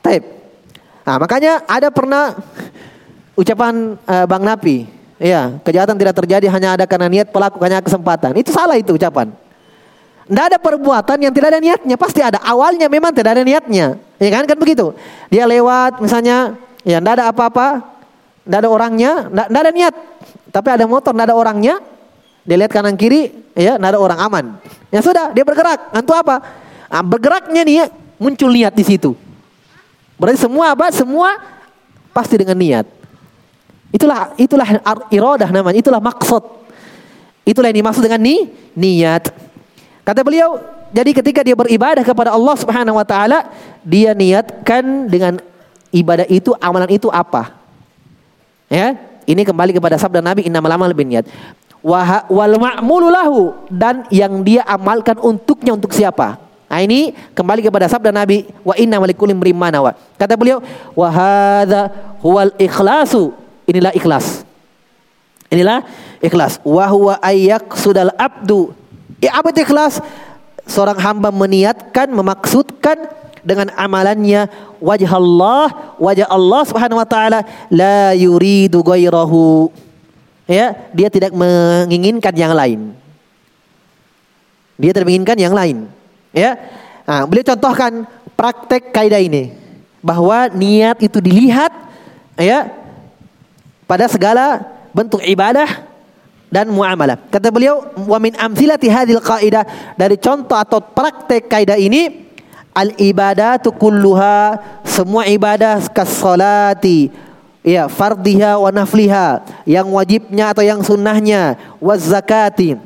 Taib. 0.00 0.24
Nah, 1.02 1.16
makanya 1.20 1.60
ada 1.68 1.92
pernah 1.92 2.32
ucapan 3.34 3.98
uh, 4.06 4.26
Bang 4.28 4.44
Napi, 4.46 4.86
ya, 5.18 5.58
kejahatan 5.66 5.98
tidak 5.98 6.14
terjadi 6.14 6.46
hanya 6.52 6.78
ada 6.78 6.84
karena 6.86 7.10
niat 7.10 7.28
pelaku 7.34 7.58
hanya 7.64 7.82
kesempatan. 7.82 8.38
Itu 8.38 8.54
salah 8.54 8.78
itu 8.78 8.94
ucapan. 8.94 9.41
Tidak 10.32 10.44
ada 10.48 10.56
perbuatan 10.56 11.28
yang 11.28 11.32
tidak 11.36 11.52
ada 11.52 11.60
niatnya. 11.60 12.00
Pasti 12.00 12.24
ada. 12.24 12.40
Awalnya 12.40 12.88
memang 12.88 13.12
tidak 13.12 13.36
ada 13.36 13.44
niatnya. 13.44 14.00
Ya 14.16 14.30
kan? 14.32 14.48
Kan 14.48 14.56
begitu. 14.56 14.96
Dia 15.28 15.44
lewat 15.44 16.00
misalnya. 16.00 16.56
Ya 16.88 17.04
tidak 17.04 17.20
ada 17.20 17.24
apa-apa. 17.28 17.84
Tidak 18.48 18.58
ada 18.64 18.70
orangnya. 18.72 19.28
Tidak 19.28 19.60
ada 19.60 19.72
niat. 19.76 19.94
Tapi 20.48 20.68
ada 20.72 20.88
motor. 20.88 21.12
Tidak 21.12 21.28
ada 21.28 21.36
orangnya. 21.36 21.84
Dia 22.48 22.56
lihat 22.56 22.72
kanan 22.72 22.96
kiri. 22.96 23.28
Ya 23.52 23.76
tidak 23.76 23.92
ada 23.92 24.00
orang 24.00 24.18
aman. 24.24 24.44
Ya 24.88 25.04
sudah. 25.04 25.36
Dia 25.36 25.44
bergerak. 25.44 25.92
Antu 25.92 26.16
apa? 26.16 26.40
Nah, 26.88 27.04
bergeraknya 27.04 27.60
nih 27.60 27.92
muncul 28.16 28.56
niat 28.56 28.72
di 28.72 28.88
situ. 28.88 29.12
Berarti 30.16 30.48
semua 30.48 30.72
apa? 30.72 30.88
Semua 30.96 31.36
pasti 32.16 32.40
dengan 32.40 32.56
niat. 32.56 32.88
Itulah 33.92 34.32
itulah 34.40 34.80
irodah 35.12 35.52
namanya. 35.52 35.76
Itulah 35.76 36.00
maksud. 36.00 36.40
Itulah 37.44 37.68
yang 37.68 37.84
dimaksud 37.84 38.00
dengan 38.00 38.24
ni, 38.24 38.48
niat. 38.72 39.51
Kata 40.02 40.20
beliau, 40.26 40.58
jadi 40.90 41.10
ketika 41.14 41.40
dia 41.46 41.54
beribadah 41.54 42.02
kepada 42.02 42.34
Allah 42.34 42.54
Subhanahu 42.58 42.98
wa 42.98 43.06
taala, 43.06 43.46
dia 43.86 44.10
niatkan 44.18 45.06
dengan 45.06 45.38
ibadah 45.94 46.26
itu, 46.26 46.50
amalan 46.58 46.90
itu 46.90 47.06
apa? 47.06 47.54
Ya, 48.66 48.98
ini 49.30 49.46
kembali 49.46 49.78
kepada 49.78 49.94
sabda 49.94 50.18
Nabi 50.18 50.42
innamal 50.48 50.74
amal 50.74 50.90
niat. 50.90 51.28
Wal 51.82 52.54
ma'mulu 52.58 53.10
lahu 53.10 53.54
dan 53.70 54.06
yang 54.10 54.42
dia 54.42 54.62
amalkan 54.66 55.18
untuknya 55.18 55.74
untuk 55.74 55.94
siapa? 55.94 56.38
Nah 56.72 56.80
ini 56.80 57.12
kembali 57.36 57.60
kepada 57.60 57.84
sabda 57.84 58.08
Nabi 58.08 58.48
wa 58.64 58.72
inna 58.78 58.96
malikullim 58.96 59.36
wa. 59.36 59.92
Kata 60.16 60.34
beliau 60.38 60.64
wa 60.96 61.08
hadza 61.12 61.92
huwal 62.24 62.54
ikhlasu. 62.56 63.34
Inilah 63.68 63.92
ikhlas. 63.92 64.42
Inilah 65.52 65.84
ikhlas. 66.24 66.58
Wa 66.64 66.88
huwa 66.88 67.20
sudal 67.76 68.10
abdu 68.16 68.72
Ya 69.22 69.38
apa 69.38 69.54
itu 69.54 69.62
ikhlas? 69.62 70.02
Seorang 70.66 70.98
hamba 70.98 71.30
meniatkan, 71.30 72.10
memaksudkan 72.10 72.98
dengan 73.46 73.70
amalannya 73.78 74.50
wajah 74.82 75.12
Allah, 75.14 75.94
wajah 75.98 76.26
Allah 76.26 76.62
Subhanahu 76.66 76.98
wa 76.98 77.06
taala 77.06 77.46
la 77.70 78.18
yuridu 78.18 78.82
ghairahu. 78.82 79.70
Ya, 80.50 80.74
dia 80.90 81.06
tidak 81.06 81.30
menginginkan 81.30 82.34
yang 82.34 82.50
lain. 82.50 82.98
Dia 84.74 84.90
tidak 84.90 85.06
menginginkan 85.06 85.38
yang 85.38 85.54
lain. 85.54 85.86
Ya. 86.34 86.58
Nah, 87.06 87.22
beliau 87.30 87.46
contohkan 87.46 88.02
praktek 88.34 88.90
kaidah 88.90 89.22
ini 89.22 89.54
bahwa 90.02 90.50
niat 90.50 90.98
itu 90.98 91.22
dilihat 91.22 91.70
ya 92.34 92.74
pada 93.86 94.10
segala 94.10 94.66
bentuk 94.90 95.22
ibadah 95.22 95.91
dan 96.52 96.68
muamalah. 96.68 97.16
Kata 97.32 97.48
beliau, 97.48 97.80
wa 98.04 98.20
min 98.20 98.36
amsilati 98.36 98.92
hadhil 98.92 99.24
qaidah 99.24 99.96
dari 99.96 100.20
contoh 100.20 100.60
atau 100.60 100.84
praktek 100.84 101.48
kaidah 101.48 101.80
ini 101.80 102.28
al 102.76 102.92
ibadatu 103.00 103.72
kulluha 103.72 104.60
semua 104.84 105.24
ibadah 105.28 105.80
kasolati 105.88 107.08
ya 107.64 107.88
fardiha 107.88 108.60
wa 108.60 108.68
nafliha 108.68 109.44
yang 109.64 109.88
wajibnya 109.92 110.52
atau 110.52 110.64
yang 110.64 110.80
sunnahnya 110.80 111.56
was 111.78 112.04
zakati 112.04 112.80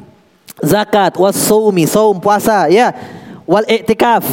zakat 0.60 1.14
was 1.16 1.38
saumi 1.38 1.86
saum 1.86 2.18
puasa 2.18 2.66
ya 2.66 2.94
wal 3.46 3.66
i'tikaf 3.66 4.26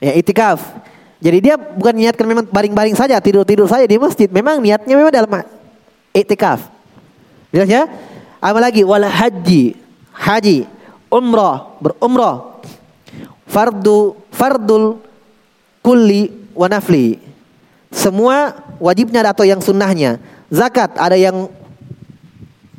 ya 0.00 0.12
i'tikaf. 0.12 0.60
Jadi 1.16 1.40
dia 1.40 1.56
bukan 1.56 1.96
niatkan 1.96 2.28
memang 2.28 2.44
baring-baring 2.44 2.92
saja 2.92 3.16
tidur-tidur 3.24 3.64
saja 3.64 3.88
di 3.88 3.96
masjid 3.96 4.28
memang 4.28 4.60
niatnya 4.60 4.92
memang 4.92 5.12
dalam 5.12 5.32
i'tikaf. 6.12 6.68
Jelas 7.48 7.68
ya 7.72 7.82
apa 8.40 8.58
lagi? 8.60 8.82
Wal 8.84 9.06
haji. 9.06 9.74
Haji. 10.12 10.68
Umrah. 11.08 11.76
Berumrah. 11.80 12.60
Fardu. 13.48 14.16
Fardul 14.32 15.00
kulli 15.80 16.28
wa 16.52 16.66
nafli. 16.68 17.16
Semua 17.88 18.52
wajibnya 18.82 19.24
atau 19.24 19.46
yang 19.48 19.62
sunnahnya. 19.62 20.20
Zakat 20.52 20.94
ada 21.00 21.16
yang 21.16 21.48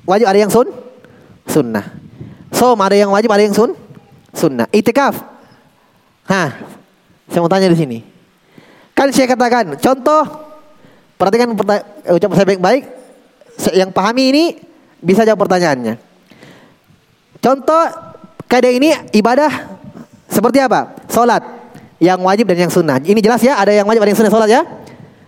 wajib 0.05 0.27
ada 0.29 0.39
yang 0.39 0.51
sun 0.53 0.69
sunnah. 1.49 1.85
Som 2.53 2.77
ada 2.79 2.93
yang 2.93 3.09
wajib 3.09 3.31
ada 3.33 3.43
yang 3.43 3.55
sun 3.55 3.73
sunnah. 4.35 4.69
Itikaf. 4.69 5.17
Hah. 6.29 6.51
Saya 7.27 7.43
mau 7.43 7.51
tanya 7.51 7.67
di 7.67 7.75
sini. 7.75 7.99
Kan 8.95 9.11
saya 9.11 9.27
katakan 9.27 9.75
contoh 9.77 10.23
perhatikan 11.17 11.53
ucapan 12.13 12.35
saya 12.37 12.47
baik-baik 12.47 12.83
yang 13.73 13.89
pahami 13.89 14.23
ini 14.31 14.45
bisa 15.01 15.21
jawab 15.23 15.45
pertanyaannya. 15.45 15.97
Contoh 17.37 17.83
kaidah 18.49 18.71
ini 18.73 18.89
ibadah 19.13 19.77
seperti 20.27 20.59
apa? 20.61 20.97
Salat 21.07 21.43
yang 21.97 22.21
wajib 22.21 22.49
dan 22.49 22.67
yang 22.67 22.73
sunnah. 22.73 22.97
Ini 23.01 23.17
jelas 23.21 23.41
ya, 23.41 23.57
ada 23.57 23.73
yang 23.73 23.85
wajib 23.85 24.01
ada 24.05 24.09
yang 24.09 24.19
sunnah 24.19 24.33
salat 24.33 24.49
ya. 24.49 24.61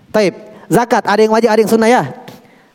Taib. 0.09 0.33
Zakat 0.69 1.03
ada 1.05 1.21
yang 1.21 1.33
wajib 1.33 1.49
ada 1.49 1.59
yang 1.61 1.71
sunnah 1.71 1.89
ya. 1.89 2.03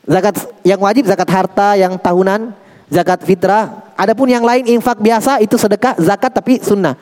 Zakat 0.04 0.34
yang 0.66 0.80
wajib 0.82 1.06
zakat 1.06 1.28
harta 1.30 1.78
yang 1.78 1.94
tahunan, 1.98 2.54
zakat 2.90 3.22
fitrah. 3.22 3.86
Adapun 3.94 4.26
yang 4.26 4.42
lain 4.42 4.66
infak 4.66 4.98
biasa 4.98 5.38
itu 5.38 5.54
sedekah 5.54 5.94
zakat 6.02 6.34
tapi 6.34 6.58
sunnah. 6.58 6.98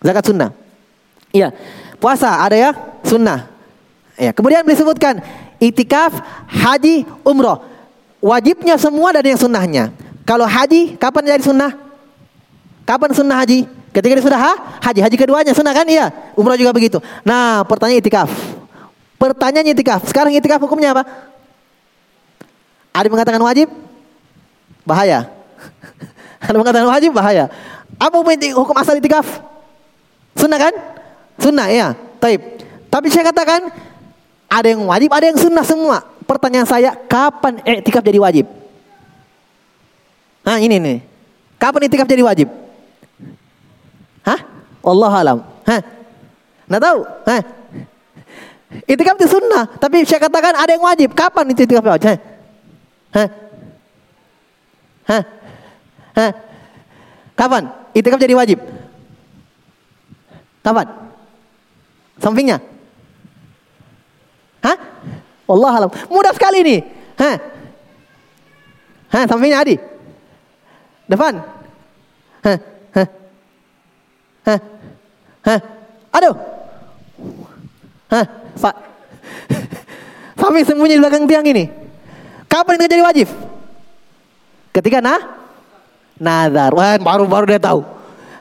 Zakat 0.00 0.24
sunnah. 0.32 0.50
Iya. 1.32 1.52
Puasa 2.00 2.40
ada 2.40 2.56
ya 2.56 2.70
sunnah. 3.04 3.48
Ya. 4.16 4.32
Kemudian 4.32 4.64
disebutkan 4.64 5.20
itikaf, 5.60 6.16
haji, 6.48 7.04
umroh 7.24 7.73
wajibnya 8.24 8.80
semua 8.80 9.12
dan 9.12 9.36
yang 9.36 9.36
sunnahnya. 9.36 9.92
Kalau 10.24 10.48
haji, 10.48 10.96
kapan 10.96 11.36
jadi 11.36 11.44
sunnah? 11.44 11.76
Kapan 12.88 13.12
sunnah 13.12 13.36
haji? 13.44 13.68
Ketika 13.92 14.12
dia 14.16 14.24
sudah 14.24 14.40
ha? 14.40 14.52
haji, 14.80 15.04
haji 15.04 15.16
keduanya 15.20 15.52
sunnah 15.52 15.76
kan? 15.76 15.84
Iya. 15.84 16.08
Umrah 16.32 16.56
juga 16.56 16.72
begitu. 16.72 16.98
Nah, 17.22 17.62
pertanyaan 17.68 18.00
itikaf. 18.00 18.32
Pertanyaan 19.20 19.68
itikaf. 19.70 20.02
Sekarang 20.08 20.32
itikaf 20.32 20.58
hukumnya 20.58 20.96
apa? 20.96 21.04
Ada 22.96 23.06
mengatakan 23.12 23.38
wajib? 23.44 23.68
Bahaya. 24.82 25.28
Ada 26.48 26.56
mengatakan 26.56 26.88
wajib? 26.88 27.12
Bahaya. 27.12 27.52
Apa 28.00 28.16
hukum 28.18 28.74
asal 28.80 28.98
itikaf? 28.98 29.44
Sunnah 30.34 30.58
kan? 30.58 30.74
Sunnah 31.38 31.68
ya. 31.70 31.94
Taib. 32.18 32.40
Tapi 32.90 33.06
saya 33.10 33.30
katakan 33.30 33.70
ada 34.46 34.66
yang 34.70 34.86
wajib, 34.86 35.10
ada 35.10 35.26
yang 35.26 35.38
sunnah 35.38 35.66
semua. 35.66 36.13
Pertanyaan 36.24 36.64
saya, 36.64 36.96
kapan 36.96 37.60
itikaf 37.62 38.00
jadi 38.00 38.16
wajib? 38.16 38.48
Nah 40.44 40.56
ini 40.60 40.76
nih. 40.80 40.98
Kapan 41.60 41.88
itikaf 41.88 42.08
jadi 42.08 42.24
wajib? 42.24 42.48
Hah? 44.24 44.40
Allah 44.84 45.12
alam. 45.12 45.38
Hah? 45.68 45.80
Nggak 46.68 46.82
tahu? 46.82 46.98
Hah? 47.28 47.42
Itikaf 48.88 49.14
itu 49.20 49.28
sunnah, 49.30 49.70
tapi 49.78 50.02
saya 50.02 50.18
katakan 50.18 50.56
ada 50.56 50.72
yang 50.74 50.82
wajib. 50.82 51.12
Kapan 51.12 51.52
itu 51.52 51.62
itikaf 51.64 51.84
wajib? 51.84 52.08
Hah? 52.08 52.18
Hah? 53.14 53.28
Hah? 55.04 55.22
Hah? 56.16 56.30
Kapan? 57.36 57.62
Itikaf 57.94 58.18
jadi 58.18 58.34
wajib? 58.34 58.58
Kapan? 60.64 60.86
Sampingnya? 62.18 62.73
Allah 65.44 65.72
alam. 65.76 65.90
Mudah 66.08 66.32
sekali 66.32 66.64
ini. 66.64 66.76
Hah? 67.20 67.36
Hah? 69.12 69.24
Sampingnya 69.28 69.60
Adi? 69.60 69.76
Depan? 71.04 71.40
Hah? 72.44 72.58
Hah? 72.94 74.58
Hah? 75.44 75.60
Aduh. 76.16 76.34
Hah? 78.08 78.24
Pak. 78.54 78.76
Samping 80.40 80.64
sembunyi 80.66 80.96
di 80.96 81.02
belakang 81.02 81.24
tiang 81.28 81.46
ini. 81.46 81.64
Kapan 82.48 82.76
itu 82.76 82.84
jadi 82.90 83.04
wajib? 83.04 83.28
Ketika 84.74 85.00
nah 85.00 85.44
Nadar. 86.18 86.70
Wah, 86.74 86.94
baru-baru 86.98 87.56
dia 87.56 87.60
tahu. 87.62 87.82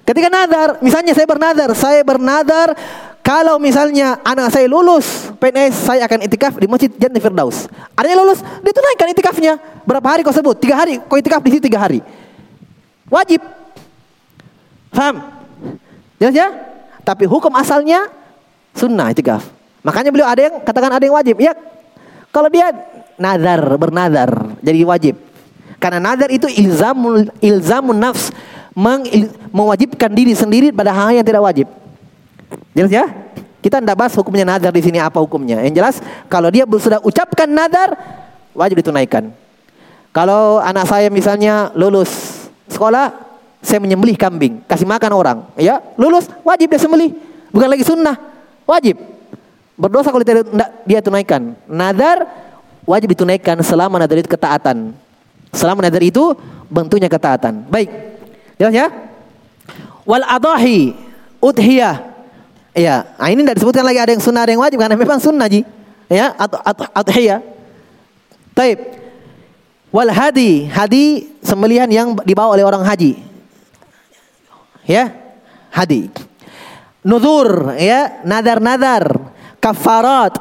Ketika 0.03 0.27
nadar, 0.27 0.83
misalnya 0.83 1.15
saya 1.15 1.23
bernadar, 1.23 1.69
saya 1.73 2.01
bernadar 2.03 2.75
kalau 3.23 3.55
misalnya 3.55 4.19
anak 4.19 4.51
saya 4.51 4.67
lulus 4.67 5.31
PNS, 5.39 5.87
saya 5.87 6.03
akan 6.03 6.27
itikaf 6.27 6.59
di 6.59 6.67
Masjid 6.67 6.91
Jannah 6.91 7.23
Firdaus. 7.23 7.71
Adanya 7.95 8.19
lulus, 8.19 8.43
ditunaikan 8.59 9.07
itikafnya. 9.15 9.53
Berapa 9.87 10.03
hari 10.11 10.27
kau 10.27 10.35
sebut? 10.35 10.59
Tiga 10.59 10.75
hari. 10.75 10.99
Kau 10.99 11.15
itikaf 11.15 11.39
di 11.39 11.55
situ 11.55 11.71
tiga 11.71 11.79
hari. 11.79 12.03
Wajib. 13.07 13.39
Faham? 14.91 15.23
Jelas 16.19 16.35
ya? 16.35 16.51
Tapi 17.07 17.23
hukum 17.23 17.55
asalnya 17.55 18.11
sunnah 18.75 19.15
itikaf. 19.15 19.47
Makanya 19.87 20.11
beliau 20.11 20.27
ada 20.27 20.41
yang 20.43 20.55
katakan 20.59 20.91
ada 20.91 21.03
yang 21.07 21.15
wajib. 21.15 21.39
Ya, 21.39 21.55
kalau 22.27 22.51
dia 22.51 22.75
nadar, 23.15 23.63
bernadar, 23.79 24.29
jadi 24.59 24.83
wajib. 24.83 25.15
Karena 25.79 25.99
nadar 26.11 26.27
itu 26.27 26.51
ilzamun 26.51 27.31
ilzamun 27.39 27.95
nafs 28.03 28.35
meng, 28.75 29.07
mewajibkan 29.51 30.11
diri 30.11 30.35
sendiri 30.35 30.75
pada 30.75 30.91
hal 30.91 31.15
yang 31.15 31.23
tidak 31.23 31.39
wajib. 31.39 31.82
Jelas 32.73 32.91
ya? 32.91 33.05
Kita 33.63 33.79
tidak 33.79 33.95
bahas 33.95 34.11
hukumnya 34.19 34.43
nadar 34.43 34.75
di 34.75 34.83
sini 34.83 34.99
apa 34.99 35.23
hukumnya. 35.23 35.63
Yang 35.63 35.73
jelas 35.79 35.95
kalau 36.27 36.51
dia 36.51 36.67
sudah 36.67 36.99
ucapkan 36.99 37.47
nadar 37.47 37.95
wajib 38.51 38.83
ditunaikan. 38.83 39.31
Kalau 40.13 40.61
anak 40.61 40.85
saya 40.85 41.07
misalnya 41.09 41.73
lulus 41.73 42.45
sekolah, 42.69 43.09
saya 43.63 43.79
menyembelih 43.81 44.13
kambing, 44.13 44.61
kasih 44.67 44.85
makan 44.85 45.11
orang, 45.15 45.37
ya 45.57 45.81
lulus 45.97 46.29
wajib 46.45 46.69
dia 46.69 46.77
sembelih, 46.77 47.17
bukan 47.49 47.65
lagi 47.71 47.81
sunnah, 47.81 48.19
wajib. 48.67 48.99
Berdosa 49.73 50.13
kalau 50.13 50.21
tidak 50.21 50.45
dia 50.85 51.01
tunaikan. 51.01 51.57
Nadar 51.65 52.29
wajib 52.85 53.09
ditunaikan 53.17 53.57
selama 53.65 53.97
nadar 53.97 54.21
itu 54.21 54.29
ketaatan. 54.29 54.93
Selama 55.49 55.81
nadar 55.81 56.05
itu 56.05 56.37
bentuknya 56.69 57.09
ketaatan. 57.09 57.65
Baik. 57.73 57.89
Jelas 58.61 58.73
ya? 58.75 58.87
Wal 60.05 60.21
adahi 60.29 60.93
udhiyah. 61.41 62.12
Ya, 62.73 63.05
nah 63.21 63.29
ini 63.29 63.45
tidak 63.45 63.61
disebutkan 63.61 63.85
lagi 63.85 64.01
ada 64.01 64.11
yang 64.17 64.23
sunnah 64.23 64.41
ada 64.41 64.51
yang 64.57 64.63
wajib 64.65 64.81
karena 64.81 64.97
memang 64.97 65.21
sunnah 65.21 65.45
ji. 65.45 65.61
Ya, 66.09 66.33
atau 66.33 66.57
adhiyah. 66.93 67.41
Taib. 68.57 68.81
Wal 69.93 70.09
hadi, 70.09 70.65
hadi 70.73 71.29
sembelihan 71.45 71.85
yang 71.85 72.17
dibawa 72.25 72.57
oleh 72.57 72.65
orang 72.65 72.81
haji. 72.81 73.21
Ya, 74.89 75.13
hadi. 75.69 76.09
Nudur, 77.05 77.77
ya, 77.77 78.25
nadar-nadar, 78.25 79.21
kafarat. 79.61 80.33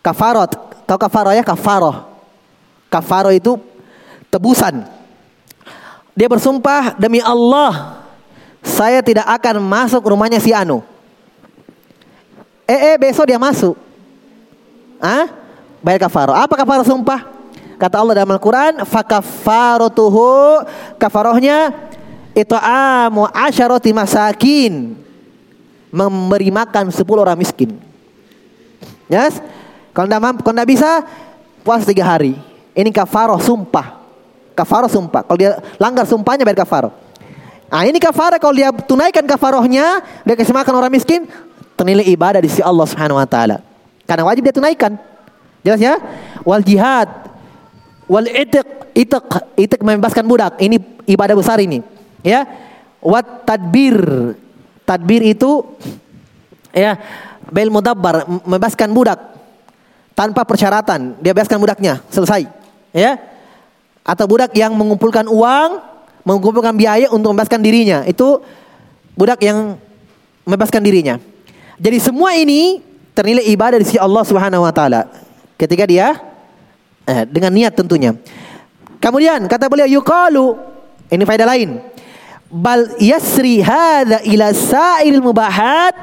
Kafarat, 0.00 0.56
tahu 0.88 0.98
kafarah 1.02 1.36
ya? 1.36 1.44
Kafaroh. 1.44 2.08
Kafaroh 2.88 3.34
itu 3.34 3.60
tebusan. 4.32 4.88
Dia 6.16 6.32
bersumpah 6.32 6.96
demi 6.96 7.20
Allah, 7.20 8.00
saya 8.64 9.04
tidak 9.04 9.28
akan 9.28 9.60
masuk 9.60 10.00
rumahnya 10.00 10.40
si 10.40 10.48
Anu. 10.56 10.80
Eh, 12.66 12.94
eh 12.94 12.96
besok 12.98 13.30
dia 13.30 13.38
masuk. 13.38 13.78
Ah? 14.98 15.30
Bayar 15.80 16.10
kafaro. 16.10 16.34
Apa 16.34 16.58
kafaro 16.58 16.82
sumpah? 16.82 17.30
Kata 17.78 18.02
Allah 18.02 18.18
dalam 18.18 18.34
Al-Quran, 18.34 18.82
fakafarotuhu 18.82 20.64
kafarohnya 20.96 21.76
itu 22.32 22.56
amu 22.56 23.28
asyaroti 23.30 23.92
masakin 23.92 24.96
memberi 25.92 26.50
makan 26.50 26.90
10 26.90 27.04
orang 27.16 27.38
miskin. 27.38 27.76
Yes? 29.06 29.38
Kalau 29.94 30.08
tidak 30.10 30.66
bisa 30.68 31.04
puas 31.62 31.86
tiga 31.86 32.04
hari. 32.04 32.36
Ini 32.76 32.92
kafaroh 32.92 33.40
sumpah. 33.40 34.04
Kafarah 34.52 34.90
sumpah. 34.90 35.24
Kalau 35.24 35.38
dia 35.38 35.60
langgar 35.80 36.04
sumpahnya 36.04 36.44
bayar 36.44 36.64
kafarah. 36.64 36.92
Nah 37.66 37.82
ini 37.82 37.98
kafarah 37.98 38.38
kalau 38.38 38.54
dia 38.54 38.70
tunaikan 38.72 39.24
kafarohnya, 39.26 40.00
dia 40.22 40.34
kasih 40.38 40.54
makan 40.54 40.74
orang 40.76 40.92
miskin, 40.92 41.26
ternilai 41.76 42.08
ibadah 42.08 42.40
di 42.40 42.48
sisi 42.48 42.64
Allah 42.64 42.88
Subhanahu 42.88 43.20
wa 43.20 43.28
taala. 43.28 43.60
Karena 44.08 44.24
wajib 44.26 44.42
dia 44.48 44.54
tunaikan. 44.54 44.96
Jelas 45.62 45.80
ya? 45.80 45.94
Wal 46.42 46.64
jihad 46.64 47.08
wal 48.06 48.26
itiq 48.26 48.66
itiq 48.94 49.24
itiq 49.60 49.80
membebaskan 49.84 50.24
budak. 50.24 50.56
Ini 50.58 50.80
ibadah 51.06 51.36
besar 51.36 51.60
ini. 51.60 51.84
Ya. 52.24 52.48
Wat 53.04 53.44
tadbir. 53.44 54.34
Tadbir 54.86 55.22
itu 55.22 55.66
ya 56.70 56.98
bel 57.50 57.70
mudabbar 57.70 58.26
membebaskan 58.46 58.90
budak 58.90 59.18
tanpa 60.16 60.46
persyaratan. 60.46 61.18
Dia 61.20 61.34
bebaskan 61.34 61.58
budaknya, 61.58 62.00
selesai. 62.10 62.46
Ya 62.94 63.18
atau 64.06 64.24
budak 64.30 64.54
yang 64.54 64.70
mengumpulkan 64.78 65.26
uang, 65.26 65.82
mengumpulkan 66.22 66.78
biaya 66.78 67.10
untuk 67.10 67.34
membebaskan 67.34 67.58
dirinya. 67.58 68.06
Itu 68.06 68.38
budak 69.18 69.42
yang 69.42 69.74
membebaskan 70.46 70.80
dirinya. 70.86 71.18
Jadi 71.76 71.98
semua 72.00 72.32
ini 72.32 72.80
ternilai 73.12 73.44
ibadah 73.52 73.76
di 73.80 73.84
sisi 73.84 74.00
Allah 74.00 74.24
Subhanahu 74.24 74.64
wa 74.64 74.72
taala. 74.72 75.08
Ketika 75.56 75.84
dia 75.84 76.16
eh, 77.04 77.24
dengan 77.28 77.52
niat 77.52 77.72
tentunya. 77.76 78.16
Kemudian 79.00 79.44
kata 79.44 79.68
beliau 79.68 79.88
yuqalu 79.88 80.56
ini 81.12 81.22
faedah 81.22 81.48
lain. 81.48 81.80
Bal 82.48 82.96
yasri 82.96 83.60
hadza 83.60 84.24
ila 84.24 84.52
sa'il 84.54 85.20
mubahat 85.20 85.94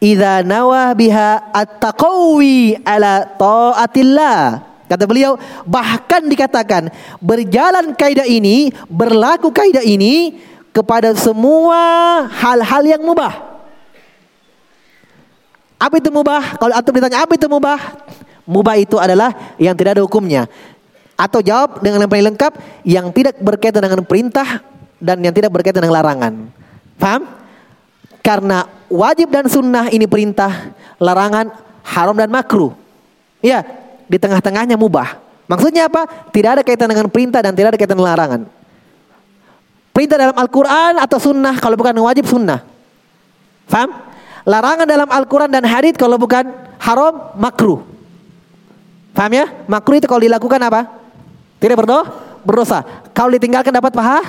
idza 0.00 0.44
nawa 0.44 0.92
biha 0.96 1.52
at-taqawi 1.52 2.80
ala 2.84 3.24
taatillah. 3.36 4.40
Kata 4.84 5.08
beliau, 5.08 5.40
bahkan 5.64 6.28
dikatakan 6.28 6.92
berjalan 7.16 7.96
kaidah 7.96 8.28
ini, 8.28 8.68
berlaku 8.84 9.48
kaidah 9.48 9.80
ini 9.80 10.36
kepada 10.76 11.16
semua 11.16 11.80
hal-hal 12.28 12.84
yang 12.84 13.00
mubah. 13.00 13.53
Apa 15.78 16.00
itu 16.00 16.08
mubah? 16.08 16.56
Kalau 16.56 16.74
atau 16.74 16.90
ditanya 16.94 17.24
apa 17.26 17.32
itu 17.34 17.46
mubah? 17.50 17.78
Mubah 18.44 18.76
itu 18.76 18.96
adalah 19.00 19.54
yang 19.56 19.74
tidak 19.74 19.98
ada 19.98 20.02
hukumnya. 20.04 20.46
Atau 21.14 21.40
jawab 21.40 21.78
dengan 21.80 22.04
yang 22.04 22.10
paling 22.10 22.26
lengkap 22.34 22.52
yang 22.82 23.06
tidak 23.14 23.38
berkaitan 23.38 23.82
dengan 23.82 24.02
perintah 24.02 24.62
dan 24.98 25.22
yang 25.22 25.34
tidak 25.34 25.50
berkaitan 25.54 25.84
dengan 25.84 26.00
larangan. 26.02 26.32
Paham? 26.98 27.22
Karena 28.24 28.64
wajib 28.88 29.28
dan 29.28 29.46
sunnah 29.46 29.92
ini 29.92 30.08
perintah, 30.08 30.72
larangan 30.96 31.52
haram 31.84 32.16
dan 32.16 32.32
makruh. 32.32 32.72
Ya, 33.44 33.60
di 34.08 34.16
tengah-tengahnya 34.16 34.80
mubah. 34.80 35.20
Maksudnya 35.44 35.92
apa? 35.92 36.08
Tidak 36.32 36.50
ada 36.60 36.62
kaitan 36.64 36.88
dengan 36.88 37.12
perintah 37.12 37.44
dan 37.44 37.52
tidak 37.52 37.76
ada 37.76 37.78
kaitan 37.78 37.96
dengan 38.00 38.10
larangan. 38.16 38.40
Perintah 39.92 40.16
dalam 40.18 40.36
Al-Quran 40.40 40.98
atau 40.98 41.18
sunnah 41.20 41.54
kalau 41.60 41.76
bukan 41.76 41.94
wajib 42.00 42.24
sunnah. 42.26 42.64
Faham? 43.68 43.92
Larangan 44.44 44.84
dalam 44.84 45.08
Al-Quran 45.08 45.48
dan 45.48 45.64
hadith 45.64 45.96
kalau 45.96 46.20
bukan 46.20 46.44
haram 46.80 47.32
makruh. 47.40 47.80
Faham 49.16 49.32
ya? 49.32 49.46
Makruh 49.64 49.96
itu 49.96 50.06
kalau 50.06 50.20
dilakukan 50.20 50.60
apa? 50.60 50.84
Tidak 51.56 51.76
berdoa, 51.78 52.02
berdosa. 52.44 52.84
Kalau 53.16 53.32
ditinggalkan 53.32 53.72
dapat 53.72 53.94
paha, 53.94 54.20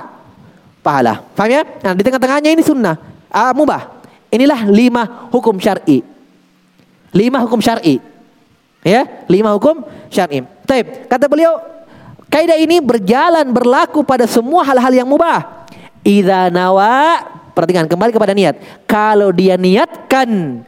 pahala. 0.80 1.20
Faham 1.36 1.52
ya? 1.52 1.62
Nah, 1.84 1.94
di 1.98 2.02
tengah-tengahnya 2.06 2.56
ini 2.56 2.64
sunnah, 2.64 2.96
uh, 3.28 3.52
mubah. 3.52 3.92
Inilah 4.32 4.68
lima 4.72 5.28
hukum 5.34 5.60
syar'i. 5.60 6.00
Lima 7.12 7.44
hukum 7.44 7.60
syar'i. 7.60 8.00
Ya, 8.86 9.26
lima 9.28 9.52
hukum 9.58 9.84
syar'i. 10.08 10.46
Taib. 10.64 11.10
Kata 11.12 11.26
beliau, 11.28 11.60
Kaidah 12.36 12.60
ini 12.60 12.84
berjalan 12.84 13.48
berlaku 13.48 14.04
pada 14.04 14.28
semua 14.28 14.66
hal-hal 14.68 14.92
yang 14.92 15.08
mubah. 15.08 15.68
Idza 16.04 16.52
nawa, 16.52 17.24
perhatikan 17.56 17.88
kembali 17.88 18.12
kepada 18.12 18.36
niat. 18.36 18.60
Kalau 18.84 19.32
dia 19.32 19.56
niatkan 19.56 20.62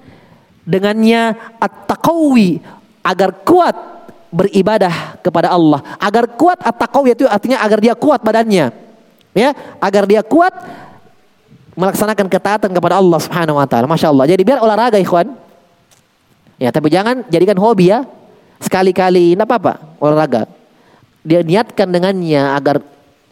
dengannya 0.63 1.35
at-taqawi 1.59 2.63
agar 3.03 3.35
kuat 3.43 3.75
beribadah 4.31 5.19
kepada 5.19 5.51
Allah. 5.51 5.83
Agar 5.99 6.31
kuat 6.39 6.63
at-taqawi 6.63 7.13
itu 7.13 7.27
artinya 7.27 7.59
agar 7.59 7.83
dia 7.83 7.93
kuat 7.93 8.23
badannya. 8.23 8.71
Ya, 9.37 9.53
agar 9.83 10.09
dia 10.09 10.25
kuat 10.25 10.49
melaksanakan 11.77 12.25
ketaatan 12.25 12.71
kepada 12.73 12.97
Allah 12.97 13.19
Subhanahu 13.21 13.61
wa 13.61 13.67
taala. 13.69 13.85
Masya 13.85 14.09
Allah. 14.09 14.25
Jadi 14.25 14.41
biar 14.41 14.59
olahraga 14.63 14.97
ikhwan. 14.97 15.29
Ya, 16.57 16.73
tapi 16.73 16.89
jangan 16.89 17.21
jadikan 17.29 17.53
hobi 17.61 17.93
ya. 17.93 18.01
Sekali-kali, 18.57 19.37
enggak 19.37 19.45
apa-apa, 19.45 19.73
olahraga. 20.01 20.49
Dia 21.21 21.45
niatkan 21.45 21.85
dengannya 21.93 22.57
agar 22.57 22.81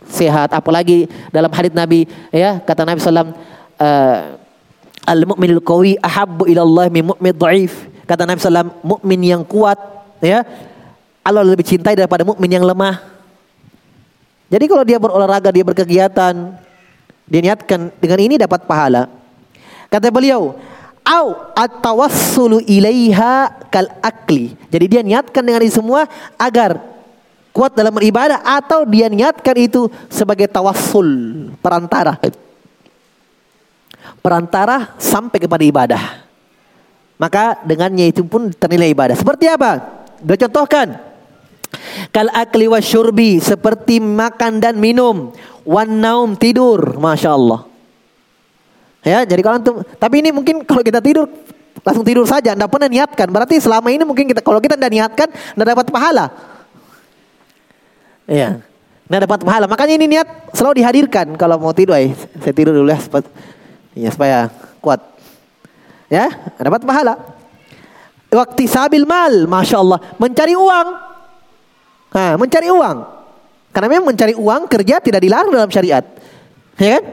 sehat 0.09 0.53
apalagi 0.53 1.09
dalam 1.33 1.49
hadis 1.49 1.73
Nabi 1.73 2.05
ya 2.29 2.61
kata 2.61 2.85
Nabi 2.85 3.01
sallam 3.01 3.33
uh, 3.81 4.19
al 5.05 5.21
mu'minul 5.25 5.61
qawi 5.61 5.97
ahabbu 6.01 6.49
ila 6.49 6.61
Allah 6.61 6.85
min 6.89 7.03
mu'min 7.13 7.33
dhaif. 7.33 7.89
Kata 8.05 8.25
Nabi 8.25 8.37
sallam 8.37 8.69
mukmin 8.85 9.17
yang 9.21 9.41
kuat 9.41 9.77
ya 10.21 10.45
Allah 11.25 11.41
lebih 11.41 11.65
cintai 11.65 11.97
daripada 11.97 12.21
mukmin 12.21 12.49
yang 12.53 12.61
lemah. 12.61 13.01
Jadi 14.45 14.69
kalau 14.69 14.85
dia 14.85 15.01
berolahraga, 15.01 15.49
dia 15.49 15.65
berkegiatan, 15.65 16.53
Diniatkan 17.25 17.89
dengan 17.97 18.19
ini 18.21 18.37
dapat 18.37 18.69
pahala. 18.69 19.09
Kata 19.89 20.13
beliau, 20.13 20.53
au 21.01 21.25
at-tawassulu 21.57 22.61
ilaiha 22.69 23.65
kal 23.73 23.89
akli. 24.05 24.53
Jadi 24.69 24.85
dia 24.85 25.01
niatkan 25.01 25.41
dengan 25.41 25.65
ini 25.65 25.73
semua 25.73 26.05
agar 26.37 26.77
kuat 27.55 27.71
dalam 27.71 27.95
beribadah 27.95 28.43
atau 28.43 28.83
dia 28.83 29.07
niatkan 29.07 29.55
itu 29.55 29.87
sebagai 30.11 30.51
tawassul 30.51 31.07
perantara. 31.63 32.19
Perantara 34.19 34.91
sampai 34.99 35.39
kepada 35.39 35.63
ibadah. 35.63 36.03
Maka 37.15 37.63
dengannya 37.63 38.11
itu 38.11 38.27
pun 38.27 38.51
ternilai 38.51 38.91
ibadah. 38.91 39.15
Seperti 39.15 39.47
apa? 39.47 40.03
Dia 40.19 40.35
contohkan. 40.35 40.99
Kal 42.11 42.27
akli 42.35 42.67
wa 42.67 42.83
syurbi 42.83 43.39
seperti 43.39 44.03
makan 44.03 44.59
dan 44.59 44.75
minum 44.75 45.31
Wan 45.65 45.97
naum 45.97 46.37
tidur, 46.37 47.01
masya 47.01 47.33
Allah. 47.33 47.65
Ya, 49.01 49.25
jadi 49.25 49.41
kalau 49.41 49.57
antum, 49.57 49.75
tapi 49.97 50.21
ini 50.21 50.29
mungkin 50.29 50.61
kalau 50.61 50.85
kita 50.85 51.01
tidur 51.01 51.25
langsung 51.81 52.05
tidur 52.05 52.21
saja, 52.29 52.53
anda 52.53 52.69
pernah 52.69 52.85
niatkan. 52.85 53.25
Berarti 53.33 53.57
selama 53.57 53.89
ini 53.89 54.05
mungkin 54.05 54.29
kita 54.29 54.45
kalau 54.45 54.61
kita 54.61 54.77
tidak 54.77 54.93
niatkan, 54.93 55.27
tidak 55.33 55.67
dapat 55.73 55.85
pahala. 55.89 56.25
Iya, 58.25 58.61
tidak 59.05 59.19
dapat 59.29 59.39
pahala. 59.45 59.65
Makanya 59.69 59.93
ini 60.01 60.05
niat 60.17 60.27
selalu 60.57 60.81
dihadirkan 60.81 61.37
kalau 61.37 61.61
mau 61.61 61.73
tidur. 61.77 61.97
Eh, 61.97 62.13
saya 62.41 62.53
tidur 62.53 62.73
dulu 62.73 62.89
ya, 62.89 62.97
supaya, 62.97 63.25
ya, 63.93 64.09
supaya 64.09 64.37
kuat. 64.81 65.01
Ya, 66.09 66.29
dapat 66.57 66.81
pahala. 66.85 67.17
Waktu 68.33 68.65
sabil 68.65 69.05
mal, 69.05 69.45
masya 69.45 69.77
Allah, 69.79 69.99
mencari 70.17 70.57
uang. 70.57 70.87
Nah, 72.11 72.31
mencari 72.35 72.67
uang. 72.67 72.97
Karena 73.71 73.87
memang 73.91 74.07
mencari 74.15 74.33
uang 74.33 74.61
kerja 74.71 75.03
tidak 75.03 75.21
dilarang 75.21 75.51
dalam 75.51 75.71
syariat. 75.71 76.03
Ya 76.79 76.99
kan? 76.99 77.03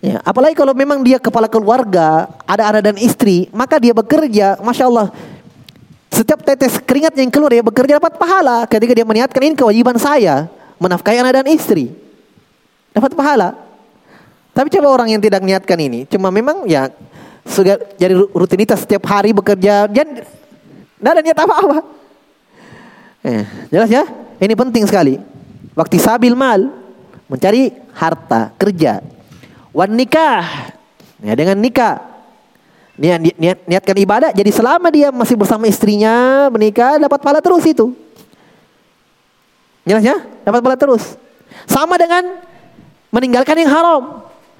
Ya, 0.00 0.16
apalagi 0.24 0.56
kalau 0.56 0.72
memang 0.72 1.04
dia 1.04 1.20
kepala 1.20 1.44
keluarga, 1.44 2.32
ada 2.48 2.72
anak 2.72 2.82
dan 2.88 2.96
istri, 2.96 3.52
maka 3.52 3.76
dia 3.76 3.92
bekerja, 3.92 4.56
masya 4.64 4.88
Allah. 4.88 5.12
Setiap 6.10 6.42
tetes 6.42 6.82
keringat 6.82 7.14
yang 7.14 7.30
keluar 7.30 7.54
dia 7.54 7.62
bekerja 7.62 8.02
dapat 8.02 8.18
pahala 8.18 8.66
ketika 8.66 8.92
dia 8.92 9.06
meniatkan 9.06 9.40
ini 9.46 9.54
kewajiban 9.54 9.94
saya 9.96 10.50
menafkahi 10.82 11.22
anak 11.22 11.40
dan 11.40 11.46
istri. 11.54 11.94
Dapat 12.90 13.14
pahala. 13.14 13.54
Tapi 14.50 14.66
coba 14.74 14.90
orang 14.90 15.14
yang 15.14 15.22
tidak 15.22 15.46
niatkan 15.46 15.78
ini, 15.78 16.10
cuma 16.10 16.34
memang 16.34 16.66
ya 16.66 16.90
sudah 17.46 17.78
jadi 17.94 18.18
rutinitas 18.34 18.82
setiap 18.82 19.06
hari 19.06 19.30
bekerja, 19.30 19.86
dan 19.86 20.26
tidak 20.98 21.10
ada 21.14 21.22
niat 21.22 21.38
apa-apa. 21.38 21.78
Eh, 23.22 23.44
jelas 23.70 23.88
ya? 23.88 24.04
Ini 24.42 24.54
penting 24.58 24.90
sekali. 24.90 25.22
Waktu 25.78 25.96
sabil 26.02 26.34
mal 26.34 26.66
mencari 27.30 27.70
harta, 27.94 28.50
kerja. 28.58 28.98
Wan 29.70 29.94
nikah. 29.94 30.74
Ya 31.22 31.38
dengan 31.38 31.62
nikah. 31.62 32.09
Niat, 33.00 33.20
niat, 33.40 33.58
niatkan 33.64 33.96
ibadah. 33.96 34.30
Jadi 34.36 34.50
selama 34.52 34.92
dia 34.92 35.08
masih 35.08 35.32
bersama 35.32 35.64
istrinya 35.64 36.46
menikah 36.52 37.00
dapat 37.00 37.16
pahala 37.24 37.40
terus 37.40 37.64
itu. 37.64 37.96
Jelas 39.88 40.04
ya? 40.04 40.20
Dapat 40.44 40.60
pahala 40.60 40.76
terus. 40.76 41.16
Sama 41.64 41.96
dengan 41.96 42.44
meninggalkan 43.08 43.56
yang 43.56 43.72
haram. 43.72 44.02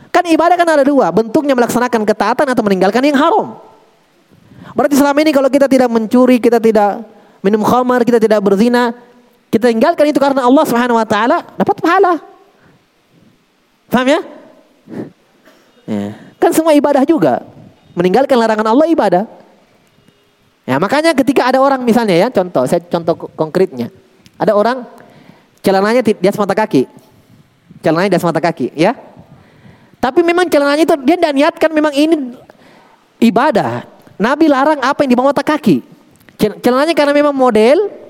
Kan 0.09 0.24
ibadah 0.24 0.57
kan 0.57 0.66
ada 0.66 0.82
dua, 0.82 1.12
bentuknya 1.12 1.53
melaksanakan 1.55 2.03
ketaatan 2.03 2.47
atau 2.49 2.62
meninggalkan 2.64 3.05
yang 3.05 3.20
haram. 3.20 3.61
Berarti 4.72 4.97
selama 4.97 5.20
ini 5.20 5.30
kalau 5.36 5.53
kita 5.53 5.68
tidak 5.68 5.93
mencuri, 5.93 6.41
kita 6.41 6.59
tidak 6.59 7.05
minum 7.45 7.61
khamar, 7.61 8.03
kita 8.09 8.18
tidak 8.18 8.41
berzina, 8.41 8.97
kita 9.53 9.68
tinggalkan 9.68 10.09
itu 10.11 10.18
karena 10.18 10.49
Allah 10.49 10.64
Subhanahu 10.64 10.99
wa 10.99 11.07
taala 11.07 11.45
dapat 11.61 11.76
pahala. 11.78 12.14
Paham 13.91 14.07
ya? 14.07 14.20
ya? 15.86 16.09
Kan 16.38 16.51
semua 16.55 16.72
ibadah 16.72 17.03
juga. 17.03 17.49
Meninggalkan 17.95 18.36
larangan 18.38 18.68
Allah 18.70 18.86
ibadah. 18.91 19.24
Ya, 20.68 20.78
makanya 20.78 21.11
ketika 21.16 21.51
ada 21.51 21.59
orang 21.59 21.82
misalnya 21.82 22.14
ya, 22.14 22.28
contoh, 22.30 22.62
saya 22.68 22.78
contoh 22.86 23.16
konkretnya. 23.34 23.91
Ada 24.38 24.55
orang 24.55 24.86
celananya 25.64 26.01
di 26.05 26.26
atas 26.26 26.38
mata 26.38 26.55
kaki. 26.55 26.86
Celananya 27.82 28.11
di 28.12 28.16
atas 28.16 28.28
mata 28.28 28.41
kaki, 28.41 28.70
ya. 28.78 28.95
Tapi 29.99 30.20
memang 30.22 30.49
celananya 30.49 30.86
itu 30.86 30.95
dia 31.05 31.16
tidak 31.18 31.34
niatkan 31.34 31.70
memang 31.74 31.93
ini 31.93 32.36
ibadah. 33.20 33.84
Nabi 34.20 34.47
larang 34.49 34.80
apa 34.80 35.05
yang 35.05 35.11
di 35.12 35.16
bawah 35.16 35.32
mata 35.34 35.45
kaki. 35.45 35.82
Celananya 36.38 36.97
karena 36.97 37.12
memang 37.12 37.36
model 37.36 38.01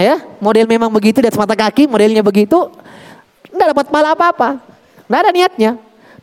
ya 0.00 0.24
model 0.40 0.64
memang 0.64 0.88
begitu 0.88 1.20
di 1.20 1.28
atas 1.28 1.36
mata 1.36 1.52
kaki 1.52 1.84
modelnya 1.84 2.24
begitu 2.24 2.72
tidak 3.52 3.76
dapat 3.76 3.86
pahala 3.92 4.16
apa-apa 4.16 4.56
tidak 5.04 5.20
ada 5.20 5.30
niatnya 5.30 5.70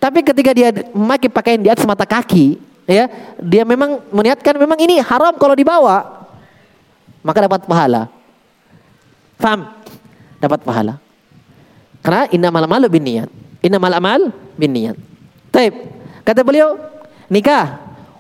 tapi 0.02 0.26
ketika 0.26 0.52
dia 0.58 0.74
memakai 0.90 1.30
pakaian 1.30 1.62
di 1.62 1.70
atas 1.70 1.86
mata 1.86 2.10
kaki 2.10 2.58
ya 2.90 3.06
dia 3.38 3.62
memang 3.62 4.02
meniatkan 4.10 4.58
memang 4.58 4.82
ini 4.82 4.98
haram 4.98 5.38
kalau 5.38 5.54
dibawa 5.54 6.26
maka 7.22 7.46
dapat 7.46 7.62
pahala 7.70 8.10
faham 9.38 9.70
dapat 10.42 10.60
pahala 10.66 10.98
karena 12.02 12.26
innamal 12.34 12.66
amalu 12.66 12.90
bin 12.90 13.06
niat 13.06 13.30
innamal 13.62 13.94
amal 13.94 14.22
bin 14.58 14.74
niat 14.74 14.98
Taib. 15.54 15.74
kata 16.26 16.42
beliau 16.42 16.82
nikah 17.30 17.78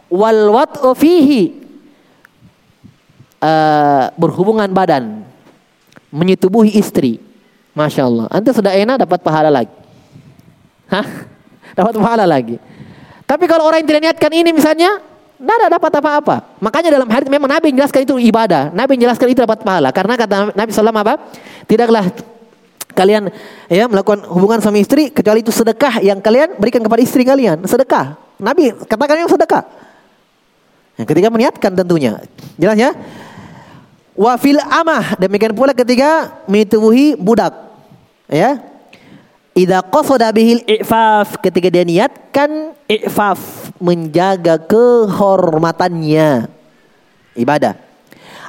wal 0.09 0.53
wat'u 0.53 0.93
fihi 0.93 1.59
uh, 3.41 4.11
berhubungan 4.17 4.69
badan 4.69 5.25
menyetubuhi 6.09 6.73
istri. 6.77 7.21
Masya 7.77 8.03
Allah. 8.05 8.25
Anda 8.33 8.51
sudah 8.51 8.73
enak 8.73 9.05
dapat 9.05 9.19
pahala 9.21 9.49
lagi. 9.53 9.71
Hah? 10.89 11.05
Dapat 11.77 11.93
pahala 12.01 12.25
lagi. 12.25 12.57
Tapi 13.29 13.45
kalau 13.45 13.69
orang 13.69 13.85
yang 13.85 13.89
tidak 13.93 14.01
niatkan 14.09 14.31
ini 14.33 14.49
misalnya, 14.49 14.97
tidak 15.37 15.69
dapat 15.77 15.91
apa-apa. 16.01 16.35
Makanya 16.57 16.89
dalam 16.97 17.05
hadis 17.05 17.29
memang 17.29 17.45
Nabi 17.45 17.69
menjelaskan 17.69 18.01
itu 18.09 18.17
ibadah. 18.17 18.73
Nabi 18.73 18.97
menjelaskan 18.97 19.27
itu 19.29 19.39
dapat 19.45 19.61
pahala. 19.61 19.93
Karena 19.93 20.17
kata 20.17 20.57
Nabi 20.57 20.69
SAW 20.73 20.89
apa? 20.89 21.15
Tidaklah 21.69 22.09
kalian 22.97 23.29
ya 23.69 23.85
melakukan 23.85 24.25
hubungan 24.33 24.59
sama 24.59 24.81
istri 24.81 25.13
kecuali 25.13 25.45
itu 25.45 25.53
sedekah 25.53 26.01
yang 26.01 26.17
kalian 26.19 26.57
berikan 26.57 26.81
kepada 26.81 27.05
istri 27.05 27.21
kalian. 27.21 27.61
Sedekah. 27.69 28.17
Nabi 28.41 28.73
katakan 28.89 29.21
yang 29.21 29.29
sedekah. 29.29 29.63
Ketika 30.97 31.29
meniatkan 31.29 31.71
tentunya. 31.77 32.19
Jelas 32.57 32.75
ya? 32.75 32.91
Wafil 34.19 34.59
amah 34.59 35.15
demikian 35.15 35.55
pula 35.55 35.71
ketika 35.71 36.41
menubuhi 36.43 37.15
budak 37.15 37.55
ya 38.27 38.59
Idza 39.59 39.83
qasada 39.83 40.31
bihil 40.31 40.63
i'faf 40.63 41.35
ketika 41.43 41.67
dia 41.67 41.83
niatkan 41.83 42.71
i'faf 42.87 43.75
menjaga 43.75 44.55
kehormatannya 44.55 46.47
ibadah 47.35 47.75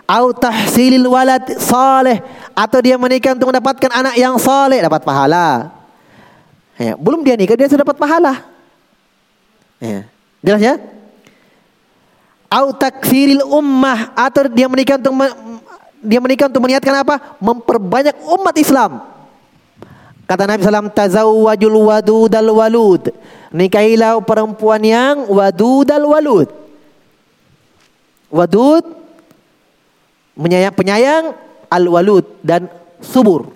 au 0.06 0.30
tahsilil 0.30 1.10
walad 1.10 1.42
saleh 1.58 2.22
atau 2.54 2.78
dia 2.78 2.94
menikah 2.94 3.34
untuk 3.34 3.50
mendapatkan 3.50 3.90
anak 3.90 4.14
yang 4.14 4.38
saleh 4.38 4.78
dapat 4.78 5.02
pahala 5.02 5.74
ya, 6.78 6.94
belum 6.94 7.26
dia 7.26 7.34
nikah 7.34 7.58
dia 7.58 7.66
sudah 7.66 7.82
dapat 7.82 7.98
pahala 7.98 8.46
ya. 9.82 10.06
jelas 10.46 10.62
ya 10.62 10.74
au 12.54 12.70
takfiril 12.70 13.42
ummah 13.50 14.14
atau 14.14 14.46
dia 14.46 14.70
menikah 14.70 14.94
untuk 14.94 15.14
dia 16.00 16.18
menikah 16.18 16.48
untuk 16.48 16.64
meniatkan 16.64 17.04
apa? 17.04 17.36
Memperbanyak 17.38 18.16
umat 18.24 18.56
Islam. 18.56 19.09
Kata 20.30 20.46
Nabi 20.46 20.62
SAW, 20.62 20.94
Tazawwajul 20.94 21.74
wadudal 21.90 22.54
walud. 22.54 23.10
Nikahilah 23.50 24.22
perempuan 24.22 24.78
yang 24.78 25.26
wadudal 25.26 26.06
walud. 26.06 26.46
Wadud, 28.30 28.86
menyayang, 30.38 30.70
penyayang, 30.70 31.24
al-walud, 31.66 32.22
dan 32.46 32.70
subur. 33.02 33.50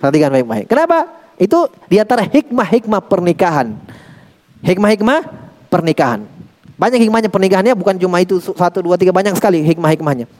Perhatikan 0.00 0.32
baik-baik. 0.32 0.72
Kenapa? 0.72 1.04
Itu 1.36 1.68
di 1.84 2.00
antara 2.00 2.24
hikmah-hikmah 2.24 3.04
pernikahan. 3.04 3.76
Hikmah-hikmah 4.64 5.20
pernikahan. 5.68 6.24
Banyak 6.80 7.02
hikmahnya 7.04 7.28
pernikahannya 7.28 7.74
bukan 7.76 7.98
cuma 8.00 8.22
itu 8.24 8.40
satu 8.40 8.80
dua 8.80 8.96
tiga 8.96 9.12
banyak 9.12 9.36
sekali 9.36 9.60
hikmah-hikmahnya. 9.68 10.30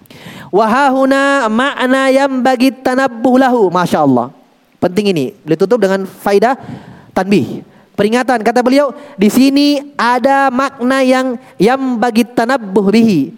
Wahahuna 0.49 1.53
makna 1.53 2.09
yang 2.09 2.41
bagi 2.41 2.73
tanabbuh 2.73 3.37
lahu. 3.37 3.69
Masya 3.69 4.09
Allah. 4.09 4.38
Penting 4.79 5.11
ini. 5.11 5.35
Beliau 5.43 5.59
tutup 5.59 5.83
dengan 5.83 6.07
faidah 6.07 6.55
tanbih. 7.11 7.67
Peringatan 7.99 8.47
kata 8.47 8.63
beliau 8.63 8.95
di 9.19 9.27
sini 9.27 9.99
ada 9.99 10.55
makna 10.55 11.03
yang 11.03 11.35
yang 11.59 11.99
bagi 11.99 12.23
tanabbuh 12.23 12.95
bihi. 12.95 13.35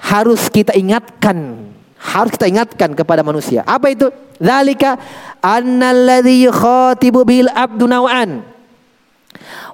Harus 0.00 0.48
kita 0.48 0.72
ingatkan, 0.72 1.68
harus 2.00 2.32
kita 2.32 2.48
ingatkan 2.48 2.96
kepada 2.96 3.20
manusia. 3.20 3.60
Apa 3.68 3.92
itu? 3.92 4.08
Zalika 4.40 4.96
annalladzi 5.44 6.48
yukhatibu 6.48 7.28
bil 7.28 7.52
abdu 7.52 7.84
naw'an. 7.84 8.40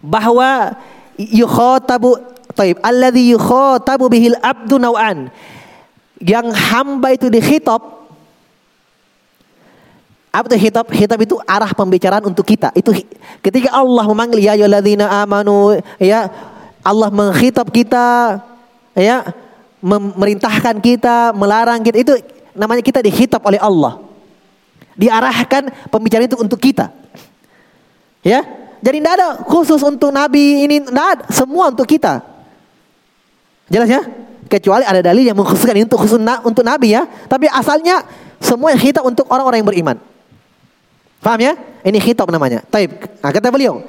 Bahwa 0.02 0.74
yukhatabu 1.14 2.18
taib 2.58 2.82
alladzi 2.82 3.30
yukhatabu 3.30 4.10
bihil 4.10 4.34
abdu 4.42 4.74
naw'an. 4.82 5.30
Yang 6.18 6.50
hamba 6.66 7.14
itu 7.14 7.30
dikhitab 7.30 8.01
apa 10.32 10.48
itu 10.48 10.72
hitab? 10.72 10.88
Hitab 10.88 11.18
itu 11.20 11.36
arah 11.44 11.68
pembicaraan 11.76 12.24
untuk 12.24 12.48
kita. 12.48 12.72
Itu 12.72 12.96
ketika 13.44 13.68
Allah 13.76 14.08
memanggil 14.08 14.40
ya 14.40 14.56
ayyuhalladzina 14.56 15.04
amanu 15.20 15.76
ya 16.00 16.32
Allah 16.80 17.12
menghitab 17.12 17.68
kita 17.68 18.40
ya 18.96 19.28
memerintahkan 19.84 20.80
kita, 20.80 21.36
melarang 21.36 21.84
kita 21.84 22.00
itu 22.00 22.12
namanya 22.56 22.80
kita 22.80 23.04
dihitab 23.04 23.44
oleh 23.44 23.60
Allah. 23.60 24.00
Diarahkan 24.96 25.68
pembicaraan 25.92 26.24
itu 26.24 26.40
untuk 26.40 26.56
kita. 26.56 26.88
Ya. 28.24 28.40
Jadi 28.82 28.98
tidak 28.98 29.14
ada 29.14 29.28
khusus 29.46 29.78
untuk 29.84 30.10
nabi 30.10 30.66
ini, 30.66 30.82
tidak 30.82 31.28
semua 31.30 31.70
untuk 31.70 31.86
kita. 31.86 32.24
Jelas 33.70 33.86
ya? 33.86 34.02
Kecuali 34.50 34.82
ada 34.82 34.98
dalil 34.98 35.22
yang 35.22 35.38
mengkhususkan 35.38 35.76
ini 35.76 35.86
untuk 35.86 36.02
khusus 36.02 36.18
untuk 36.42 36.66
nabi 36.66 36.98
ya, 36.98 37.06
tapi 37.30 37.46
asalnya 37.46 38.02
semua 38.42 38.74
yang 38.74 38.82
hitab 38.82 39.06
untuk 39.06 39.30
orang-orang 39.30 39.62
yang 39.62 39.70
beriman. 39.70 39.96
Paham 41.22 41.38
ya? 41.38 41.54
Ini 41.86 41.98
khitab 42.02 42.26
namanya. 42.28 42.66
Taib. 42.66 42.98
Nah, 43.22 43.30
kata 43.30 43.54
beliau, 43.54 43.86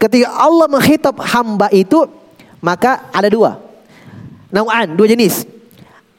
ketika 0.00 0.32
Allah 0.32 0.66
menghitab 0.66 1.20
hamba 1.20 1.68
itu, 1.68 2.08
maka 2.64 3.12
ada 3.12 3.28
dua. 3.28 3.60
Nau'an, 4.48 4.96
dua 4.96 5.06
jenis. 5.06 5.44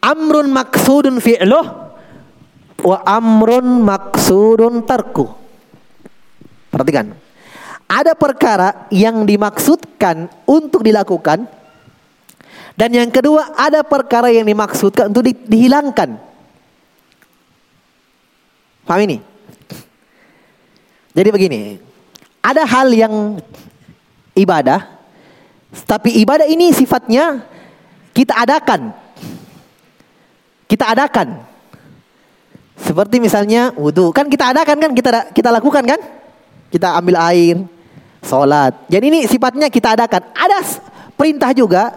Amrun 0.01 0.49
maksudun 0.53 1.18
fi'luh 1.18 1.66
wa 2.82 2.97
amrun 3.05 3.82
maksudun 3.82 4.86
tarku. 4.86 5.30
Perhatikan. 6.70 7.14
Ada 7.91 8.16
perkara 8.16 8.88
yang 8.88 9.28
dimaksudkan 9.28 10.32
untuk 10.47 10.80
dilakukan 10.82 11.43
dan 12.80 12.89
yang 12.95 13.12
kedua 13.12 13.51
ada 13.59 13.84
perkara 13.84 14.32
yang 14.32 14.47
dimaksudkan 14.47 15.12
untuk 15.12 15.28
di, 15.28 15.36
dihilangkan. 15.36 16.16
Paham 18.88 19.01
ini? 19.05 19.31
Jadi 21.12 21.30
begini, 21.30 21.62
ada 22.39 22.64
hal 22.64 22.88
yang 22.95 23.38
ibadah, 24.32 24.88
tapi 25.84 26.16
ibadah 26.24 26.47
ini 26.47 26.72
sifatnya 26.72 27.43
kita 28.16 28.36
adakan. 28.36 28.95
Kita 30.72 30.88
adakan. 30.95 31.43
Seperti 32.80 33.20
misalnya 33.20 33.76
wudhu, 33.76 34.16
kan 34.16 34.32
kita 34.32 34.55
adakan 34.55 34.78
kan, 34.80 34.91
kita 34.95 35.09
kita 35.36 35.49
lakukan 35.51 35.84
kan? 35.84 35.99
Kita 36.72 36.95
ambil 36.95 37.20
air, 37.28 37.59
sholat. 38.24 38.74
Jadi 38.88 39.05
ini 39.12 39.20
sifatnya 39.28 39.68
kita 39.68 39.99
adakan. 39.99 40.32
Ada 40.32 40.64
perintah 41.20 41.51
juga, 41.51 41.91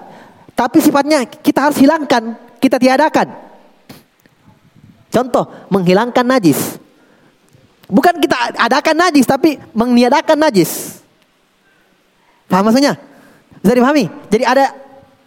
tapi 0.58 0.82
sifatnya 0.82 1.22
kita 1.24 1.70
harus 1.70 1.78
hilangkan, 1.78 2.34
kita 2.58 2.82
tiadakan. 2.82 3.30
Contoh, 5.14 5.46
menghilangkan 5.70 6.26
najis. 6.26 6.82
Bukan 7.88 8.16
kita 8.20 8.56
adakan 8.56 8.96
najis 8.96 9.26
tapi 9.28 9.60
meniadakan 9.76 10.38
najis. 10.40 11.02
Paham 12.48 12.70
maksudnya? 12.70 12.96
Bisa 13.60 13.72
dipahami? 13.76 14.08
Jadi 14.28 14.44
ada 14.44 14.72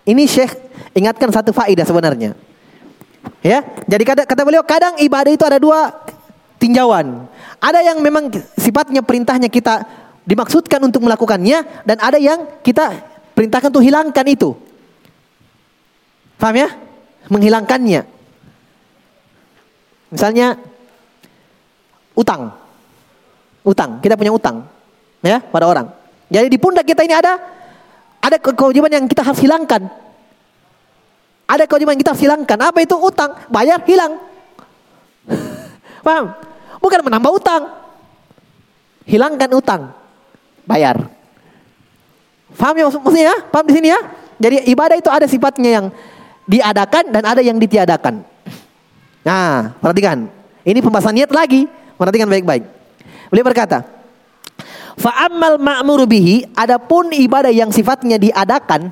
ini 0.07 0.23
Syekh 0.25 0.53
ingatkan 0.97 1.29
satu 1.29 1.53
faedah 1.53 1.85
sebenarnya. 1.85 2.33
Ya, 3.43 3.61
jadi 3.85 4.03
kata, 4.07 4.21
kata 4.23 4.41
beliau 4.47 4.63
kadang 4.63 4.97
ibadah 4.97 5.31
itu 5.33 5.45
ada 5.45 5.59
dua 5.61 5.93
tinjauan. 6.57 7.27
Ada 7.61 7.83
yang 7.93 8.01
memang 8.01 8.29
sifatnya 8.57 9.01
perintahnya 9.05 9.49
kita 9.49 9.85
dimaksudkan 10.25 10.81
untuk 10.83 11.05
melakukannya 11.05 11.85
dan 11.85 11.97
ada 12.01 12.17
yang 12.17 12.45
kita 12.65 12.93
perintahkan 13.37 13.69
untuk 13.69 13.85
hilangkan 13.85 14.25
itu. 14.25 14.57
Paham 16.37 16.55
ya? 16.57 16.69
Menghilangkannya. 17.29 18.01
Misalnya 20.13 20.55
utang. 22.17 22.49
Utang, 23.61 24.01
kita 24.01 24.17
punya 24.17 24.33
utang 24.33 24.65
ya 25.21 25.37
pada 25.39 25.69
orang. 25.69 25.87
Jadi 26.27 26.47
di 26.49 26.57
pundak 26.59 26.83
kita 26.83 27.05
ini 27.05 27.15
ada 27.15 27.37
ada 28.19 28.37
kewajiban 28.41 28.91
yang 28.91 29.05
kita 29.05 29.23
harus 29.23 29.39
hilangkan. 29.39 29.87
Ada 31.47 31.63
kewajiban 31.63 31.95
yang 31.95 32.01
kita 32.03 32.11
harus 32.11 32.23
hilangkan. 32.27 32.57
Apa 32.59 32.83
itu 32.83 32.95
utang? 32.99 33.39
Bayar, 33.47 33.79
hilang. 33.87 34.19
Paham? 36.05 36.35
Bukan 36.83 36.99
menambah 37.07 37.31
utang. 37.31 37.71
Hilangkan 39.07 39.49
utang. 39.55 39.81
Bayar. 40.67 41.07
Paham 42.51 42.75
ya 42.75 42.83
maksudnya 42.91 43.23
ya? 43.31 43.35
Paham 43.47 43.65
di 43.71 43.73
sini 43.79 43.87
ya? 43.95 43.99
Jadi 44.37 44.67
ibadah 44.67 44.95
itu 44.99 45.07
ada 45.07 45.23
sifatnya 45.23 45.69
yang 45.79 45.85
diadakan 46.43 47.15
dan 47.15 47.23
ada 47.23 47.39
yang 47.39 47.55
ditiadakan. 47.55 48.23
Nah, 49.23 49.75
perhatikan. 49.79 50.27
Ini 50.67 50.79
pembahasan 50.83 51.15
niat 51.15 51.31
lagi. 51.31 51.67
Perhatikan 51.97 52.29
baik-baik. 52.29 52.63
Beliau 53.33 53.45
berkata, 53.45 53.97
Fa'ammal 54.97 55.61
ma'muru 55.61 56.09
bihi, 56.09 56.49
adapun 56.57 57.13
ibadah 57.13 57.53
yang 57.53 57.69
sifatnya 57.69 58.17
diadakan, 58.17 58.89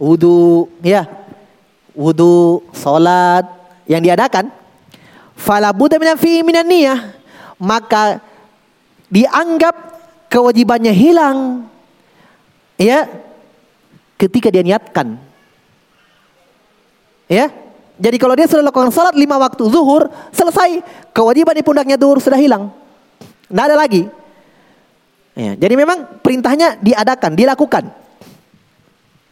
wudu, 0.00 0.64
ya, 0.80 1.04
wudu, 1.92 2.64
salat 2.72 3.44
yang 3.84 4.00
diadakan, 4.00 4.48
fala 5.36 5.76
budda 5.76 6.00
min 6.00 6.16
fi 6.16 6.40
minan 6.40 6.64
niyah, 6.64 7.12
maka 7.60 8.24
dianggap 9.12 9.76
kewajibannya 10.32 10.96
hilang, 10.96 11.68
ya, 12.80 13.04
ketika 14.16 14.48
dia 14.48 14.64
niatkan. 14.64 15.20
Ya, 17.28 17.52
jadi 17.96 18.16
kalau 18.20 18.36
dia 18.36 18.44
sudah 18.44 18.60
lakukan 18.60 18.92
salat 18.92 19.16
lima 19.16 19.40
waktu 19.40 19.64
zuhur, 19.72 20.12
selesai. 20.28 20.84
Kewajiban 21.16 21.56
di 21.56 21.64
pundaknya 21.64 21.96
zuhur 21.96 22.20
sudah 22.20 22.36
hilang. 22.36 22.68
Tidak 23.48 23.64
ada 23.64 23.72
lagi. 23.72 24.04
Ya, 25.32 25.56
jadi 25.56 25.74
memang 25.76 26.20
perintahnya 26.20 26.76
diadakan, 26.80 27.32
dilakukan. 27.32 27.84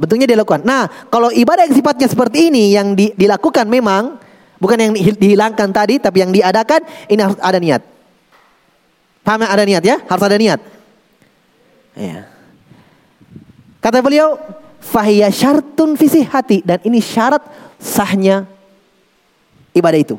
Bentuknya 0.00 0.28
dilakukan. 0.28 0.64
Nah, 0.64 0.88
kalau 1.12 1.28
ibadah 1.28 1.68
yang 1.68 1.76
sifatnya 1.76 2.08
seperti 2.08 2.48
ini 2.48 2.72
yang 2.72 2.96
di, 2.96 3.12
dilakukan 3.12 3.68
memang 3.68 4.16
bukan 4.56 4.78
yang 4.80 4.92
dihilangkan 4.96 5.68
tadi, 5.68 6.00
tapi 6.00 6.24
yang 6.24 6.32
diadakan 6.32 6.80
ini 7.08 7.20
harus 7.20 7.36
ada 7.44 7.60
niat. 7.60 7.82
Paham 9.24 9.44
ada 9.44 9.64
niat 9.64 9.84
ya? 9.84 9.96
Harus 10.08 10.24
ada 10.24 10.36
niat. 10.40 10.60
Ya. 11.96 12.28
Kata 13.80 14.00
beliau, 14.00 14.40
fahiyya 14.80 15.28
syartun 15.28 15.96
fisih 16.00 16.24
hati 16.28 16.64
dan 16.64 16.80
ini 16.84 17.00
syarat 17.00 17.44
sahnya 17.76 18.53
ibadah 19.74 20.00
itu. 20.00 20.16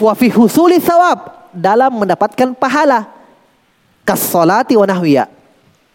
Wa 0.00 0.16
fi 0.16 0.32
husuli 0.32 0.80
sawab 0.80 1.52
dalam 1.52 1.92
mendapatkan 1.92 2.56
pahala 2.56 3.06
kasolati 4.02 4.74
wa 4.74 4.88
nahwiya. 4.88 5.28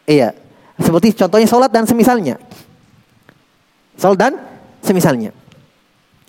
Iya. 0.08 0.32
Seperti 0.78 1.18
contohnya 1.18 1.50
salat 1.50 1.74
dan 1.74 1.84
semisalnya. 1.90 2.38
Salat 3.98 4.18
dan 4.22 4.34
semisalnya. 4.86 5.34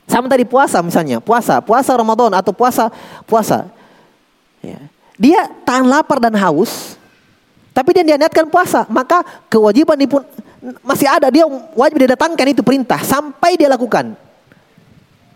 Sama 0.08 0.24
tadi 0.24 0.48
puasa 0.48 0.80
misalnya, 0.80 1.20
puasa, 1.20 1.60
puasa 1.60 1.92
Ramadan 1.92 2.32
atau 2.32 2.48
puasa 2.50 2.88
puasa. 3.28 3.68
Ya. 4.64 4.80
Dia 5.20 5.52
tahan 5.68 5.84
lapar 5.84 6.16
dan 6.16 6.32
haus, 6.32 6.96
tapi 7.76 7.92
dia 7.92 8.02
niatkan 8.16 8.48
puasa, 8.48 8.88
maka 8.88 9.20
kewajiban 9.52 10.00
pun 10.08 10.24
masih 10.80 11.06
ada. 11.06 11.28
Dia 11.28 11.44
wajib 11.76 12.00
didatangkan 12.00 12.46
itu 12.56 12.64
perintah 12.64 13.04
sampai 13.04 13.60
dia 13.60 13.68
lakukan. 13.68 14.16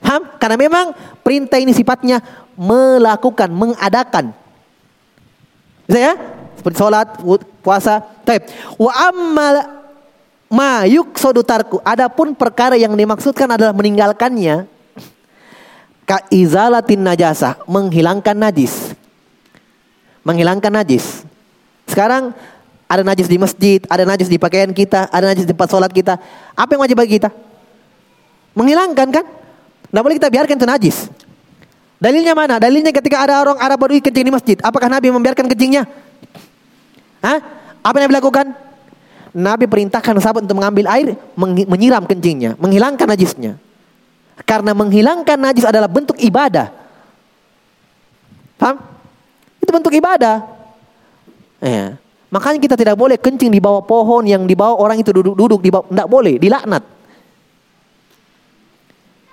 Paham? 0.02 0.22
Karena 0.36 0.56
memang 0.58 0.86
perintah 1.22 1.62
ini 1.62 1.70
sifatnya 1.70 2.20
melakukan, 2.58 3.48
mengadakan. 3.48 4.34
Bisa 5.86 5.98
ya? 5.98 6.14
Seperti 6.58 6.76
sholat, 6.76 7.08
puasa. 7.62 8.02
Taib. 8.26 8.44
Wa 8.76 8.92
ammal 9.08 9.56
ma 10.50 10.84
yuksodu 10.84 11.40
tarku. 11.46 11.78
Adapun 11.86 12.34
perkara 12.36 12.74
yang 12.76 12.92
dimaksudkan 12.92 13.48
adalah 13.48 13.72
meninggalkannya. 13.72 14.68
ka 16.02 16.18
izalatin 16.34 17.06
najasa, 17.06 17.62
menghilangkan 17.70 18.34
najis. 18.34 18.92
Menghilangkan 20.26 20.82
najis. 20.82 21.22
Sekarang 21.86 22.34
ada 22.90 23.02
najis 23.06 23.30
di 23.30 23.38
masjid, 23.40 23.80
ada 23.88 24.04
najis 24.04 24.28
di 24.28 24.36
pakaian 24.36 24.68
kita, 24.74 25.08
ada 25.08 25.32
najis 25.32 25.48
di 25.48 25.50
tempat 25.54 25.70
sholat 25.72 25.88
kita. 25.88 26.20
Apa 26.52 26.76
yang 26.76 26.82
wajib 26.84 26.98
bagi 27.00 27.16
kita? 27.16 27.30
Menghilangkan 28.52 29.08
kan? 29.08 29.26
Tidak 29.92 30.00
boleh 30.00 30.16
kita 30.16 30.32
biarkan 30.32 30.56
itu 30.56 30.64
najis. 30.64 30.96
Dalilnya 32.00 32.32
mana? 32.32 32.56
Dalilnya 32.56 32.96
ketika 32.96 33.20
ada 33.20 33.44
orang 33.44 33.60
Arab 33.60 33.76
baru 33.76 34.00
kencing 34.00 34.24
di 34.24 34.32
masjid. 34.32 34.56
Apakah 34.64 34.88
Nabi 34.88 35.12
membiarkan 35.12 35.44
kencingnya? 35.52 35.84
Hah? 37.20 37.38
Apa 37.84 38.00
yang 38.00 38.08
dilakukan? 38.08 38.56
Nabi 39.36 39.68
perintahkan 39.68 40.16
sahabat 40.16 40.48
untuk 40.48 40.56
mengambil 40.56 40.88
air, 40.88 41.12
menyiram 41.68 42.08
kencingnya, 42.08 42.56
menghilangkan 42.56 43.04
najisnya. 43.04 43.60
Karena 44.48 44.72
menghilangkan 44.72 45.36
najis 45.36 45.68
adalah 45.68 45.92
bentuk 45.92 46.16
ibadah. 46.16 46.72
Paham? 48.56 48.80
Itu 49.60 49.70
bentuk 49.76 49.92
ibadah. 49.92 50.40
Ya. 51.60 52.00
Makanya 52.32 52.64
kita 52.64 52.80
tidak 52.80 52.96
boleh 52.96 53.20
kencing 53.20 53.52
di 53.52 53.60
bawah 53.60 53.84
pohon 53.84 54.24
yang 54.24 54.48
di 54.48 54.56
bawah 54.56 54.80
orang 54.80 55.04
itu 55.04 55.12
duduk-duduk 55.12 55.60
tidak 55.60 56.08
boleh, 56.08 56.40
dilaknat. 56.40 56.80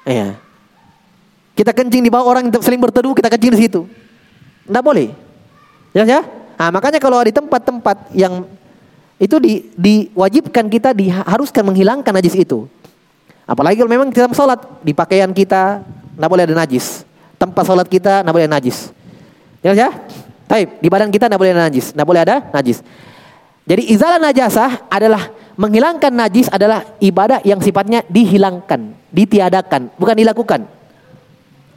Ya. 0.03 0.35
Kita 1.59 1.75
kencing 1.75 2.07
di 2.07 2.07
bawah 2.07 2.23
orang 2.23 2.47
yang 2.47 2.63
seling 2.63 2.79
berteduh, 2.79 3.11
kita 3.11 3.27
kencing 3.27 3.51
di 3.51 3.67
situ. 3.67 3.83
Tidak 4.63 4.79
boleh. 4.79 5.11
Ya, 5.91 6.07
ya. 6.07 6.23
Nah, 6.55 6.71
makanya 6.71 7.03
kalau 7.03 7.19
di 7.19 7.35
tempat-tempat 7.35 8.15
yang 8.15 8.47
itu 9.19 9.35
di, 9.43 9.67
diwajibkan 9.75 10.71
kita 10.71 10.95
diharuskan 10.95 11.67
menghilangkan 11.67 12.15
najis 12.15 12.39
itu. 12.39 12.63
Apalagi 13.43 13.83
kalau 13.83 13.91
memang 13.91 14.07
kita 14.07 14.31
sholat 14.31 14.63
di 14.79 14.95
pakaian 14.95 15.27
kita 15.35 15.83
tidak 15.83 16.29
boleh 16.31 16.47
ada 16.47 16.55
najis. 16.55 17.03
Tempat 17.35 17.67
sholat 17.67 17.91
kita 17.91 18.23
tidak 18.23 18.31
boleh 18.31 18.47
ada 18.47 18.55
najis. 18.55 18.95
Ya, 19.59 19.75
ya? 19.75 19.91
Baik, 20.47 20.79
di 20.79 20.87
badan 20.87 21.11
kita 21.11 21.27
tidak 21.27 21.43
boleh 21.43 21.51
ada 21.51 21.67
najis, 21.67 21.91
tidak 21.91 22.07
boleh 22.07 22.21
ada 22.23 22.35
najis. 22.55 22.79
Jadi 23.67 23.91
izalah 23.91 24.15
najasah 24.15 24.87
adalah 24.87 25.27
menghilangkan 25.59 26.15
najis 26.15 26.47
adalah 26.47 26.87
ibadah 27.03 27.43
yang 27.43 27.59
sifatnya 27.59 28.07
dihilangkan, 28.07 28.95
ditiadakan, 29.11 29.91
bukan 29.99 30.15
dilakukan. 30.15 30.78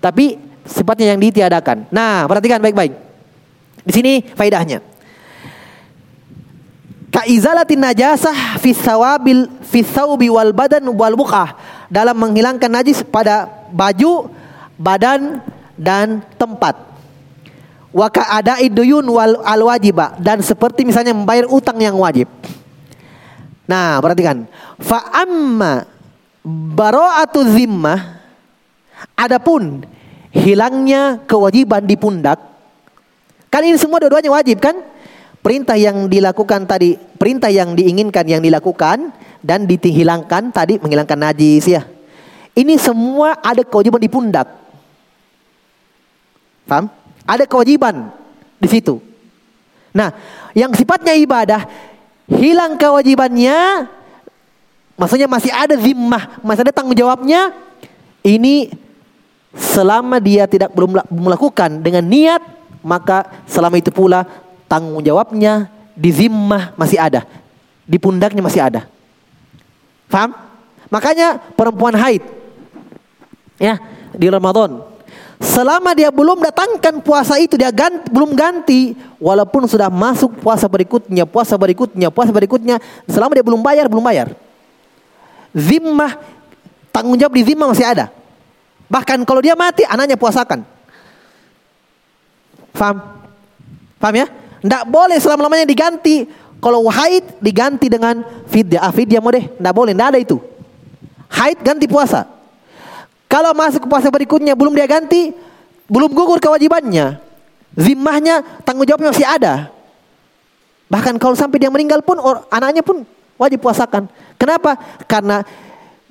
Tapi 0.03 0.35
sifatnya 0.67 1.15
yang 1.15 1.23
ditiadakan. 1.23 1.87
Nah, 1.95 2.27
perhatikan 2.27 2.59
baik-baik. 2.59 2.91
Di 3.87 3.93
sini 3.95 4.13
faedahnya. 4.35 4.83
Ka 7.13 7.29
izalatin 7.29 7.79
najasah 7.79 8.57
fi 8.59 8.73
sawabil 8.73 9.47
fi 9.69 9.85
saubi 9.85 10.33
wal 10.33 10.51
badan 10.51 10.81
wal 10.97 11.13
buqah 11.15 11.55
dalam 11.93 12.17
menghilangkan 12.17 12.73
najis 12.73 13.05
pada 13.05 13.47
baju, 13.69 14.33
badan 14.81 15.45
dan 15.77 16.25
tempat. 16.41 16.73
Wa 17.93 18.09
ka 18.09 18.25
ada'i 18.41 18.73
duyun 18.73 19.05
wal 19.05 19.45
al 19.45 19.61
wajiba 19.61 20.17
dan 20.17 20.41
seperti 20.41 20.89
misalnya 20.89 21.13
membayar 21.13 21.45
utang 21.53 21.77
yang 21.77 22.01
wajib. 22.01 22.25
Nah, 23.69 24.01
perhatikan. 24.01 24.49
Fa 24.81 25.13
amma 25.13 25.85
bara'atu 26.49 27.45
zimmah 27.45 28.22
adapun 29.17 29.85
hilangnya 30.33 31.21
kewajiban 31.29 31.85
di 31.85 31.95
pundak. 31.95 32.41
Kan 33.53 33.69
ini 33.69 33.77
semua 33.77 34.01
dua-duanya 34.01 34.33
wajib 34.33 34.65
kan? 34.65 34.75
Perintah 35.43 35.75
yang 35.77 36.07
dilakukan 36.07 36.65
tadi, 36.65 36.95
perintah 36.97 37.51
yang 37.51 37.75
diinginkan 37.75 38.25
yang 38.25 38.41
dilakukan 38.41 39.11
dan 39.43 39.67
dihilangkan 39.67 40.55
tadi 40.55 40.79
menghilangkan 40.79 41.19
najis 41.19 41.67
ya. 41.67 41.83
Ini 42.55 42.79
semua 42.79 43.37
ada 43.43 43.67
kewajiban 43.67 44.01
di 44.01 44.09
pundak. 44.13 44.49
Paham? 46.69 46.89
Ada 47.27 47.45
kewajiban 47.45 48.13
di 48.63 48.69
situ. 48.71 49.03
Nah, 49.93 50.15
yang 50.57 50.73
sifatnya 50.73 51.13
ibadah 51.19 51.67
hilang 52.31 52.79
kewajibannya 52.79 53.91
maksudnya 54.97 55.29
masih 55.29 55.53
ada 55.53 55.75
zimmah, 55.77 56.41
masih 56.41 56.63
ada 56.65 56.73
tanggung 56.73 56.97
jawabnya. 56.97 57.53
Ini 58.23 58.71
selama 59.53 60.19
dia 60.21 60.49
tidak 60.49 60.73
belum 60.73 61.01
melakukan 61.09 61.81
dengan 61.81 62.05
niat, 62.05 62.43
maka 62.81 63.45
selama 63.49 63.79
itu 63.79 63.93
pula 63.93 64.25
tanggung 64.69 65.05
jawabnya 65.05 65.69
di 65.93 66.11
zimmah 66.13 66.73
masih 66.77 66.99
ada. 66.99 67.25
Di 67.85 68.01
pundaknya 68.01 68.41
masih 68.41 68.63
ada. 68.65 68.89
Faham? 70.09 70.33
Makanya 70.93 71.41
perempuan 71.57 71.97
haid 71.97 72.43
ya 73.63 73.79
di 74.13 74.27
Ramadan 74.27 74.83
selama 75.43 75.95
dia 75.95 76.11
belum 76.11 76.43
datangkan 76.43 76.99
puasa 77.03 77.39
itu 77.39 77.55
dia 77.55 77.71
ganti, 77.71 78.11
belum 78.11 78.35
ganti 78.35 78.95
walaupun 79.23 79.71
sudah 79.71 79.87
masuk 79.87 80.39
puasa 80.43 80.67
berikutnya 80.67 81.27
puasa 81.27 81.55
berikutnya 81.55 82.11
puasa 82.11 82.31
berikutnya 82.35 82.83
selama 83.07 83.39
dia 83.39 83.47
belum 83.47 83.63
bayar 83.63 83.87
belum 83.87 84.03
bayar 84.03 84.35
zimmah 85.55 86.19
tanggung 86.95 87.19
jawab 87.19 87.35
di 87.35 87.43
zimmah 87.43 87.71
masih 87.71 87.87
ada 87.87 88.11
bahkan 88.87 89.21
kalau 89.27 89.43
dia 89.43 89.59
mati 89.59 89.83
anaknya 89.85 90.17
puasakan 90.17 90.65
paham 92.73 92.97
paham 94.01 94.15
ya 94.17 94.27
tidak 94.63 94.83
boleh 94.87 95.19
selama-lamanya 95.19 95.67
diganti. 95.67 96.25
Kalau 96.63 96.87
haid 96.87 97.43
diganti 97.43 97.91
dengan 97.91 98.23
fidyah. 98.47 98.87
Ah, 98.87 98.95
fidyah 98.95 99.19
mau 99.19 99.35
deh. 99.35 99.43
Tidak 99.43 99.75
boleh. 99.75 99.91
Tidak 99.91 100.09
ada 100.15 100.19
itu. 100.23 100.39
Haid 101.35 101.59
ganti 101.67 101.91
puasa. 101.91 102.31
Kalau 103.27 103.51
masuk 103.51 103.83
ke 103.83 103.89
puasa 103.91 104.07
berikutnya 104.15 104.55
belum 104.55 104.71
dia 104.71 104.87
ganti. 104.87 105.35
Belum 105.91 106.07
gugur 106.15 106.39
kewajibannya. 106.39 107.19
Zimmahnya 107.75 108.63
tanggung 108.63 108.87
jawabnya 108.87 109.11
masih 109.11 109.27
ada. 109.27 109.75
Bahkan 110.87 111.19
kalau 111.19 111.35
sampai 111.35 111.59
dia 111.59 111.73
meninggal 111.73 111.99
pun 112.07 112.23
anaknya 112.47 112.87
pun 112.87 113.03
wajib 113.35 113.59
puasakan. 113.59 114.07
Kenapa? 114.39 114.79
Karena 115.11 115.43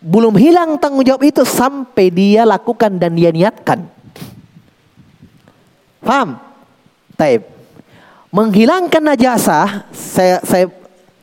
belum 0.02 0.34
hilang 0.36 0.82
tanggung 0.82 1.06
jawab 1.06 1.24
itu 1.24 1.46
sampai 1.46 2.10
dia 2.10 2.42
lakukan 2.44 2.98
dan 2.98 3.14
dia 3.14 3.30
niatkan. 3.30 3.86
Paham? 6.02 6.42
Taib 7.14 7.62
menghilangkan 8.32 9.04
najasah, 9.04 9.92
saya 9.92 10.40
saya 10.42 10.66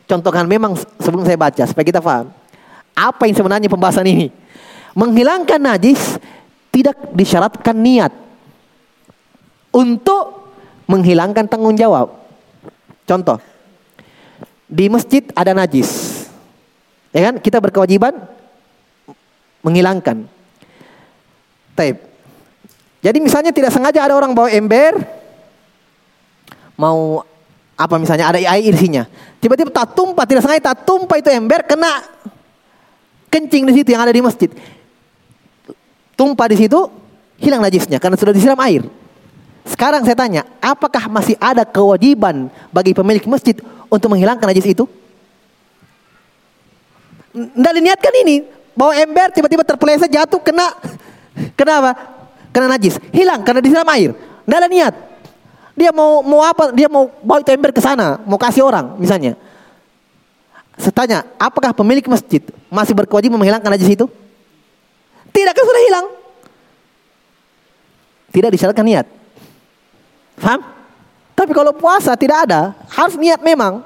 contohkan 0.04 0.44
memang 0.44 0.76
sebelum 1.00 1.24
saya 1.24 1.40
baca 1.40 1.64
supaya 1.64 1.84
kita 1.88 2.04
paham 2.04 2.28
apa 2.92 3.22
yang 3.26 3.36
sebenarnya 3.36 3.72
pembahasan 3.72 4.06
ini. 4.06 4.28
Menghilangkan 4.92 5.58
najis 5.58 6.20
tidak 6.68 6.96
disyaratkan 7.16 7.76
niat 7.76 8.12
untuk 9.72 10.52
menghilangkan 10.84 11.46
tanggung 11.48 11.76
jawab. 11.78 12.12
Contoh, 13.08 13.38
di 14.68 14.90
masjid 14.90 15.22
ada 15.32 15.54
najis. 15.54 16.24
Ya 17.14 17.30
kan? 17.30 17.38
Kita 17.40 17.62
berkewajiban 17.62 18.18
menghilangkan. 19.62 20.26
Taib. 21.74 21.96
Jadi 22.98 23.18
misalnya 23.22 23.54
tidak 23.54 23.70
sengaja 23.70 24.02
ada 24.02 24.14
orang 24.18 24.34
bawa 24.34 24.50
ember, 24.50 24.98
mau 26.74 27.22
apa 27.78 27.94
misalnya 27.98 28.26
ada 28.26 28.38
air 28.42 28.74
isinya. 28.74 29.06
Tiba-tiba 29.38 29.70
tak 29.70 29.94
tumpah, 29.94 30.26
tidak 30.26 30.42
sengaja 30.42 30.74
tak 30.74 30.82
tumpah 30.82 31.14
itu 31.22 31.30
ember 31.30 31.62
kena 31.62 32.02
kencing 33.30 33.70
di 33.70 33.72
situ 33.78 33.94
yang 33.94 34.02
ada 34.02 34.10
di 34.10 34.18
masjid. 34.18 34.50
Tumpah 36.18 36.50
di 36.50 36.58
situ, 36.58 36.80
hilang 37.38 37.62
najisnya 37.62 38.02
karena 38.02 38.18
sudah 38.18 38.34
disiram 38.34 38.58
air. 38.58 38.82
Sekarang 39.62 40.02
saya 40.02 40.18
tanya, 40.18 40.42
apakah 40.58 41.06
masih 41.06 41.38
ada 41.38 41.62
kewajiban 41.62 42.50
bagi 42.74 42.96
pemilik 42.96 43.22
masjid 43.30 43.54
untuk 43.86 44.10
menghilangkan 44.10 44.48
najis 44.50 44.66
itu? 44.66 44.90
Tidak 47.30 47.72
diniatkan 47.78 48.14
ini, 48.26 48.42
bawa 48.78 48.94
ember 48.94 49.34
tiba-tiba 49.34 49.66
terpeleset 49.66 50.06
jatuh 50.06 50.38
kena 50.38 50.70
kena 51.58 51.82
apa? 51.82 51.92
Kena 52.54 52.70
najis, 52.70 53.02
hilang 53.10 53.42
karena 53.42 53.58
disiram 53.58 53.90
air. 53.90 54.14
Tidak 54.14 54.56
ada 54.56 54.70
niat. 54.70 54.94
Dia 55.74 55.90
mau 55.90 56.22
mau 56.22 56.46
apa? 56.46 56.70
Dia 56.70 56.86
mau 56.86 57.10
bawa 57.18 57.42
itu 57.42 57.50
ember 57.50 57.74
ke 57.74 57.82
sana, 57.82 58.22
mau 58.22 58.38
kasih 58.38 58.62
orang 58.62 58.94
misalnya. 59.02 59.34
Saya 60.78 60.94
tanya, 60.94 61.18
apakah 61.42 61.74
pemilik 61.74 62.06
masjid 62.06 62.38
masih 62.70 62.94
berkewajiban 62.94 63.34
menghilangkan 63.34 63.74
najis 63.74 63.98
itu? 63.98 64.06
Tidak, 65.34 65.50
kan 65.50 65.64
sudah 65.66 65.82
hilang. 65.90 66.06
Tidak 68.30 68.50
disyaratkan 68.54 68.86
niat. 68.86 69.06
Paham? 70.38 70.62
Tapi 71.34 71.50
kalau 71.50 71.74
puasa 71.74 72.14
tidak 72.14 72.46
ada, 72.46 72.78
harus 72.94 73.18
niat 73.18 73.42
memang. 73.42 73.82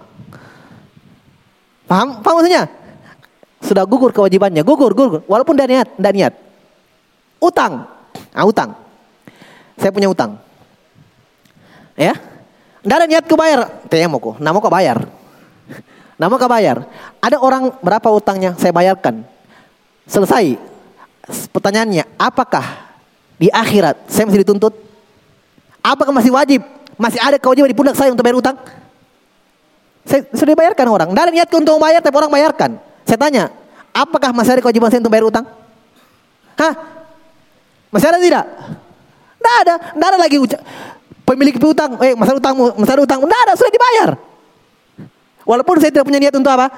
Paham? 1.88 2.20
Paham 2.20 2.34
maksudnya? 2.44 2.68
Sudah 3.62 3.86
gugur 3.86 4.10
kewajibannya, 4.10 4.66
gugur, 4.66 4.90
gugur. 4.92 5.20
Walaupun 5.30 5.54
tidak 5.54 5.70
niat, 5.70 5.88
tidak 5.94 6.12
niat. 6.18 6.34
Utang. 7.38 7.86
Ah, 8.34 8.44
utang. 8.44 8.74
Saya 9.78 9.94
punya 9.94 10.10
utang. 10.10 10.36
Ya. 11.94 12.18
Tidak 12.82 12.96
ada 12.98 13.06
niat 13.06 13.24
kebayar. 13.24 13.86
Temo 13.86 14.18
kok. 14.18 14.42
Nama 14.42 14.56
kok 14.58 14.74
bayar. 14.74 14.98
Nama 16.20 16.34
kok 16.34 16.50
bayar. 16.50 16.76
Ada 17.22 17.38
orang 17.38 17.70
berapa 17.78 18.08
utangnya 18.10 18.58
saya 18.58 18.74
bayarkan. 18.74 19.22
Selesai. 20.10 20.58
Pertanyaannya, 21.54 22.18
apakah 22.18 22.90
di 23.38 23.46
akhirat 23.46 24.10
saya 24.10 24.26
masih 24.26 24.42
dituntut? 24.42 24.74
Apakah 25.82 26.10
masih 26.10 26.34
wajib? 26.34 26.66
Masih 26.98 27.22
ada 27.22 27.38
kewajiban 27.38 27.70
di 27.70 27.78
pundak 27.78 27.94
saya 27.94 28.10
untuk 28.10 28.26
bayar 28.26 28.38
utang? 28.38 28.58
Saya 30.02 30.26
sudah 30.34 30.54
bayarkan 30.58 30.86
orang. 30.90 31.08
Tidak 31.14 31.22
ada 31.22 31.32
niat 31.34 31.50
untuk 31.54 31.78
bayar, 31.78 32.02
tapi 32.02 32.16
orang 32.18 32.30
bayarkan. 32.34 32.70
Saya 33.12 33.28
tanya, 33.28 33.44
apakah 33.92 34.32
masih 34.32 34.56
ada 34.56 34.64
kewajiban 34.64 34.88
saya 34.88 35.04
untuk 35.04 35.12
bayar 35.12 35.28
utang? 35.28 35.44
Hah? 36.56 36.72
Masih 37.92 38.08
ada 38.08 38.16
tidak? 38.16 38.40
Tidak 39.36 39.56
ada. 39.68 39.74
Tidak 39.92 40.08
ada 40.08 40.16
lagi 40.16 40.36
pemilik 41.28 41.60
piutang. 41.60 42.00
Eh, 42.00 42.16
masalah 42.16 42.40
utangmu, 42.40 42.72
masalah 42.80 43.04
utang. 43.04 43.20
Tidak 43.20 43.40
ada, 43.44 43.52
sudah 43.52 43.68
dibayar. 43.68 44.08
Walaupun 45.44 45.76
saya 45.76 45.92
tidak 45.92 46.08
punya 46.08 46.24
niat 46.24 46.32
untuk 46.32 46.56
apa? 46.56 46.72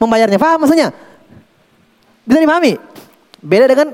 Membayarnya. 0.00 0.40
Faham 0.40 0.64
maksudnya? 0.64 0.88
Bisa 2.24 2.40
dipahami? 2.40 2.80
Beda 3.44 3.68
dengan 3.68 3.92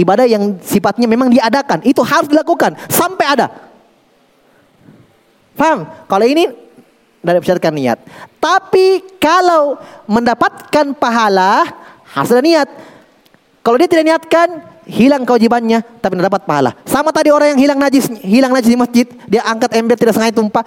ibadah 0.00 0.24
yang 0.24 0.56
sifatnya 0.64 1.04
memang 1.04 1.28
diadakan. 1.28 1.84
Itu 1.84 2.00
harus 2.00 2.32
dilakukan 2.32 2.80
sampai 2.88 3.26
ada. 3.28 3.52
Paham? 5.52 5.84
Kalau 6.08 6.24
ini 6.24 6.63
tidak 7.24 7.40
berdasarkan 7.40 7.72
niat. 7.72 7.98
Tapi 8.36 9.16
kalau 9.16 9.80
mendapatkan 10.04 10.92
pahala 10.92 11.64
ada 12.12 12.40
niat. 12.44 12.68
Kalau 13.64 13.80
dia 13.80 13.88
tidak 13.88 14.04
niatkan, 14.04 14.48
hilang 14.84 15.24
kewajibannya 15.24 15.80
tapi 16.04 16.20
tidak 16.20 16.28
dapat 16.28 16.42
pahala. 16.44 16.70
Sama 16.84 17.08
tadi 17.10 17.32
orang 17.32 17.56
yang 17.56 17.60
hilang 17.64 17.80
najis, 17.80 18.12
hilang 18.20 18.52
najis 18.52 18.68
di 18.68 18.76
masjid, 18.76 19.06
dia 19.24 19.40
angkat 19.40 19.72
ember 19.80 19.96
tidak 19.96 20.12
sengaja 20.12 20.36
tumpah. 20.36 20.62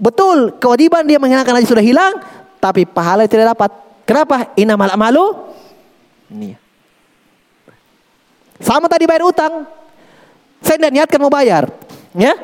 Betul, 0.00 0.56
kewajiban 0.56 1.04
dia 1.04 1.20
menghilangkan 1.20 1.60
najis 1.60 1.68
sudah 1.68 1.84
hilang, 1.84 2.16
tapi 2.56 2.88
pahala 2.88 3.28
tidak 3.28 3.52
dapat. 3.52 3.70
Kenapa? 4.08 4.56
Innamal 4.56 4.96
malu 4.96 5.52
niat. 6.32 6.56
Sama 8.58 8.90
tadi 8.90 9.06
bayar 9.06 9.22
utang. 9.22 9.68
Saya 10.58 10.80
tidak 10.80 10.92
niatkan 10.96 11.20
mau 11.22 11.30
bayar. 11.30 11.70
Ya? 12.16 12.34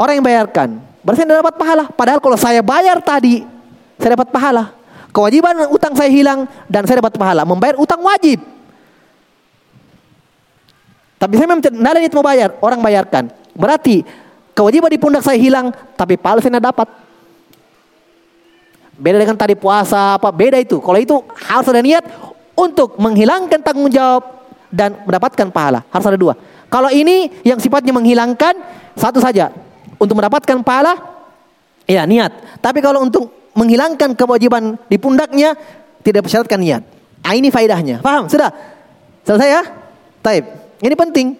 Orang 0.00 0.22
yang 0.22 0.24
bayarkan. 0.24 0.87
Berarti 1.08 1.24
tidak 1.24 1.40
dapat 1.40 1.56
pahala. 1.56 1.84
Padahal 1.88 2.20
kalau 2.20 2.36
saya 2.36 2.60
bayar 2.60 3.00
tadi, 3.00 3.40
saya 3.96 4.12
dapat 4.12 4.28
pahala. 4.28 4.76
Kewajiban 5.08 5.72
utang 5.72 5.96
saya 5.96 6.12
hilang 6.12 6.44
dan 6.68 6.84
saya 6.84 7.00
dapat 7.00 7.16
pahala. 7.16 7.48
Membayar 7.48 7.80
utang 7.80 8.04
wajib. 8.04 8.44
Tapi 11.16 11.32
saya 11.32 11.48
memang 11.48 11.64
tidak 11.64 11.80
ada 11.80 11.96
niat 12.04 12.12
mau 12.12 12.20
bayar. 12.20 12.52
Orang 12.60 12.84
bayarkan. 12.84 13.32
Berarti 13.56 14.04
kewajiban 14.52 14.92
di 14.92 15.00
pundak 15.00 15.24
saya 15.24 15.40
hilang, 15.40 15.72
tapi 15.96 16.20
pahala 16.20 16.44
saya 16.44 16.60
dapat. 16.60 16.92
Beda 19.00 19.16
dengan 19.16 19.40
tadi 19.40 19.56
puasa 19.56 20.20
apa 20.20 20.28
beda 20.28 20.60
itu. 20.60 20.76
Kalau 20.76 21.00
itu 21.00 21.24
harus 21.48 21.72
ada 21.72 21.80
niat 21.80 22.04
untuk 22.52 23.00
menghilangkan 23.00 23.64
tanggung 23.64 23.88
jawab 23.88 24.44
dan 24.68 24.92
mendapatkan 25.08 25.48
pahala. 25.48 25.88
Harus 25.88 26.04
ada 26.04 26.20
dua. 26.20 26.36
Kalau 26.68 26.92
ini 26.92 27.32
yang 27.48 27.56
sifatnya 27.56 27.96
menghilangkan 27.96 28.60
satu 28.92 29.24
saja. 29.24 29.67
Untuk 29.98 30.14
mendapatkan 30.14 30.62
pahala, 30.62 30.94
ya 31.84 32.06
niat. 32.06 32.62
Tapi 32.62 32.78
kalau 32.78 33.02
untuk 33.02 33.50
menghilangkan 33.58 34.14
kewajiban 34.14 34.78
di 34.86 34.96
pundaknya, 34.96 35.58
tidak 36.06 36.30
bersyaratkan 36.30 36.62
niat. 36.62 36.82
Nah, 37.26 37.34
ini 37.34 37.50
faedahnya. 37.52 38.00
Paham? 38.00 38.30
Sudah? 38.30 38.48
Selesai 39.26 39.50
ya? 39.50 39.62
Taib. 40.24 40.44
Ini 40.80 40.94
penting. 40.94 41.36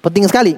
Penting 0.00 0.24
sekali. 0.26 0.56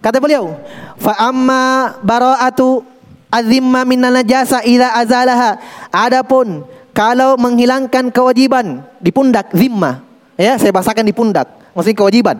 Kata 0.00 0.22
beliau, 0.22 0.54
fa 0.96 1.18
amma 1.18 1.98
bara'atu 2.00 2.86
azimma 3.28 3.82
minan 3.82 4.14
najasa 4.14 4.62
idza 4.62 4.94
azalaha. 4.94 5.58
Adapun 5.90 6.62
kalau 6.94 7.34
menghilangkan 7.36 8.14
kewajiban 8.14 8.86
di 9.02 9.10
pundak 9.10 9.50
zimma, 9.52 10.06
Ya, 10.36 10.60
saya 10.60 10.68
bahasakan 10.68 11.08
di 11.08 11.16
pundak. 11.16 11.48
Maksudnya 11.72 11.96
kewajiban. 11.96 12.36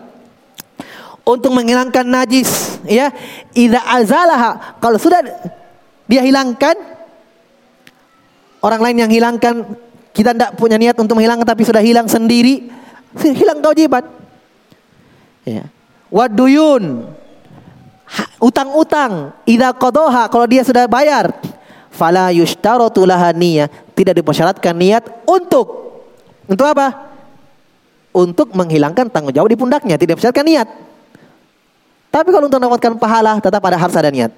Untuk 1.26 1.50
menghilangkan 1.50 2.06
najis, 2.06 2.78
ya, 2.86 3.10
idza 3.50 3.82
azalaha, 3.82 4.78
kalau 4.78 4.94
sudah 4.94 5.26
dia 6.06 6.22
hilangkan 6.22 6.78
orang 8.62 8.78
lain 8.78 8.96
yang 9.02 9.10
hilangkan 9.10 9.66
kita 10.14 10.38
tidak 10.38 10.54
punya 10.54 10.78
niat 10.78 10.94
untuk 10.94 11.18
menghilangkan 11.18 11.42
tapi 11.42 11.66
sudah 11.66 11.82
hilang 11.82 12.06
sendiri, 12.06 12.70
hilang 13.42 13.58
kewajiban. 13.58 14.06
Ya. 15.42 15.66
Waduyun 16.14 17.10
utang-utang 18.38 19.34
idza 19.42 19.74
qadaha 19.74 20.30
kalau 20.30 20.46
dia 20.46 20.62
sudah 20.62 20.86
bayar 20.86 21.34
fala 21.90 22.30
yushtaratu 22.30 23.02
tidak 23.98 24.14
dipersyaratkan 24.14 24.74
niat 24.78 25.02
untuk 25.26 25.66
untuk 26.46 26.66
apa? 26.70 27.18
untuk 28.16 28.56
menghilangkan 28.56 29.12
tanggung 29.12 29.36
jawab 29.36 29.52
di 29.52 29.60
pundaknya, 29.60 30.00
tidak 30.00 30.16
bersyaratkan 30.16 30.48
niat. 30.48 30.68
Tapi 32.16 32.32
kalau 32.32 32.48
untuk 32.48 32.56
mendapatkan 32.56 32.96
pahala 32.96 33.36
tetap 33.44 33.60
ada 33.60 33.76
harus 33.76 33.92
ada 33.92 34.08
niat. 34.08 34.32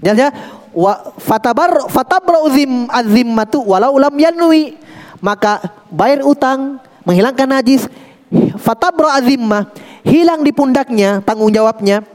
Ya, 0.00 0.16
ya. 0.16 0.28
Wa 0.72 1.12
fatabar 1.20 2.40
uzim 2.48 2.88
azimmatu 2.88 3.60
walau 3.60 4.00
lam 4.00 4.16
yanwi. 4.16 4.80
Maka 5.20 5.60
bayar 5.92 6.24
utang, 6.24 6.80
menghilangkan 7.02 7.50
najis, 7.50 7.90
fatabra 8.56 9.18
azimma 9.18 9.68
hilang 10.06 10.46
di 10.46 10.54
pundaknya 10.54 11.18
tanggung 11.26 11.50
jawabnya 11.50 12.06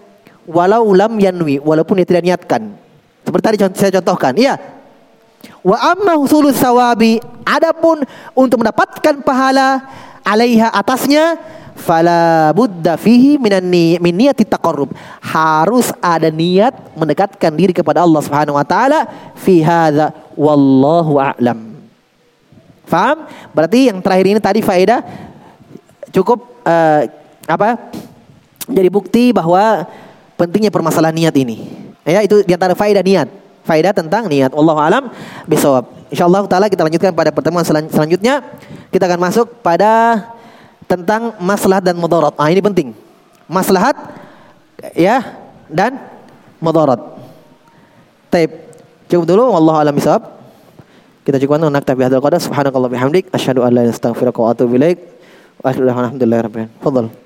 walau 0.47 0.95
lam 0.95 1.19
yanwi, 1.19 1.59
walaupun 1.59 1.99
dia 2.01 2.07
tidak 2.07 2.23
niatkan. 2.25 2.73
Seperti 3.21 3.43
tadi 3.43 3.57
saya 3.77 3.91
contohkan. 4.01 4.33
Iya. 4.33 4.55
Wa 5.63 5.95
amma 5.95 6.15
sawabi, 6.55 7.19
adapun 7.43 8.07
untuk 8.35 8.63
mendapatkan 8.63 9.19
pahala 9.23 9.83
alaiha 10.23 10.71
atasnya 10.71 11.35
fala 11.75 12.53
budda 12.55 12.95
fihi 12.95 13.41
minan 13.41 13.65
ni, 13.67 13.97
min 13.99 14.13
niyati 14.15 14.45
taqarrub. 14.45 14.93
Harus 15.19 15.91
ada 15.99 16.29
niat 16.29 16.73
mendekatkan 16.95 17.51
diri 17.53 17.73
kepada 17.75 18.01
Allah 18.05 18.21
Subhanahu 18.23 18.55
wa 18.57 18.65
taala 18.65 19.05
fi 19.37 19.59
hadza 19.59 20.13
wallahu 20.37 21.19
a'lam. 21.19 21.73
Faham? 22.87 23.25
Berarti 23.55 23.89
yang 23.89 23.99
terakhir 24.03 24.25
ini 24.29 24.39
tadi 24.43 24.59
faedah 24.61 25.01
cukup 26.13 26.45
uh, 26.67 27.09
apa? 27.49 27.79
Jadi 28.69 28.89
bukti 28.91 29.23
bahwa 29.35 29.87
pentingnya 30.39 30.71
permasalahan 30.71 31.15
niat 31.15 31.35
ini. 31.35 31.63
Ya, 32.03 32.23
itu 32.23 32.43
di 32.43 32.51
antara 32.51 32.75
faedah 32.75 33.03
niat. 33.03 33.27
Faedah 33.63 33.95
tentang 33.95 34.27
niat. 34.27 34.51
Allah 34.51 34.75
alam 34.75 35.03
bisawab. 35.47 35.87
Insyaallah 36.11 36.43
taala 36.51 36.67
kita 36.67 36.83
lanjutkan 36.83 37.15
pada 37.15 37.31
pertemuan 37.31 37.63
selanjutnya. 37.63 38.43
Kita 38.91 39.07
akan 39.07 39.19
masuk 39.23 39.63
pada 39.63 40.19
tentang 40.93 41.33
maslahat 41.41 41.83
dan 41.83 41.95
mudarat. 41.97 42.33
Ah 42.37 42.49
ini 42.53 42.61
penting. 42.61 42.93
Maslahat 43.49 43.97
ya 44.93 45.21
dan 45.69 45.97
mudarat. 46.61 47.01
Taib. 48.29 48.51
Cukup 49.09 49.25
dulu 49.29 49.53
wallahu 49.53 49.77
alam 49.81 49.93
bisawab. 49.93 50.25
Kita 51.23 51.39
cukupkan 51.39 51.63
untuk 51.63 51.75
naktabi 51.79 52.03
hadzal 52.03 52.19
qadar 52.19 52.39
subhanakallah 52.43 52.91
bihamdik 52.91 53.31
asyhadu 53.31 53.63
an 53.63 53.71
la 53.71 53.87
ilaha 53.87 53.87
illa 53.87 53.91
anta 53.95 53.95
astaghfiruka 53.95 54.39
wa 54.43 54.49
atubu 54.51 54.75
ilaik. 54.75 54.99
Wa 55.63 55.71
alhamdulillah 55.71 56.39
rabbil 56.43 56.67
alamin. 56.67 56.69
Fadhal. 56.83 57.22